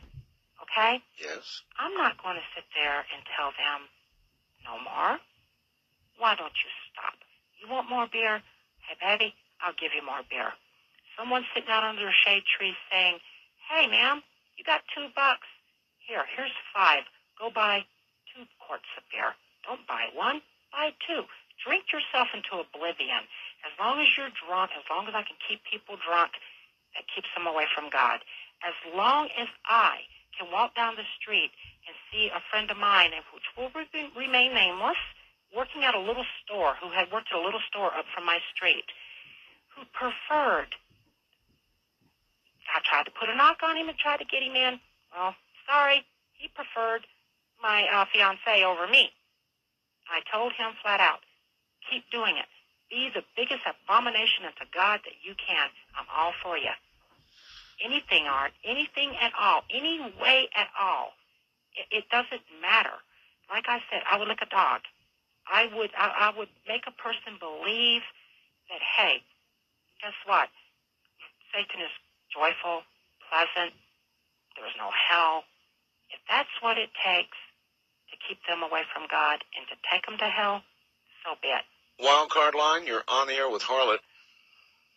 [0.65, 1.45] okay, Yes.
[1.81, 3.89] I'm not going to sit there and tell them,
[4.65, 5.21] no more.
[6.19, 7.15] Why don't you stop?
[7.61, 8.41] You want more beer?
[8.89, 10.53] Hey, baby, I'll give you more beer.
[11.17, 13.19] Someone sitting out under a shade tree saying,
[13.73, 14.23] hey, ma'am,
[14.57, 15.49] you got two bucks.
[15.99, 17.03] Here, here's five.
[17.41, 17.85] Go buy
[18.31, 19.35] two quarts of beer.
[19.65, 20.41] Don't buy one,
[20.71, 21.25] buy two.
[21.65, 23.25] Drink yourself into oblivion.
[23.65, 26.37] As long as you're drunk, as long as I can keep people drunk,
[26.95, 28.21] that keeps them away from God.
[28.63, 30.05] As long as I
[30.37, 31.51] can walk down the street
[31.89, 35.01] and see a friend of mine, which will re- remain nameless,
[35.55, 38.39] working at a little store, who had worked at a little store up from my
[38.55, 38.85] street,
[39.75, 40.77] who preferred.
[42.77, 44.77] I tried to put a knock on him and tried to get him in.
[45.17, 45.33] Well,
[45.65, 46.05] sorry,
[46.37, 47.09] he preferred
[47.63, 49.09] my uh, fiance over me.
[50.13, 51.25] I told him flat out,
[51.89, 52.47] keep doing it.
[52.93, 55.73] Be the biggest abomination unto God that you can.
[55.97, 56.77] I'm all for you
[57.83, 61.13] anything art, anything at all, any way at all.
[61.75, 62.97] It, it doesn't matter.
[63.51, 64.81] Like I said, I would lick a dog.
[65.47, 68.03] I would I, I would make a person believe
[68.71, 69.23] that hey,
[70.03, 70.49] guess what?
[71.55, 71.95] Satan is
[72.37, 72.85] joyful,
[73.33, 73.73] pleasant.
[74.61, 75.49] There's no hell.
[76.13, 77.37] If that's what it takes
[78.13, 80.61] to keep them away from God and to take them to hell,
[81.25, 81.65] so be it.
[81.97, 84.05] Wildcard line, you're on the air with Harlot.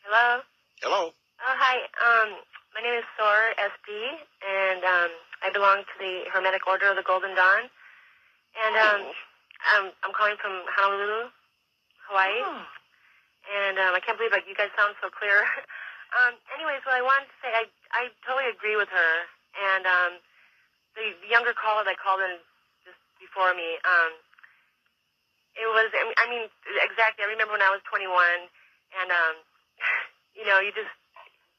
[0.03, 0.44] Hello.
[0.84, 1.11] Hello.
[1.16, 1.88] Oh, hi.
[2.03, 2.36] Um,
[2.76, 3.90] my name is Sor SD,
[4.44, 5.11] and um,
[5.44, 7.72] I belong to the Hermetic Order of the Golden Dawn.
[8.60, 9.02] And um,
[9.76, 11.32] I'm, I'm calling from Honolulu,
[12.07, 12.44] Hawaii.
[12.44, 12.64] Oh,
[13.48, 15.48] And um, I can't believe like you guys sound so clear.
[16.18, 17.64] um, anyways, what I wanted to say, I
[17.94, 19.11] I totally agree with her.
[19.57, 20.11] And um,
[20.94, 22.38] the younger caller that called in
[22.86, 24.11] just before me, um,
[25.57, 25.90] it was.
[25.94, 26.49] I mean-
[26.86, 27.26] exactly.
[27.26, 29.36] I remember when I was 21, and um,
[30.38, 30.91] you know, you just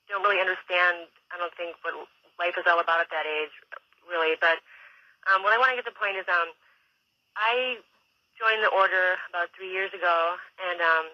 [0.08, 1.10] don't really understand.
[1.30, 1.94] I don't think what
[2.38, 3.54] life is all about at that age,
[4.08, 4.34] really.
[4.38, 4.58] But
[5.30, 6.50] um, what I want to get to the point is, um,
[7.36, 7.78] I
[8.40, 11.06] joined the order about three years ago, and um,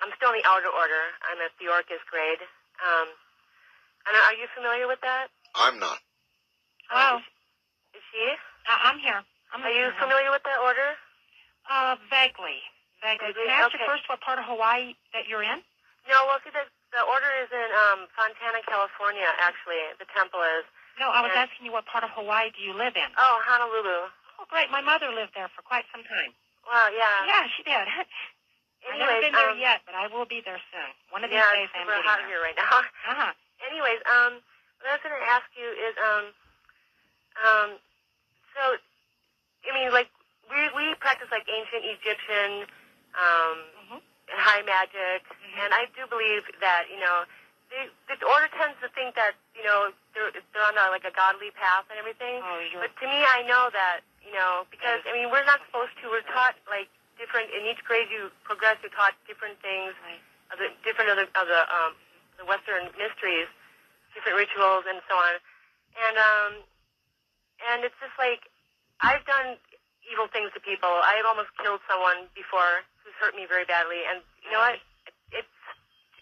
[0.00, 1.02] I'm still in the outer order.
[1.26, 2.40] I'm at the Theoricus grade.
[2.80, 3.08] Um,
[4.08, 5.28] and are you familiar with that?
[5.54, 5.98] I'm not.
[6.88, 7.20] Hello.
[7.94, 8.24] Is she?
[8.66, 9.20] I- I'm here.
[9.52, 10.00] I'm Are you listening.
[10.00, 10.94] familiar with that order?
[11.68, 12.62] Uh, vaguely,
[13.02, 13.30] Vaguely.
[13.34, 15.60] Vaguely, Can I ask you first what part of Hawaii that you're in?
[16.08, 19.28] No, well, see, the, the order is in um, Fontana, California.
[19.38, 20.64] Actually, the temple is.
[20.98, 21.44] No, I was Yeah.
[21.46, 23.06] asking you what part of Hawaii do you live in?
[23.20, 24.08] Oh, Honolulu.
[24.40, 24.70] Oh, great.
[24.72, 26.32] My mother lived there for quite some time.
[26.66, 27.26] Well, yeah.
[27.28, 27.86] Yeah, she did.
[28.86, 30.90] I've never Anyways, been there um, yet, but I will be there soon.
[31.12, 32.28] One of these yeah, days I'm getting hot there.
[32.28, 32.80] here right now.
[33.10, 33.32] Uh-huh.
[33.68, 34.40] Anyways, um,
[34.80, 36.24] what I was going to ask you is, um,
[37.44, 37.68] um,
[38.56, 38.62] so,
[39.68, 40.08] I mean, like,
[40.48, 42.66] we we practice like ancient Egyptian,
[43.14, 44.00] um, Mhm.
[44.34, 45.58] high magic, Mhm.
[45.62, 47.24] and I do believe that you know,
[47.70, 51.12] the the order tends to think that you know they're they're on a, like a
[51.12, 52.42] godly path and everything.
[52.42, 55.92] Oh, But to me, I know that you know because I mean we're not supposed
[56.02, 56.08] to.
[56.10, 56.88] We're taught like
[57.20, 58.80] different in each grade you progress.
[58.80, 60.18] You're taught different things, right.
[60.50, 61.92] of the different of the of the um
[62.40, 63.46] the Western mysteries,
[64.16, 65.34] different rituals and so on,
[66.08, 66.50] and um
[67.70, 68.48] and it's just like
[69.04, 69.60] I've done
[70.08, 70.88] evil things to people.
[71.04, 74.80] I've almost killed someone before who's hurt me very badly, and you know what?
[75.36, 75.52] It's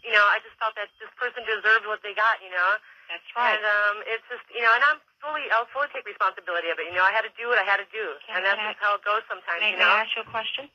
[0.03, 2.43] you know I just felt that this person deserved what they got.
[2.43, 2.71] You know.
[3.09, 3.57] That's right.
[3.57, 6.93] And um, it's just you know, and I'm fully, I'll fully take responsibility of it.
[6.93, 8.77] You know, I had to do what I had to do, Can- and that's I-
[8.77, 9.65] just how it goes sometimes.
[9.65, 9.97] May, you may know.
[9.97, 10.69] I ask you a question?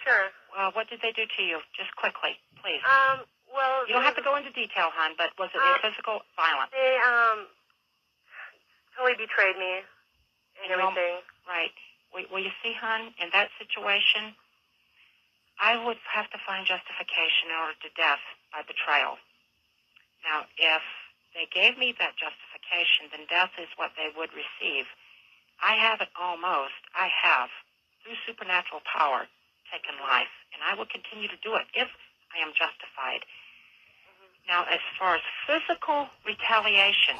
[0.00, 0.32] Sure.
[0.56, 1.60] Uh, what did they do to you?
[1.76, 2.80] Just quickly, please.
[2.86, 3.26] Um.
[3.52, 3.84] Well.
[3.86, 6.72] you don't have to go into detail, hon, but was it Uh, physical violence?
[6.72, 7.46] They um
[8.96, 9.84] totally betrayed me
[10.64, 11.20] and everything.
[11.46, 11.72] Right.
[12.12, 14.36] Well, you see, hon, in that situation,
[15.60, 18.20] I would have to find justification in order to death
[18.52, 19.16] by betrayal.
[20.24, 20.82] Now, if
[21.34, 24.86] they gave me that justification, then death is what they would receive.
[25.62, 27.48] I have it almost, I have,
[28.04, 29.26] through supernatural power,
[29.72, 31.88] taken life, and I will continue to do it if
[32.36, 33.24] I am justified.
[34.46, 37.16] Now, as far as physical retaliation,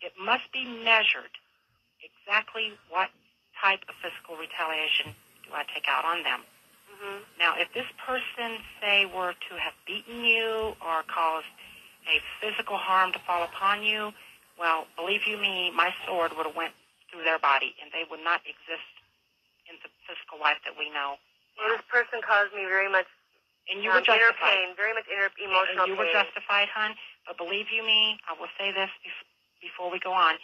[0.00, 1.32] it must be measured
[2.02, 3.10] exactly what
[3.60, 5.14] type of physical retaliation
[5.44, 6.40] do I take out on them.
[6.88, 11.48] hmm Now, if this person, say, were to have beaten you or caused
[12.08, 14.12] a physical harm to fall upon you,
[14.58, 16.72] well, believe you me, my sword would have went
[17.10, 18.88] through their body, and they would not exist
[19.68, 21.16] in the physical life that we know.
[21.68, 23.06] This person caused me very much
[23.68, 24.16] And you um, were justified.
[24.24, 26.24] inner pain, very much inner emotional and you were pain.
[26.24, 26.96] justified, hon.
[27.26, 29.28] But believe you me, I will say this bef-
[29.60, 30.36] before we go on.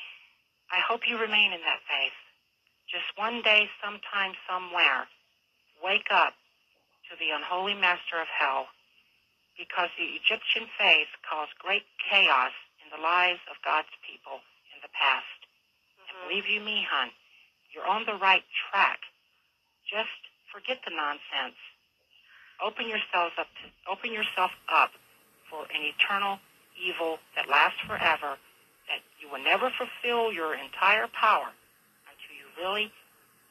[0.71, 2.15] I hope you remain in that faith.
[2.91, 5.09] Just one day, sometime, somewhere,
[5.83, 6.35] wake up
[7.11, 8.69] to the unholy master of hell,
[9.59, 12.53] because the Egyptian faith caused great chaos
[12.85, 14.43] in the lives of God's people
[14.75, 15.39] in the past.
[15.99, 16.29] And Mhm.
[16.29, 17.11] believe you me, hon,
[17.71, 19.01] you're on the right track.
[19.87, 20.26] Just
[20.57, 21.61] forget the nonsense.
[22.65, 24.97] Open yourselves up to, open yourself up
[25.53, 26.41] for an eternal
[26.81, 28.41] evil that lasts forever,
[28.89, 31.53] that you will never fulfill your entire power
[32.09, 32.89] until you really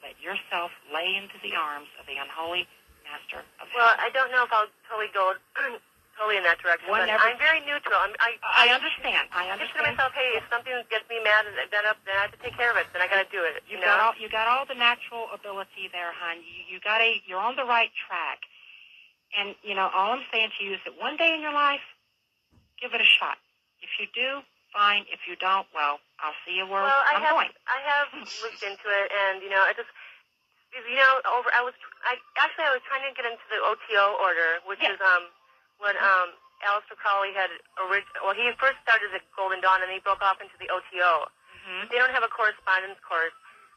[0.01, 2.65] let yourself lay into the arms of the unholy
[3.05, 3.93] master of Well.
[4.01, 5.37] I don't know if I'll totally go
[6.17, 6.87] totally in that direction.
[6.89, 7.95] One but never- I'm very neutral.
[7.99, 9.27] I'm, I I understand.
[9.31, 12.27] I I just to myself, hey, if something gets me mad, then up, then I
[12.27, 12.87] have to take care of it.
[12.93, 13.63] Then I got to do it.
[13.67, 16.39] You You got all you got all the natural ability there, hon.
[16.41, 18.43] You, you got a you're on the right track.
[19.37, 21.83] And you know, all I'm saying to you is that one day in your life,
[22.79, 23.37] give it a shot.
[23.83, 25.03] If you do, fine.
[25.11, 27.51] If you don't, well, I'll see you where Well, I I'm have going.
[27.67, 28.07] I have
[28.41, 29.91] looked into it, and you know, I just
[30.71, 31.75] you know, over I was
[32.07, 34.95] I actually I was trying to get into the OTO order, which Yeah.
[34.95, 35.27] is um
[35.79, 36.29] when um
[36.63, 40.39] Aleister Crowley had orig- well he first started at Golden Dawn and he broke off
[40.41, 41.27] into the OTO.
[41.65, 43.35] hmm They don't have a correspondence course.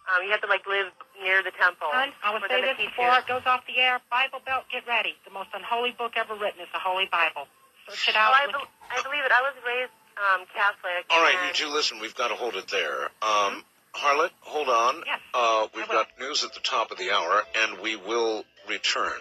[0.08, 0.88] Um, you have to like live
[1.20, 1.92] near the temple.
[1.92, 3.20] Hon, I will for say them to this teach before you.
[3.20, 4.00] it goes off the air.
[4.08, 5.12] Bible Belt, get ready.
[5.28, 7.44] The most unholy book ever written is the Holy Bible.
[7.92, 8.32] Search it Well, out.
[8.32, 9.32] I, Look- bel I believe it.
[9.32, 11.04] I was raised um, Catholic.
[11.12, 13.12] All right, and you two, listen, we've got to hold it there.
[13.20, 15.02] Um, Harlot, hold on.
[15.04, 15.20] Yes.
[15.34, 19.12] Uh, we've got news at the top of the hour, and we will return.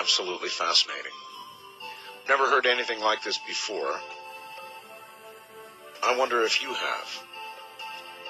[0.00, 1.12] Absolutely fascinating.
[2.26, 4.00] Never heard anything like this before.
[6.02, 7.22] I wonder if you have.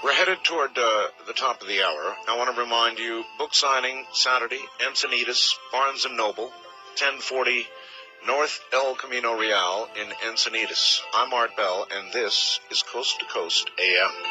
[0.02, 2.16] We're headed toward uh, the top of the hour.
[2.28, 6.48] I want to remind you, book signing Saturday, Encinitas, Barnes & Noble,
[6.98, 7.66] 1040
[8.26, 11.00] North El Camino Real in Encinitas.
[11.14, 14.29] I'm Art Bell, and this is Coast to Coast AM.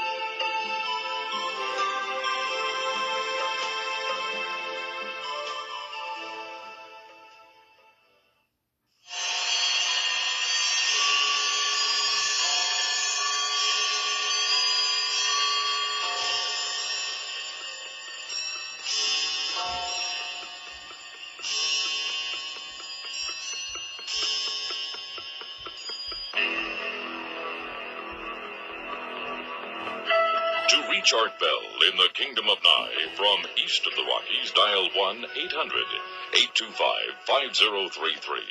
[32.89, 35.83] Nye from east of the Rockies, dial 1 800
[36.33, 38.41] 825 5033.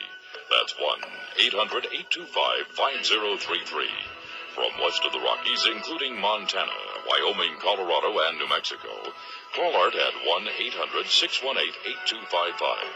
[0.49, 1.01] That's 1
[1.39, 3.89] 800 825 5033.
[4.55, 6.71] From west of the Rockies, including Montana,
[7.09, 9.13] Wyoming, Colorado, and New Mexico,
[9.57, 11.75] call Art at 1 800 618
[12.23, 12.87] 8255.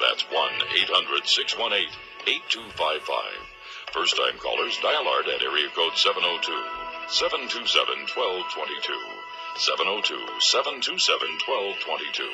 [0.00, 1.90] That's 1 800 618
[2.22, 3.90] 8255.
[3.90, 6.54] First time callers dial Art at area code 702
[7.08, 9.23] 727 1222.
[9.56, 12.28] 702 727 1222.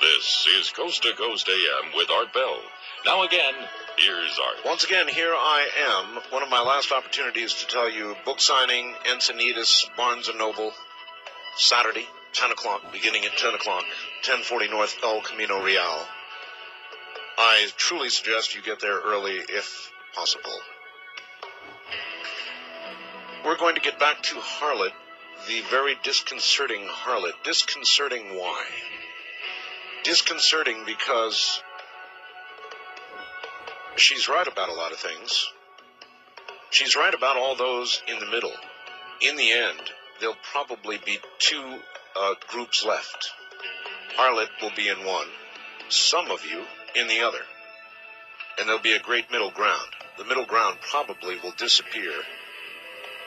[0.00, 2.58] This is Coast to Coast AM with Art Bell.
[3.04, 3.52] Now again,
[3.98, 4.64] here's Art.
[4.64, 6.22] Once again, here I am.
[6.30, 10.72] One of my last opportunities to tell you book signing, Encinitas, Barnes & Noble,
[11.58, 13.84] Saturday, 10 o'clock, beginning at 10 o'clock,
[14.24, 16.06] 1040 North El Camino Real.
[17.36, 20.58] I truly suggest you get there early if possible.
[23.44, 24.92] We're going to get back to Harlot,
[25.46, 27.32] the very disconcerting Harlot.
[27.44, 28.64] Disconcerting why?
[30.02, 31.62] Disconcerting because
[33.96, 35.48] she's right about a lot of things.
[36.70, 38.52] She's right about all those in the middle.
[39.20, 39.80] In the end,
[40.20, 41.78] there'll probably be two
[42.16, 43.30] uh, groups left.
[44.16, 45.28] Harlot will be in one,
[45.88, 46.62] some of you
[47.00, 47.40] in the other.
[48.58, 49.88] And there'll be a great middle ground.
[50.18, 52.12] The middle ground probably will disappear,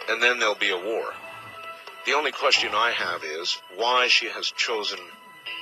[0.09, 1.13] and then there'll be a war.
[2.05, 4.99] The only question I have is why she has chosen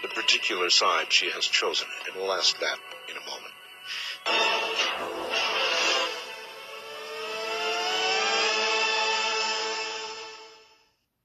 [0.02, 2.78] the particular side she has chosen, and we'll ask that
[3.10, 3.54] in a moment.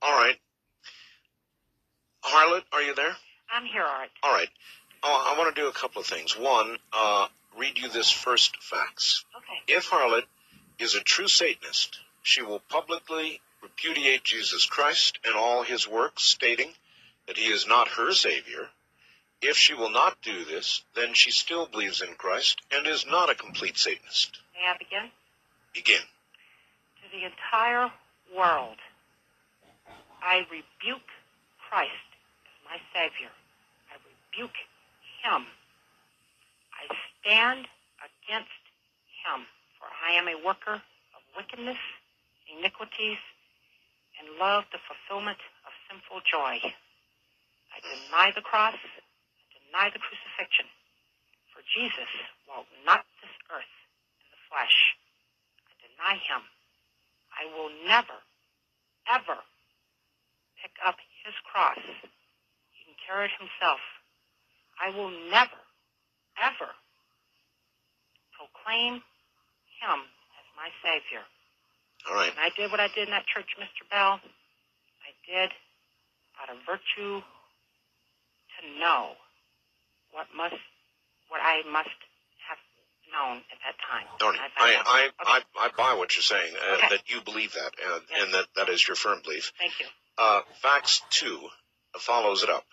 [0.00, 0.36] All right.
[2.24, 3.14] Harlot, are you there?
[3.54, 4.08] I'm here, Art.
[4.22, 4.48] All right.
[5.02, 6.36] Oh, I want to do a couple of things.
[6.36, 7.26] One, uh,
[7.58, 9.24] read you this first fax.
[9.36, 9.76] Okay.
[9.76, 10.24] If Harlot
[10.78, 16.70] is a true Satanist, she will publicly repudiate Jesus Christ and all his works, stating
[17.26, 18.68] that he is not her Savior.
[19.40, 23.30] If she will not do this, then she still believes in Christ and is not
[23.30, 24.38] a complete Satanist.
[24.54, 25.10] May I begin?
[25.74, 26.00] Begin.
[26.00, 27.90] To the entire
[28.36, 28.76] world,
[30.22, 31.08] I rebuke
[31.68, 31.90] Christ
[32.46, 33.30] as my Savior.
[33.90, 34.54] I rebuke
[35.24, 35.46] him.
[36.72, 37.66] I stand
[37.98, 38.62] against
[39.26, 39.46] him,
[39.78, 41.78] for I am a worker of wickedness,
[42.56, 43.18] iniquities,
[44.22, 46.62] and love the fulfillment of sinful joy.
[46.62, 50.70] I deny the cross, I deny the crucifixion,
[51.50, 52.06] for Jesus
[52.46, 53.74] walked not this earth
[54.22, 54.94] in the flesh.
[55.66, 56.46] I deny him.
[57.34, 58.14] I will never,
[59.10, 59.42] ever
[60.62, 60.96] pick up
[61.26, 61.80] his cross.
[61.82, 63.82] He can carry it himself.
[64.78, 65.58] I will never,
[66.38, 66.70] ever
[68.36, 69.02] proclaim
[69.82, 69.98] him
[70.38, 71.26] as my Savior.
[72.08, 72.30] All right.
[72.30, 73.88] And I did what I did in that church, Mr.
[73.90, 74.20] Bell.
[75.02, 75.50] I did
[76.42, 79.10] out of virtue to know
[80.12, 80.54] what must,
[81.28, 81.88] what I must
[82.48, 82.58] have
[83.12, 84.06] known at that time.
[84.18, 84.74] Don't, And I.
[84.74, 85.10] I, Okay.
[85.20, 86.88] I, I buy what you're saying, uh, Okay.
[86.90, 88.22] that you believe that, uh, Yes.
[88.24, 89.52] and that that is your firm belief.
[89.58, 89.86] Thank you.
[90.18, 91.48] Uh, fax two
[91.98, 92.64] follows it up.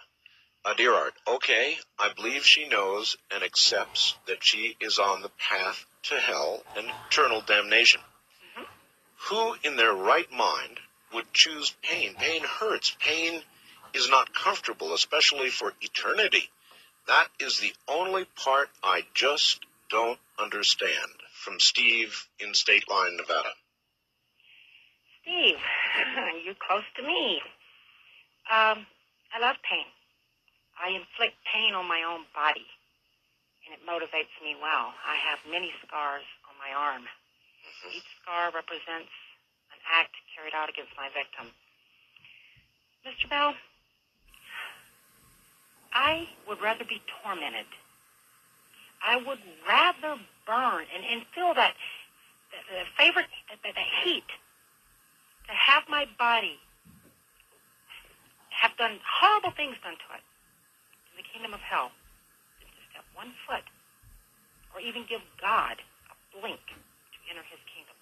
[0.66, 5.30] Uh, dear Art, okay, I believe she knows and accepts that she is on the
[5.30, 8.02] path to hell and eternal damnation.
[9.28, 10.80] Who in their right mind
[11.14, 12.16] would choose pain?
[12.16, 12.96] Pain hurts.
[13.00, 13.42] Pain
[13.94, 16.50] is not comfortable, especially for eternity.
[17.08, 21.12] That is the only part I just don't understand.
[21.34, 23.50] From Steve in State Line, Nevada.
[25.22, 25.58] Steve,
[26.46, 27.42] you're close to me.
[28.50, 28.86] Um,
[29.34, 29.86] I love pain.
[30.80, 32.66] I inflict pain on my own body,
[33.66, 34.94] and it motivates me well.
[35.06, 37.04] I have many scars on my arm.
[37.88, 39.14] Each scar represents
[39.72, 41.54] an act carried out against my victim.
[43.08, 43.30] Mr.
[43.30, 43.54] Bell,
[45.94, 47.66] I would rather be tormented.
[49.02, 51.74] I would rather burn and, and feel that,
[52.52, 54.28] that the favorite, that, that heat
[55.48, 56.60] to have my body
[58.50, 60.24] have done horrible things done to it
[61.10, 61.92] in the kingdom of hell
[62.60, 63.64] than to step one foot
[64.76, 65.80] or even give God
[66.12, 66.60] a blink
[67.30, 67.96] enter his kingdom.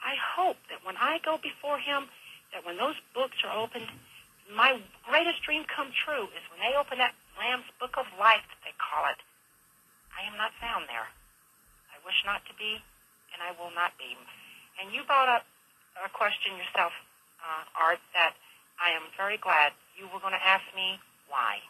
[0.00, 2.08] I hope that when I go before him,
[2.52, 3.86] that when those books are opened,
[4.50, 8.60] my greatest dream come true is when they open that Lamb's Book of Life, that
[8.66, 9.20] they call it.
[10.16, 11.06] I am not found there.
[11.92, 12.80] I wish not to be,
[13.32, 14.16] and I will not be.
[14.82, 15.44] And you brought up
[16.00, 16.92] a question yourself,
[17.44, 18.34] uh, Art, that
[18.80, 20.98] I am very glad you were going to ask me
[21.28, 21.60] why.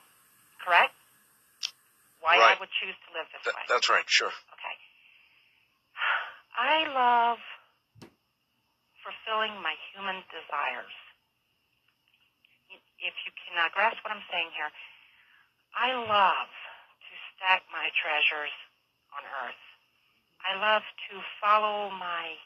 [0.64, 0.94] Correct?
[2.22, 2.56] Why Right.
[2.56, 3.64] I would choose to live this Th- way.
[3.68, 4.32] that's right, sure.
[6.60, 7.40] I love
[9.00, 10.92] fulfilling my human desires.
[13.00, 14.68] If you cannot grasp what I'm saying here,
[15.72, 18.52] I love to stack my treasures
[19.16, 19.64] on earth.
[20.44, 22.36] I love to follow my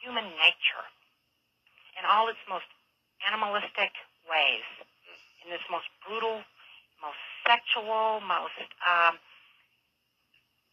[0.00, 0.88] human nature
[2.00, 2.72] in all its most
[3.28, 3.92] animalistic
[4.24, 4.64] ways,
[5.44, 6.40] in its most brutal,
[7.04, 8.56] most sexual, most
[8.88, 9.20] um,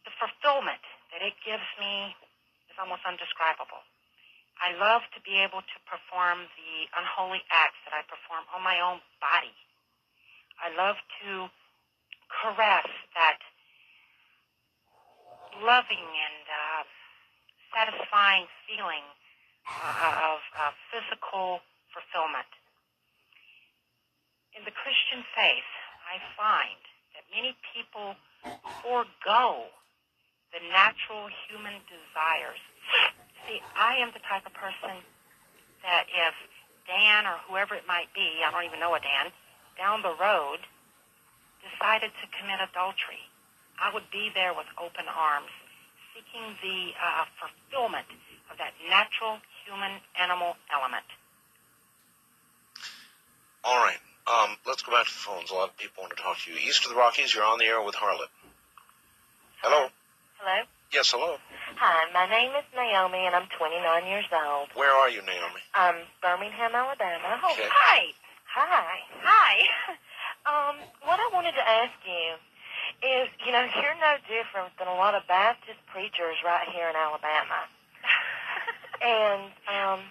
[0.08, 0.80] the fulfillment
[1.12, 2.16] that it gives me
[2.76, 3.80] is almost undescribable.
[4.60, 8.80] I love to be able to perform the unholy acts that I perform on my
[8.84, 9.52] own body.
[10.60, 11.48] I love to
[12.28, 13.40] caress that
[15.64, 16.82] loving and uh,
[17.72, 19.04] satisfying feeling
[19.64, 22.48] uh, of uh, physical fulfillment.
[24.52, 25.68] In the Christian faith,
[26.08, 26.80] I find
[27.16, 28.16] that many people
[28.80, 29.68] forego
[30.56, 32.60] the natural human desires
[33.46, 34.98] See, I am the type of person
[35.86, 36.34] that if
[36.90, 39.30] Dan or whoever it might be, I don't even know a Dan,
[39.78, 40.66] down the road
[41.62, 43.22] decided to commit adultery,
[43.78, 45.50] I would be there with open arms,
[46.10, 48.06] seeking the uh, fulfillment
[48.50, 51.06] of that natural human animal element.
[53.62, 53.98] All right.
[54.26, 55.50] Um, let's go back to the phones.
[55.50, 56.58] A lot of people want to talk to you.
[56.58, 58.30] East of the Rockies, you're on the air with Harlot.
[59.62, 59.88] Hello.
[60.46, 60.62] Hello.
[60.94, 61.42] Yes, hello.
[61.82, 64.70] Hi, my name is Naomi, and I'm 29 years old.
[64.78, 65.58] Where are you, Naomi?
[65.74, 67.42] I'm Birmingham, Alabama.
[67.42, 67.66] Oh, Okay.
[67.66, 68.14] hi.
[68.54, 68.94] Hi.
[69.26, 69.54] Hi.
[70.46, 72.38] Um, what I wanted to ask you
[73.02, 76.94] is, you know, you're no different than a lot of Baptist preachers right here in
[76.94, 77.66] Alabama.
[79.02, 80.06] and, um,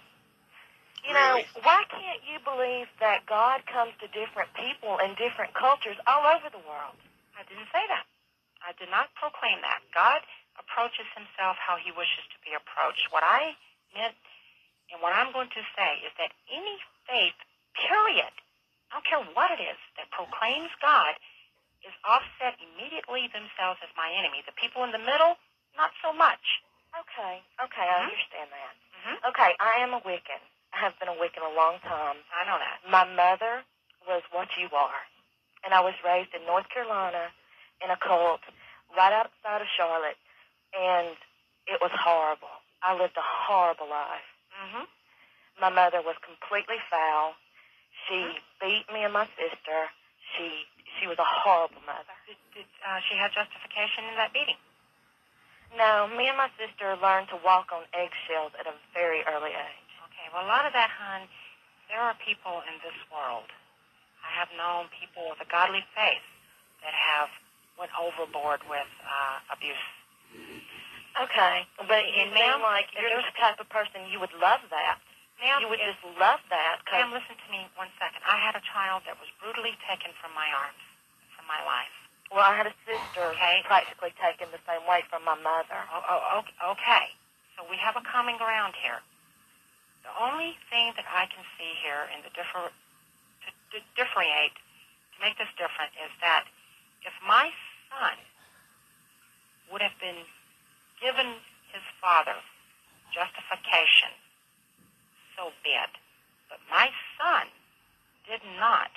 [1.07, 1.48] you know, Really?
[1.64, 6.52] why can't you believe that God comes to different people in different cultures all over
[6.52, 6.99] the world?
[7.40, 8.03] I didn't say that.
[8.66, 9.82] I did not proclaim that.
[9.94, 10.22] God
[10.58, 13.08] approaches himself how he wishes to be approached.
[13.14, 13.54] What I
[13.94, 14.18] meant
[14.92, 16.78] and what I'm going to say is that any
[17.10, 17.38] faith,
[17.78, 18.34] period,
[18.92, 21.14] I don't care what it is, that proclaims God
[21.86, 24.42] is offset immediately themselves as my enemy.
[24.46, 25.38] The people in the middle,
[25.78, 26.42] not so much.
[26.98, 28.04] Okay, okay, I Mhm.
[28.10, 28.74] understand that.
[29.04, 30.42] hmm Okay, I am a Wiccan.
[30.74, 32.24] I have been a Wiccan a long time.
[32.34, 32.86] I know that.
[32.88, 33.64] My mother
[34.08, 35.08] was what you are.
[35.64, 37.32] And I was raised in North Carolina
[37.84, 38.41] in a cult
[38.95, 40.19] right outside of Charlotte.
[40.76, 41.15] And
[41.68, 42.52] it was horrible.
[42.84, 44.27] I lived a horrible life.
[44.53, 44.85] hmm
[45.60, 47.34] My mother was completely foul.
[48.06, 49.89] She beat me and my sister.
[50.35, 50.68] She
[50.99, 52.15] she was a horrible mother.
[52.27, 54.60] Did, did uh, she have justification in that beating?
[55.76, 59.91] No, me and my sister learned to walk on eggshells at a very early age.
[60.07, 61.27] Okay, well, a lot of that, hon,
[61.91, 63.49] there are people in this world.
[64.23, 66.23] I have known people with a godly faith
[66.80, 67.27] that have
[67.80, 69.85] went overboard with uh, abuse.
[71.15, 74.99] Okay, but you ma'am, like if you're the type of person you would love that.
[75.39, 76.84] Ma'am, You would if- just love that.
[76.85, 78.23] 'cause- ma'am, listen to me one second.
[78.27, 80.80] I had a child that was brutally taken from my arms,
[81.35, 81.91] from my life.
[82.31, 83.61] Well, I had a sister Okay.
[83.64, 85.88] practically taken the same way from my mother.
[85.91, 87.06] Oh, oh, okay, okay.
[87.56, 89.02] So we have a common ground here.
[90.03, 92.72] The only thing that I can see here in the differ
[93.45, 96.45] to, to differentiate, to make this different, is that
[97.06, 97.53] if my
[97.94, 98.18] son
[99.72, 100.26] would have been
[101.02, 101.40] given
[101.72, 102.36] his father
[103.14, 104.11] justification,
[105.38, 105.94] so be it.
[106.49, 107.48] But my son
[108.27, 108.91] did not.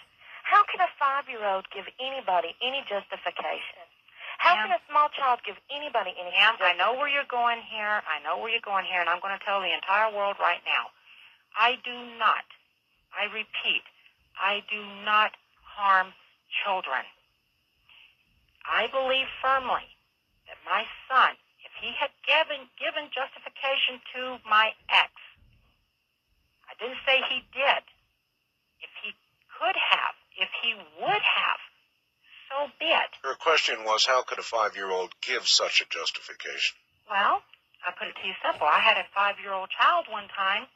[0.44, 3.84] How can a five-year-old give anybody any justification?
[4.38, 4.70] How Ma'am.
[4.70, 8.00] can a small child give anybody any Ma'am, I know where you're going here.
[8.06, 10.62] I know where you're going here, and I'm going to tell the entire world right
[10.64, 10.94] now.
[11.58, 12.46] I do not,
[13.10, 13.82] I repeat,
[14.40, 16.14] I do not harm
[16.64, 17.02] children.
[18.68, 19.88] I believe firmly
[20.46, 21.34] that my son,
[21.64, 25.10] if he had given given justification to my ex,
[26.68, 27.82] I didn't say he did.
[28.84, 29.16] If he
[29.58, 31.60] could have, if he would have,
[32.48, 33.10] so be it.
[33.24, 36.76] Her question was, how could a five-year-old give such a justification?
[37.10, 37.42] Well,
[37.84, 38.66] I put it to you simple.
[38.66, 40.68] I had a five-year-old child one time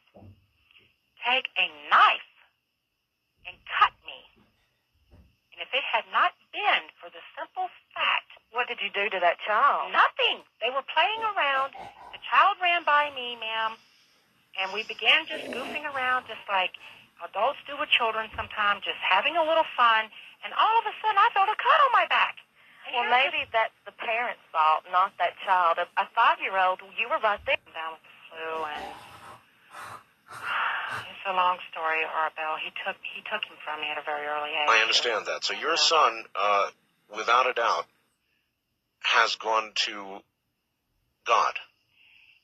[1.22, 2.30] take a knife
[3.46, 4.18] and cut me.
[5.54, 9.18] And if it had not been for the simple fact, What did you do to
[9.20, 9.90] that child?
[9.92, 10.44] nothing.
[10.60, 11.72] They were playing around.
[12.12, 13.76] The child ran by me, ma'am,
[14.60, 16.76] and we began just goofing around, just like
[17.24, 20.12] adults do with children sometimes, just having a little fun.
[20.44, 22.36] And all of a sudden, I felt a cut on my back.
[22.92, 25.78] And Well, maybe that's the parent's fault, not that child.
[25.78, 27.56] A, a five-year-old, you were right there.
[27.72, 28.84] down with the flu, and
[31.22, 32.58] it's a long story, Art Bell.
[32.58, 34.66] He took he took him from me at a very early age.
[34.66, 35.46] I understand that.
[35.46, 36.66] So your son, uh,
[37.14, 37.86] without a doubt,
[39.06, 40.18] has gone to
[41.22, 41.54] God.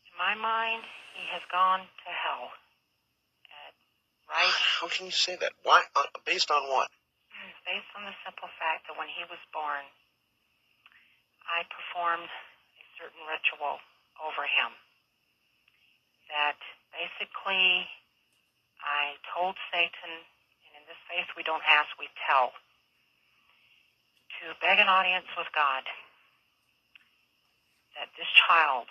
[0.07, 0.87] In my mind,
[1.19, 2.55] he has gone to hell.
[4.31, 4.55] Right?
[4.79, 5.51] How can you say that?
[5.67, 5.83] Why?
[5.99, 6.87] Uh, based on what?
[7.67, 9.83] Based on the simple fact that when he was born,
[11.51, 13.83] I performed a certain ritual
[14.23, 14.71] over him.
[16.31, 16.57] That
[16.95, 17.91] basically
[18.83, 22.53] I told Satan, and in this faith we don't ask, we tell,
[24.41, 25.83] to beg an audience with God
[27.99, 28.87] that this child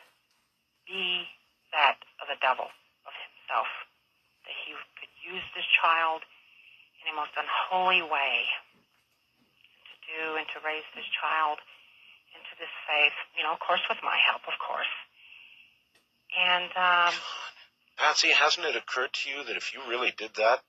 [0.84, 1.28] be
[1.72, 2.68] that of the devil,
[3.08, 3.68] of himself.
[4.44, 6.24] That he could use this child
[7.04, 8.48] in a most unholy way
[9.88, 11.60] to do and to raise this child
[12.36, 14.92] into this faith, you know, of course with my help, of course.
[16.36, 17.16] And um,
[17.98, 20.62] Patsy, hasn't it occurred to you that if you really did that,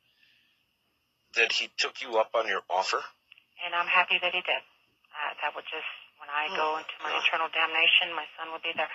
[1.37, 3.03] that he took you up on your offer?
[3.65, 4.63] and I'm happy that he did.
[5.11, 5.91] Uh, that would just,
[6.23, 8.91] when I go into my eternal damnation, my son would be there.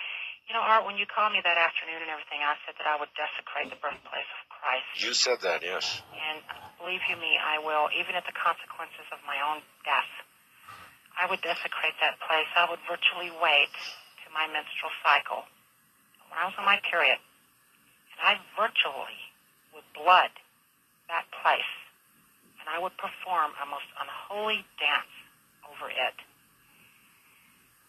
[0.48, 2.96] You know, Art, when you called me that afternoon and everything, I said that I
[3.00, 4.88] would desecrate the birthplace of Christ.
[5.00, 6.04] You said that, yes.
[6.12, 6.40] And
[6.80, 10.08] believe you me, I will, even at the consequences of my own death.
[11.16, 12.48] I would desecrate that place.
[12.56, 13.72] I would virtually wait
[14.24, 15.48] to my menstrual cycle.
[16.28, 17.20] When I was on my period,
[18.22, 19.20] I virtually
[19.74, 20.30] would blood
[21.08, 21.74] that place,
[22.60, 25.10] and I would perform a most unholy dance
[25.66, 26.16] over it.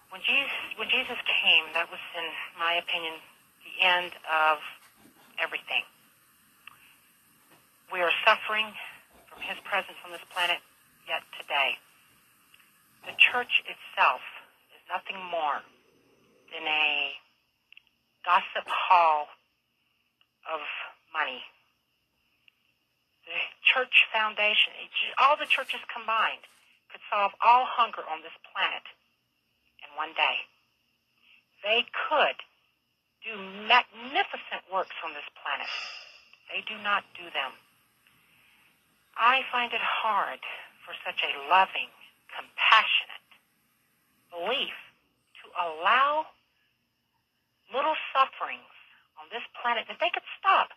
[0.10, 2.28] When Jesus, when Jesus came, that was, in
[2.58, 3.20] my opinion,
[3.66, 4.60] the end of
[5.42, 5.84] everything.
[7.92, 8.72] We are suffering
[9.30, 10.60] from his presence on this planet
[11.08, 11.78] yet today.
[13.06, 14.24] The church itself
[14.74, 15.62] is nothing more
[16.50, 17.14] than a
[18.26, 19.28] gossip hall
[20.50, 20.62] of
[21.14, 21.42] money.
[23.26, 24.74] The church foundation,
[25.18, 26.46] all the churches combined,
[26.92, 28.86] could solve all hunger on this planet
[29.82, 30.46] in one day.
[31.66, 32.38] They could
[33.26, 33.34] do
[33.66, 35.72] magnificent works on this planet.
[36.54, 37.58] They do not do them.
[39.18, 40.40] I find it hard
[40.86, 41.90] for such a loving,
[42.30, 43.26] compassionate
[44.30, 44.78] belief
[45.42, 46.28] to allow
[47.74, 48.75] little sufferings
[49.26, 50.70] on this planet that they could stop.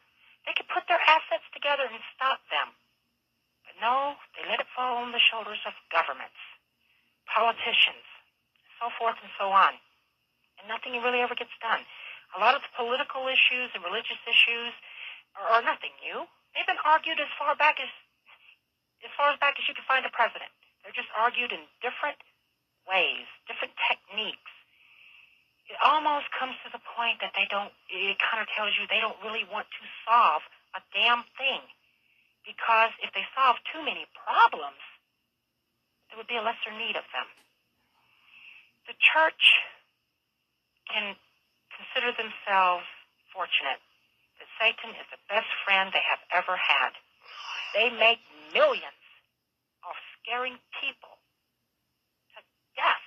[0.48, 2.72] They could put their assets together and stop them.
[3.68, 6.40] But no, they let it fall on the shoulders of governments,
[7.28, 8.08] politicians,
[8.80, 9.76] so forth and so on.
[10.56, 11.84] And nothing really ever gets done.
[12.32, 14.72] A lot of the political issues and religious issues
[15.36, 16.24] are, are nothing new.
[16.56, 17.92] They've been argued as far back as
[19.04, 20.50] as far as back as you can find a president.
[20.82, 22.18] They're just argued in different
[22.82, 24.57] ways, different techniques.
[25.68, 29.04] It almost comes to the point that they don't, it kind of tells you they
[29.04, 30.40] don't really want to solve
[30.72, 31.60] a damn thing.
[32.48, 34.80] Because if they solve too many problems,
[36.08, 37.28] there would be a lesser need of them.
[38.88, 39.60] The church
[40.88, 41.12] can
[41.76, 42.88] consider themselves
[43.28, 43.84] fortunate
[44.40, 46.96] that Satan is the best friend they have ever had.
[47.76, 48.24] They make
[48.56, 49.04] millions
[49.84, 51.20] of scaring people
[52.32, 52.40] to
[52.72, 53.04] death,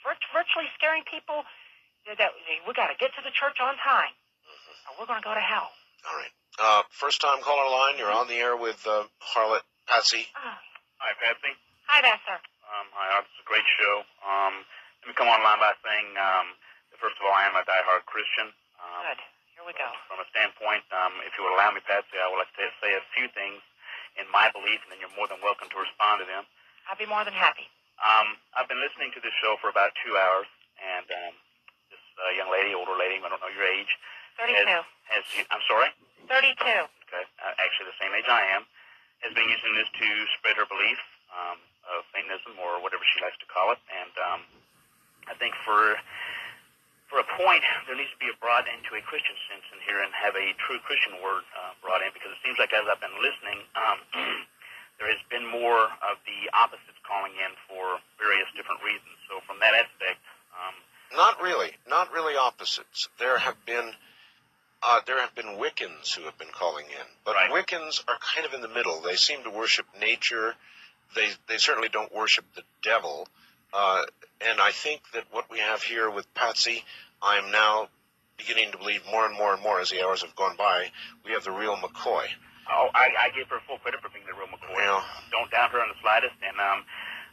[0.00, 1.44] Virt- virtually scaring people
[2.10, 2.32] that, that
[2.66, 4.10] we got to get to the church on time,
[4.90, 5.70] or we're going to go to hell.
[6.08, 6.34] All right.
[6.58, 7.94] Uh, first time caller line.
[7.96, 10.26] You're on the air with uh, Harlot Patsy.
[10.34, 10.58] Oh,
[11.00, 11.52] Hi, Patsy.
[11.88, 12.36] hi there, sir.
[12.36, 14.02] Um, hi, it's a great show.
[14.26, 14.66] Um,
[15.00, 16.52] let me come online by saying, um,
[17.00, 18.52] first of all, I am a diehard Christian.
[18.82, 19.20] Um, Good.
[19.56, 19.88] Here we go.
[20.08, 22.92] From a standpoint, um, if you would allow me, Patsy, I would like to say
[22.96, 23.60] a few things
[24.20, 26.44] in my belief, and then you're more than welcome to respond to them.
[26.88, 27.68] I'd be more than happy.
[28.00, 30.48] Um, I've been listening to this show for about two hours,
[30.80, 31.34] and um,
[32.20, 33.90] uh, young lady, older lady, I don't know your age,
[34.36, 34.56] 32.
[35.10, 35.90] has, I'm sorry,
[36.28, 36.56] 32.
[36.60, 38.64] okay, uh, actually the same age I am,
[39.24, 41.00] has been using this to spread her belief
[41.32, 41.58] um,
[41.90, 43.80] of Satanism or whatever she likes to call it.
[43.88, 44.40] And um,
[45.28, 45.96] I think for
[47.10, 49.98] for a point, there needs to be a brought into a Christian sense in here
[49.98, 53.02] and have a true Christian word uh, brought in because it seems like as I've
[53.02, 53.98] been listening, um,
[55.02, 59.18] there has been more of the opposites calling in for various different reasons.
[59.26, 60.22] So from that aspect,
[61.14, 61.70] Not really.
[61.88, 63.08] Not really opposites.
[63.18, 63.90] There have been
[64.82, 67.50] uh, there have been Wiccans who have been calling in, but Right.
[67.50, 69.00] Wiccans are kind of in the middle.
[69.00, 70.54] They seem to worship nature.
[71.14, 73.28] They they certainly don't worship the devil.
[73.72, 74.04] Uh,
[74.40, 76.82] and I think that what we have here with Patsy,
[77.22, 77.88] I'm now
[78.36, 80.86] beginning to believe more and more and more as the hours have gone by.
[81.26, 82.24] We have the real McCoy.
[82.72, 84.78] oh, I, I give her full credit for being the real McCoy.
[84.78, 85.02] Yeah.
[85.30, 86.34] Don't doubt her in the slightest.
[86.42, 86.84] And um,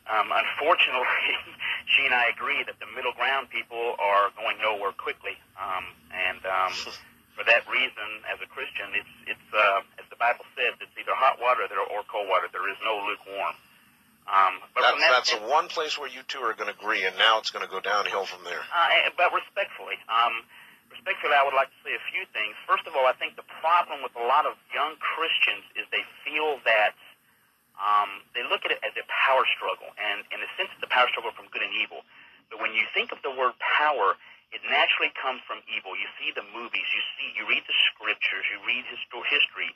[0.10, 1.08] um, unfortunately,
[1.96, 5.36] she and I agree that the middle ground people are going nowhere quickly.
[5.60, 6.74] Um, and um,
[7.36, 11.14] for that reason, as a Christian, it's it's uh, as the Bible says, it's either
[11.16, 12.48] hot water there or cold water.
[12.52, 13.56] There is no lukewarm.
[14.28, 17.08] Um, but That's that that's the one place where you two are going to agree,
[17.08, 18.60] and now it's going to go downhill from there.
[18.60, 20.44] uh, but respectfully, um,
[20.92, 22.52] respectfully, I would like to say a few things.
[22.68, 26.04] First of all, I think the problem with a lot of young Christians is they
[26.28, 26.92] feel that
[27.78, 30.90] um, they look at it as a power struggle, and in a sense, it's a
[30.90, 32.02] power struggle from good and evil.
[32.50, 34.18] But when you think of the word power,
[34.56, 35.94] it naturally comes from evil.
[35.94, 39.70] You see the movies, you see, you read the scriptures, you read histo- history,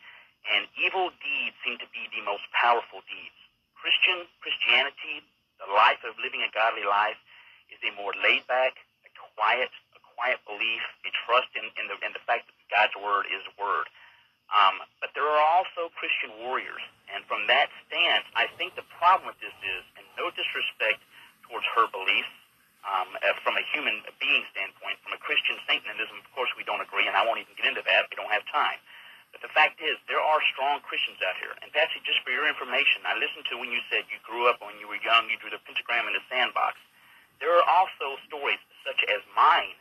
[0.48, 3.36] and evil deeds seem to be the most powerful deeds.
[3.76, 5.22] Christian Christianity,
[5.60, 7.20] the life of living a godly life,
[7.70, 11.98] is a more laid back, a quiet, a quiet belief, a trust in, in the
[12.06, 13.90] in the fact that God's word is word.
[14.52, 19.28] Um, but there are also Christian warriors, and from that stance, I think the problem
[19.28, 21.04] with this is, and no disrespect
[21.48, 22.32] towards her beliefs,
[22.82, 23.14] um,
[23.46, 27.14] from a human being standpoint, from a Christian Satanism, of course we don't agree, and
[27.14, 28.10] I won't even get into that.
[28.10, 28.82] We don't have time.
[29.32, 31.56] But the fact is, there are strong Christians out here.
[31.64, 34.60] And Patsy, just for your information, I listened to when you said you grew up
[34.60, 36.76] when you were young, you drew the pentagram in the sandbox.
[37.40, 39.78] There are also stories such as mine.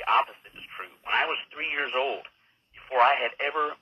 [0.00, 0.90] The opposite is true.
[1.04, 2.26] When I was three years old,
[2.72, 3.76] before I had ever,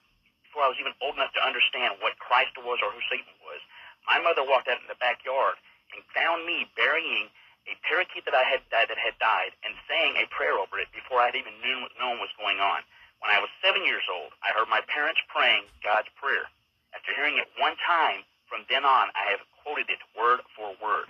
[0.52, 3.64] before I was even old enough to understand what Christ was or who Satan was,
[4.04, 5.56] my mother walked out in the backyard
[5.96, 7.32] and found me burying
[7.64, 11.24] a parakeet that I had that had died and saying a prayer over it before
[11.24, 12.84] I had even known, what known what was going on.
[13.24, 16.44] When I was seven years old, I heard my parents praying God's prayer.
[16.92, 21.08] After hearing it one time, from then on, I have quoted it word for word.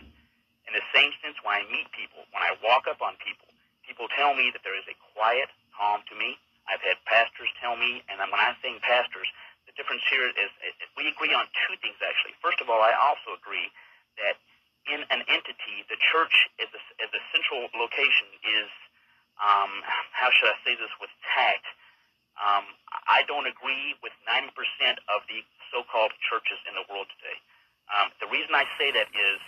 [0.71, 3.51] In the same sense, when I meet people, when I walk up on people,
[3.83, 6.39] people tell me that there is a quiet calm to me.
[6.71, 9.27] I've had pastors tell me, and when I'm saying pastors,
[9.67, 10.51] the difference here is,
[10.99, 12.35] we agree on two things actually.
[12.43, 13.71] First of all, I also agree
[14.19, 14.39] that
[14.91, 18.71] in an entity, the church as a, as a central location is,
[19.39, 19.71] um,
[20.13, 21.67] how should I say this with tact?
[22.39, 22.67] Um,
[23.07, 24.51] I don't agree with 90%
[25.07, 27.39] of the so-called churches in the world today.
[27.93, 29.39] Um, the reason I say that is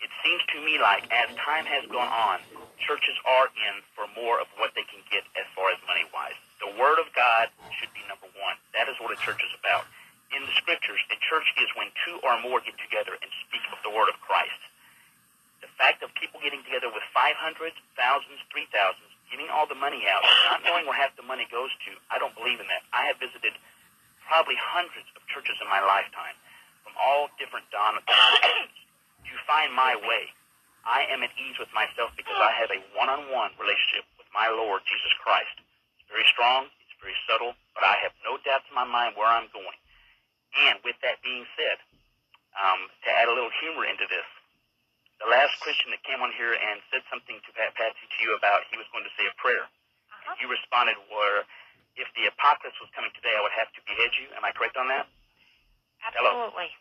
[0.00, 2.40] it seems to me like as time has gone on,
[2.80, 6.36] churches are in for more of what they can get as far as money-wise.
[6.64, 8.56] The Word of God should be number one.
[8.72, 9.84] That is what a church is about.
[10.32, 13.80] In the Scriptures, a church is when two or more get together and speak of
[13.84, 14.56] the Word of Christ.
[15.60, 20.24] The fact of people getting together with 500s, thousands, 3,000s, giving all the money out,
[20.48, 22.88] not knowing where half the money goes to, I don't believe in that.
[22.96, 23.52] I have visited
[24.24, 26.36] probably hundreds of churches in my lifetime
[26.84, 28.79] from all different denominations
[29.50, 30.30] find my way.
[30.86, 34.86] I am at ease with myself because I have a one-on-one relationship with my Lord
[34.86, 35.58] Jesus Christ.
[35.98, 39.26] It's very strong, it's very subtle, but I have no doubts in my mind where
[39.26, 39.78] I'm going.
[40.70, 41.82] And with that being said,
[42.54, 44.24] um, to add a little humor into this,
[45.18, 48.32] the last Christian that came on here and said something to Pat Patsy to you
[48.38, 49.66] about he was going to say a prayer.
[49.66, 50.40] Uh-huh.
[50.40, 51.44] You responded where
[52.00, 54.32] if the apocalypse was coming today, I would have to behead you.
[54.32, 55.10] Am I correct on that?
[56.00, 56.72] Absolutely.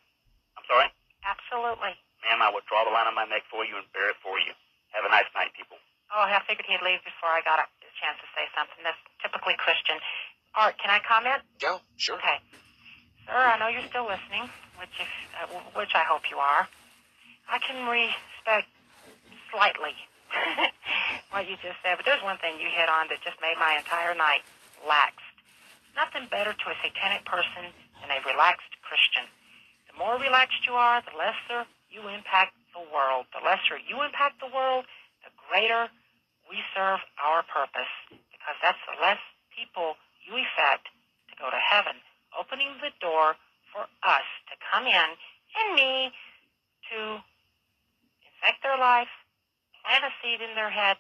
[0.56, 0.88] I'm sorry?
[1.28, 2.00] Absolutely.
[2.26, 4.36] Ma'am, I would draw the line on my neck for you and bare it for
[4.40, 4.52] you.
[4.92, 5.78] Have a nice night, people.
[6.10, 7.66] Oh, I figured he'd leave before I got a
[8.02, 8.82] chance to say something.
[8.82, 10.02] That's typically Christian.
[10.58, 11.46] Art, can I comment?
[11.62, 12.18] Yeah, sure.
[12.18, 12.42] Okay.
[13.30, 14.50] Sir, I know you're still listening,
[14.82, 16.66] which if, uh, which I hope you are.
[17.46, 18.70] I can respect
[19.54, 19.94] slightly
[21.34, 23.78] what you just said, but there's one thing you hit on that just made my
[23.78, 24.42] entire night
[24.82, 25.26] relaxed.
[25.94, 27.70] Nothing better to a satanic person
[28.02, 29.30] than a relaxed Christian.
[29.90, 33.26] The more relaxed you are, the lesser you impact the world.
[33.34, 34.86] The lesser you impact the world,
[35.26, 35.90] the greater
[36.50, 39.22] we serve our purpose, because that's the less
[39.54, 40.90] people you affect
[41.30, 41.98] to go to heaven,
[42.34, 43.38] opening the door
[43.74, 45.10] for us to come in
[45.58, 46.10] and me
[46.90, 47.22] to
[48.26, 49.12] infect their life,
[49.86, 50.98] plant a seed in their head,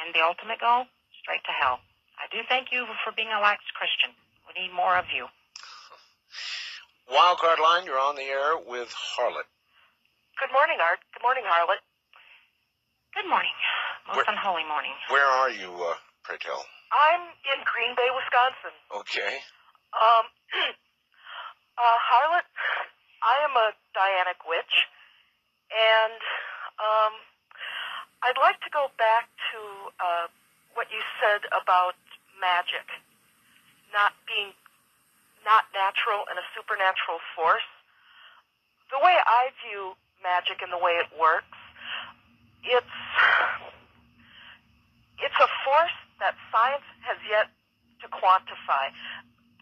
[0.00, 0.88] and the ultimate goal,
[1.20, 1.80] straight to hell.
[2.16, 4.16] I do thank you for being a lax Christian.
[4.48, 5.28] We need more of you.
[7.10, 9.46] Wildcard line, you're on the air with Harlot.
[10.42, 10.98] Good morning, Art.
[11.14, 11.80] Good morning, Harlot.
[13.14, 13.54] Good morning.
[14.08, 14.92] Most Where- unholy morning.
[15.08, 16.66] Where are you, uh, pray tell?
[16.92, 17.22] I'm
[17.54, 18.74] in Green Bay, Wisconsin.
[18.90, 19.42] Okay.
[19.94, 20.24] Um,
[21.78, 22.46] uh, Harlot,
[23.22, 24.74] I am a Dianic witch,
[25.72, 26.20] and
[26.78, 27.12] um,
[28.22, 29.58] I'd like to go back to
[29.98, 30.26] uh,
[30.74, 31.94] what you said about
[32.40, 32.84] magic
[33.94, 34.52] not being
[35.46, 37.64] not natural and a supernatural force.
[38.90, 41.54] The way I view magic and the way it works,
[42.66, 42.96] it's
[45.22, 47.48] it's a force that science has yet
[48.02, 48.90] to quantify.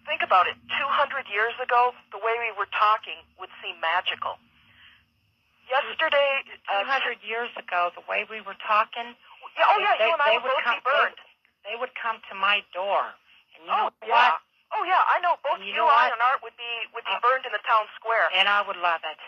[0.08, 0.56] Think about it.
[0.68, 4.36] 200 years ago, the way we were talking would seem magical.
[5.64, 9.16] Yesterday, uh, 200 years ago, the way we were talking,
[9.56, 11.16] yeah, oh yeah, they, you and I would would both come, burned.
[11.64, 13.16] They, they would come to my door.
[13.56, 14.36] And you oh know yeah.
[14.74, 14.82] What?
[14.82, 17.14] Oh yeah, I know both you you, know I and Art would be would be
[17.14, 18.26] Uh, burned in the town square.
[18.34, 19.18] And I would love it.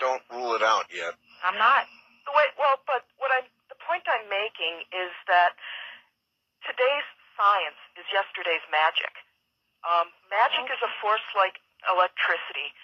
[0.00, 1.14] Don't rule it out yet.
[1.44, 1.84] I'm not.
[2.24, 5.54] The way, well, but what I, the point I'm making is that
[6.66, 7.06] today's
[7.38, 9.12] science is yesterday's magic.
[9.86, 12.74] Um, magic is a force like electricity.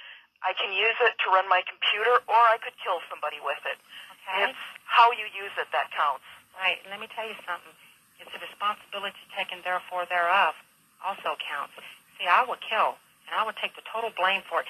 [0.46, 3.78] I can use it to run my computer, or I could kill somebody with it.
[4.22, 4.50] Okay?
[4.50, 6.26] It's how you use it that counts.
[6.54, 6.78] Right.
[6.86, 7.74] Let me tell you something.
[8.22, 10.54] It's a responsibility taken therefore thereof
[11.02, 11.74] also counts.
[12.18, 12.96] See, I would kill,
[13.26, 14.68] and I would take the total blame for it.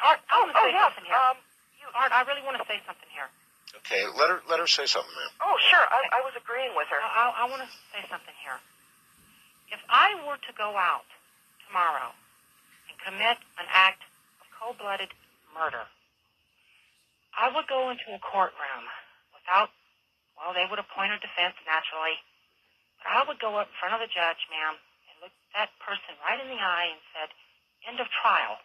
[0.00, 0.84] Art, I want to oh, say yeah.
[0.88, 1.16] something here.
[1.16, 1.36] Um,
[1.94, 3.28] Art, I really want to say something here.
[3.82, 5.30] Okay, let her let her say something, ma'am.
[5.46, 5.86] oh, sure.
[5.86, 6.98] I, I was agreeing with her.
[6.98, 8.58] I, I, I want to say something here.
[9.70, 11.06] If I were to go out
[11.66, 12.10] tomorrow
[12.90, 14.02] and commit an act
[14.42, 15.14] of cold-blooded
[15.54, 15.86] murder,
[17.38, 18.90] I would go into a courtroom
[19.30, 19.70] without,
[20.34, 22.18] well, they would appoint a defense naturally,
[22.98, 24.89] but I would go up in front of the judge, ma'am, and look
[25.54, 27.28] that person right in the eye and said,
[27.88, 28.58] end of trial.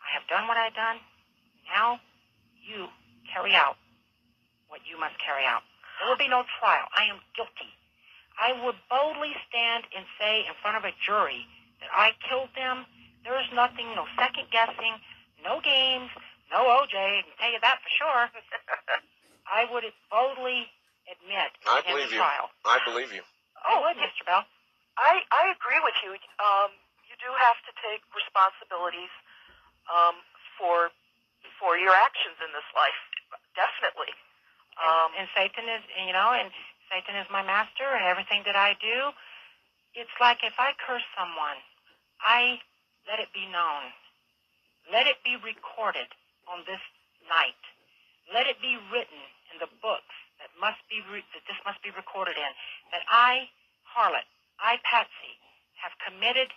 [0.00, 0.98] I have done what I've done.
[1.68, 2.00] Now
[2.62, 2.88] you
[3.32, 3.76] carry out
[4.68, 5.62] what you must carry out.
[5.98, 6.86] There will be no trial.
[6.96, 7.70] I am guilty.
[8.40, 11.44] I would boldly stand and say in front of a jury
[11.84, 12.86] that I killed them.
[13.24, 14.96] There is nothing, no second guessing,
[15.44, 16.08] no games,
[16.48, 16.96] no OJ.
[16.96, 18.22] I can tell you that for sure.
[19.50, 20.70] I would boldly
[21.10, 22.22] admit I in believe the you.
[22.22, 22.48] trial.
[22.64, 23.20] I believe you.
[23.60, 24.24] I would, Mr.
[24.24, 24.44] Bell.
[25.00, 26.12] I, I agree with you.
[26.38, 26.70] Um,
[27.08, 29.10] you do have to take responsibilities
[29.88, 30.20] um,
[30.60, 30.92] for
[31.56, 33.00] for your actions in this life.
[33.56, 34.12] Definitely.
[34.80, 36.52] Um, and, and Satan is, you know, and
[36.88, 39.12] Satan is my master, and everything that I do,
[39.96, 41.58] it's like if I curse someone,
[42.20, 42.60] I
[43.08, 43.92] let it be known.
[44.88, 46.08] Let it be recorded
[46.48, 46.82] on this
[47.28, 47.60] night.
[48.32, 49.20] Let it be written
[49.52, 52.52] in the books that must be re- that this must be recorded in.
[52.92, 53.50] That I,
[53.84, 54.24] harlot,
[54.62, 55.34] I, Patsy,
[55.80, 56.52] have committed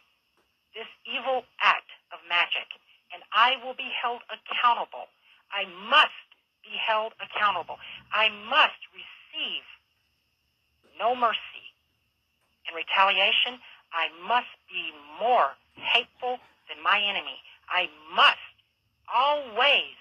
[0.76, 2.68] this evil act of magic,
[3.14, 5.08] and I will be held accountable.
[5.52, 6.28] I must
[6.64, 7.78] be held accountable.
[8.12, 9.64] I must receive
[11.00, 11.74] no mercy.
[12.68, 13.60] In retaliation,
[13.94, 17.38] I must be more hateful than my enemy.
[17.70, 18.54] I must
[19.12, 19.96] always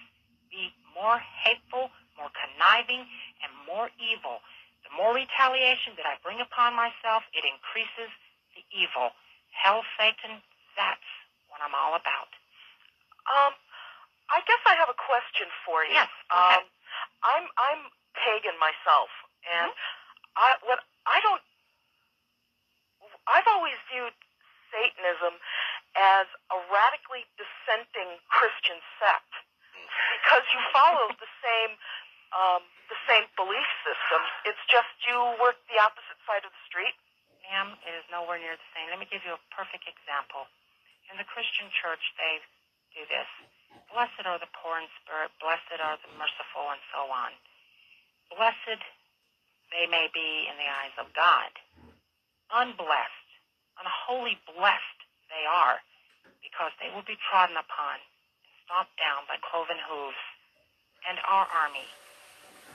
[0.51, 3.05] be more hateful, more conniving,
[3.43, 4.41] and more evil.
[4.97, 8.13] More retaliation that I bring upon myself, it increases
[8.57, 9.13] the evil.
[9.53, 10.41] Hell, Satan,
[10.77, 11.09] that's
[11.51, 12.31] what I'm all about.
[13.31, 13.55] um,
[14.33, 15.93] I guess I have a question for you.
[15.93, 16.65] Yes, go ahead.
[16.65, 16.67] Um,
[17.25, 17.81] I'm I'm
[18.17, 19.11] pagan myself,
[19.45, 19.71] and
[20.39, 21.43] I what I don't.
[23.29, 24.15] I've always viewed
[24.73, 25.39] Satanism
[25.97, 29.33] as a radically dissenting Christian sect
[30.21, 31.77] because you follow the same
[32.33, 34.21] um, the same belief system.
[34.49, 36.97] It's just you work the opposite side of the street.
[37.49, 38.89] Ma'am, it is nowhere near the same.
[38.89, 40.49] Let me give you a perfect example.
[41.13, 42.41] In the Christian church, they
[42.97, 43.29] do this.
[43.93, 47.33] Blessed are the poor in spirit, blessed are the merciful, and so on.
[48.33, 48.81] Blessed
[49.73, 51.53] they may be in the eyes of God.
[52.53, 53.29] Unblessed,
[53.81, 55.01] unholy blessed
[55.33, 55.81] they are,
[56.45, 60.21] because they will be trodden upon and stomped down by cloven hooves.
[61.09, 61.89] And our army,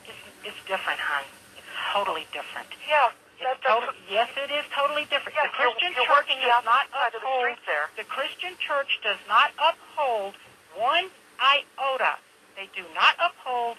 [0.07, 0.23] it's,
[0.53, 1.23] it's different, hon.
[1.59, 2.67] It's totally different.
[2.87, 3.11] Yeah,
[3.43, 5.37] that, totally, yes, it is totally different.
[5.37, 7.43] Yeah, the Christian you're, you're church does not opposite side of the uphold.
[7.43, 7.85] street there.
[7.99, 10.33] The Christian church does not uphold
[10.73, 11.07] one
[11.37, 12.17] iota.
[12.57, 13.77] They do not uphold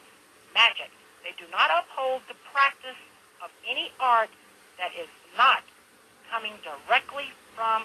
[0.55, 0.91] magic.
[1.27, 2.99] They do not uphold the practice
[3.43, 4.31] of any art
[4.79, 5.67] that is not
[6.31, 7.83] coming directly from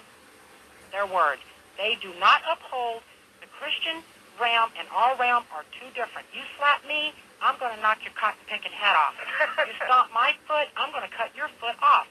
[0.92, 1.38] their word.
[1.76, 3.02] They do not uphold
[3.40, 4.02] the Christian
[4.40, 6.26] realm and our realm are two different.
[6.34, 7.12] You slap me,
[7.44, 9.12] I'm going to knock your cotton picking head off.
[9.68, 12.08] you stomp my foot, I'm going to cut your foot off.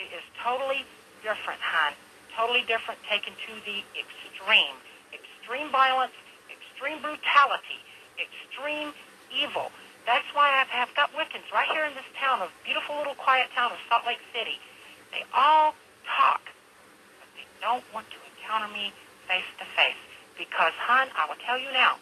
[0.00, 0.88] It is totally
[1.20, 1.92] different, hon.
[2.32, 4.72] Totally different, taken to the extreme.
[5.12, 6.16] Extreme violence,
[6.48, 7.84] extreme brutality,
[8.16, 8.96] extreme
[9.28, 9.68] evil.
[10.08, 13.52] That's why I have got Wiccans right here in this town, a beautiful little quiet
[13.52, 14.56] town of Salt Lake City.
[15.12, 15.76] They all
[16.08, 16.48] talk,
[17.20, 18.88] but they don't want to encounter me
[19.28, 20.00] face to face.
[20.40, 22.00] Because, hon, I will tell you now,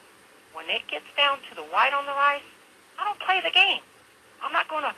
[0.55, 2.47] when it gets down to the white on the rice,
[3.01, 3.81] I don't play the game.
[4.45, 4.93] I'm not going to,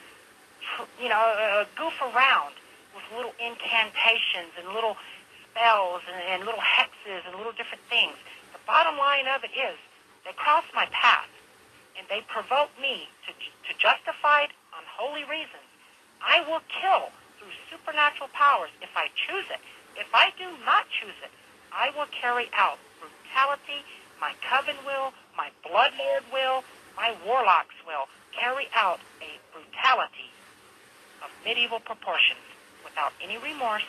[0.98, 2.58] you know, uh, goof around
[2.94, 4.96] with little incantations and little
[5.46, 8.18] spells and, and little hexes and little different things.
[8.52, 9.78] The bottom line of it is
[10.26, 11.30] they cross my path
[11.94, 15.62] and they provoke me to, to justified, unholy reasons.
[16.18, 19.62] I will kill through supernatural powers if I choose it.
[19.94, 21.30] If I do not choose it,
[21.70, 23.86] I will carry out brutality.
[24.20, 26.64] My coven will, my blood lord will,
[26.96, 30.30] my warlocks will carry out a brutality
[31.24, 32.40] of medieval proportions
[32.84, 33.86] without any remorse.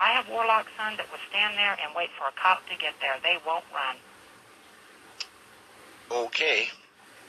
[0.00, 2.94] I have warlock son that will stand there and wait for a cop to get
[3.00, 3.14] there.
[3.22, 3.96] They won't run.
[6.10, 6.68] Okay.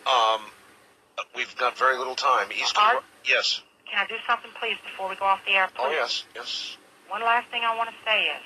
[0.05, 0.41] Um,
[1.35, 2.51] we've got very little time.
[2.51, 2.83] Eastern.
[2.83, 3.03] Art?
[3.25, 3.61] Yes.
[3.89, 5.69] Can I do something, please, before we go off the air?
[5.77, 6.25] Oh yes.
[6.35, 6.77] Yes.
[7.09, 8.41] one last thing I want to say is,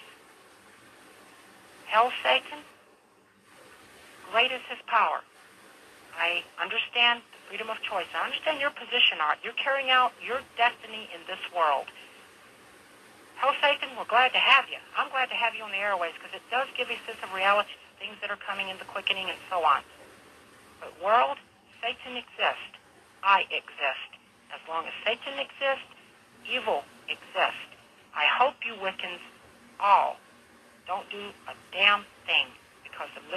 [1.85, 2.59] hell Satan,
[4.31, 5.21] great is his power.
[6.17, 8.09] I understand the freedom of choice.
[8.17, 9.37] I understand your position, Art.
[9.45, 11.87] You're carrying out your destiny in this world.
[13.37, 14.81] Hell Satan, we're glad to have you.
[14.97, 17.29] I'm glad to have you on the airways because it does give a sense of
[17.37, 19.85] reality to things that are coming into quickening and so on.
[20.81, 21.37] But world,
[21.77, 22.73] Satan exists.
[23.21, 24.09] I exist.
[24.49, 25.85] As long as Satan exists,
[26.49, 27.69] evil exists.
[28.17, 29.21] I hope you Wiccans
[29.79, 30.17] all
[30.87, 32.49] don't do a damn thing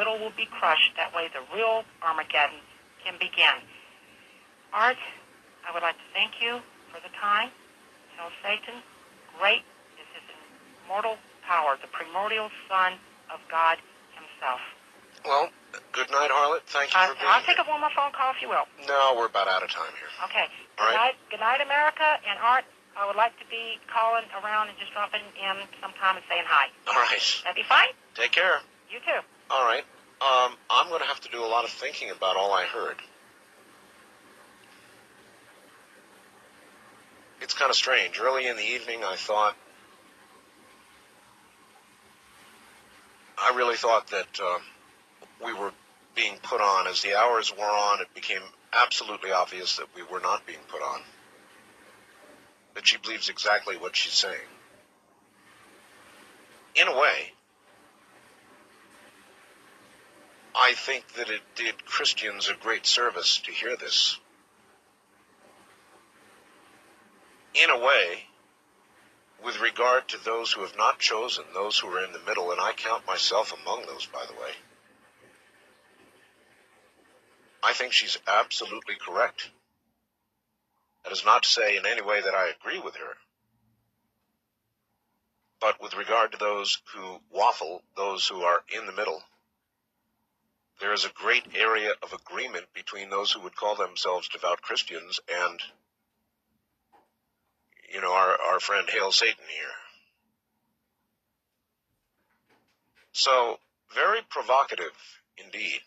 [0.00, 0.96] little will be crushed.
[0.96, 2.56] That way the real Armageddon
[3.04, 3.60] can begin.
[4.72, 4.96] Art,
[5.68, 7.52] I would like to thank you for the time.
[8.16, 8.80] Tell Satan,
[9.36, 9.60] great
[10.00, 10.24] is his
[10.88, 12.96] immortal power, the primordial Son
[13.28, 13.76] of God
[14.16, 14.60] Himself.
[15.28, 15.52] Well,
[15.92, 16.64] good night, Harlot.
[16.64, 18.64] Thank you uh, for being I'll take up one more phone call if you will.
[18.88, 20.08] No, we're about out of time here.
[20.24, 20.48] Okay.
[20.80, 21.12] All good right.
[21.12, 22.64] night, good night, America and Art.
[22.96, 26.72] I would like to be calling around and just dropping in sometime and saying hi.
[26.88, 27.20] All right.
[27.44, 27.92] That'd be fine.
[28.16, 28.64] Take care.
[28.90, 29.20] You too.
[29.50, 29.84] All right.
[30.20, 32.96] Um, I'm going to have to do a lot of thinking about all I heard.
[37.40, 38.20] It's kind of strange.
[38.20, 39.56] Early in the evening, I thought,
[43.38, 44.58] I really thought that uh,
[45.44, 45.72] we were
[46.14, 46.86] being put on.
[46.86, 50.82] As the hours wore on, it became absolutely obvious that we were not being put
[50.82, 51.00] on.
[52.74, 54.38] That she believes exactly what she's saying.
[56.76, 57.32] In a way,
[60.54, 64.18] I think that it did Christians a great service to hear this.
[67.54, 68.24] In a way,
[69.44, 72.60] with regard to those who have not chosen, those who are in the middle, and
[72.60, 74.52] I count myself among those, by the way,
[77.62, 79.50] I think she's absolutely correct.
[81.04, 83.16] That is not to say in any way that I agree with her.
[85.60, 89.22] But with regard to those who waffle, those who are in the middle,
[90.80, 95.20] there is a great area of agreement between those who would call themselves devout Christians
[95.28, 95.60] and,
[97.92, 99.74] you know, our, our friend Hail Satan here.
[103.12, 103.58] So,
[103.94, 104.92] very provocative
[105.36, 105.80] indeed.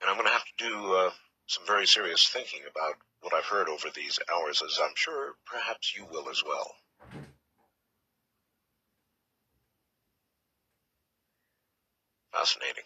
[0.00, 1.10] And I'm going to have to do uh,
[1.46, 5.94] some very serious thinking about what I've heard over these hours, as I'm sure perhaps
[5.94, 6.74] you will as well.
[12.32, 12.84] Fascinating.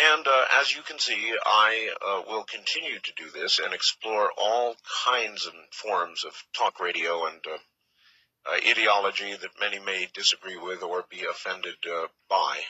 [0.00, 4.30] And uh, as you can see, I uh, will continue to do this and explore
[4.38, 7.58] all kinds and forms of talk radio and uh,
[8.48, 12.60] uh, ideology that many may disagree with or be offended uh, by.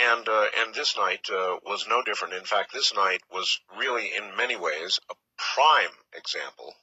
[0.00, 2.34] And uh, and this night was no different.
[2.34, 6.74] In fact, this night was really, in many ways, a prime example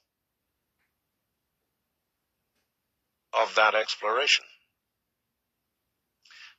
[3.33, 4.45] of that exploration.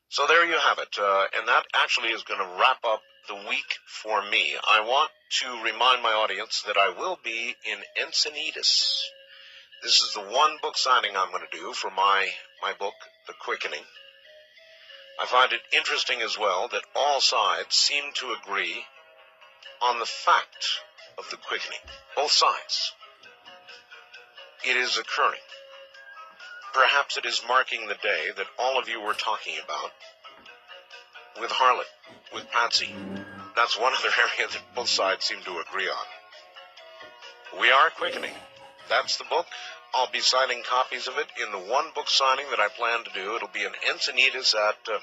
[0.08, 3.36] So there you have it, uh, and that actually is going to wrap up the
[3.48, 4.56] week for me.
[4.68, 5.10] I want
[5.42, 8.98] to remind my audience that I will be in Encinitas.
[9.82, 12.28] This is the one book signing I'm going to do for my
[12.60, 12.94] my book,
[13.26, 13.84] The Quickening.
[15.20, 18.84] I find it interesting as well that all sides seem to agree
[19.82, 20.66] on the fact
[21.18, 21.78] of the quickening.
[22.16, 22.92] Both sides.
[24.64, 25.40] It is occurring.
[26.72, 29.90] Perhaps it is marking the day that all of you were talking about
[31.40, 31.84] with Harlot,
[32.32, 32.94] with Patsy.
[33.56, 34.08] That's one other
[34.38, 37.60] area that both sides seem to agree on.
[37.60, 38.34] We are quickening.
[38.88, 39.46] That's the book.
[39.92, 43.10] I'll be signing copies of it in the one book signing that I plan to
[43.12, 43.34] do.
[43.34, 44.98] It'll be in Encinitas at uh,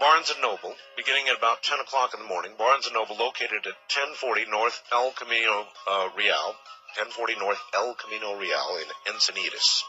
[0.00, 2.52] Barnes and Noble, beginning at about 10 o'clock in the morning.
[2.56, 6.56] Barnes and Noble, located at 1040 North El Camino uh, Real,
[6.96, 9.84] 1040 North El Camino Real in Encinitas.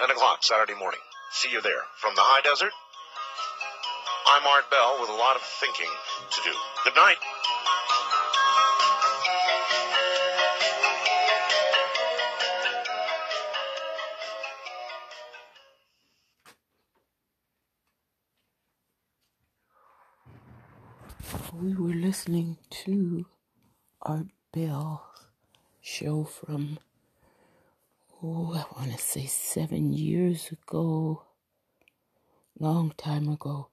[0.00, 1.04] 10 o'clock Saturday morning.
[1.36, 1.84] See you there.
[2.00, 2.72] From the high desert,
[4.32, 5.92] I'm Art Bell with a lot of thinking
[6.32, 6.56] to do.
[6.88, 7.20] Good night.
[21.62, 23.24] We were listening to
[24.02, 24.98] Art Bell's
[25.80, 26.80] show from,
[28.20, 31.22] oh, I want to say seven years ago,
[32.58, 33.68] long time ago.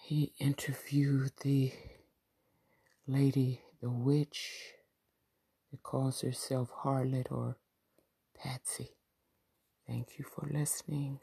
[0.00, 1.72] He interviewed the
[3.08, 4.74] lady, the witch,
[5.72, 7.56] that calls herself Harlot or
[8.40, 8.90] Patsy.
[9.84, 11.18] Thank you for listening.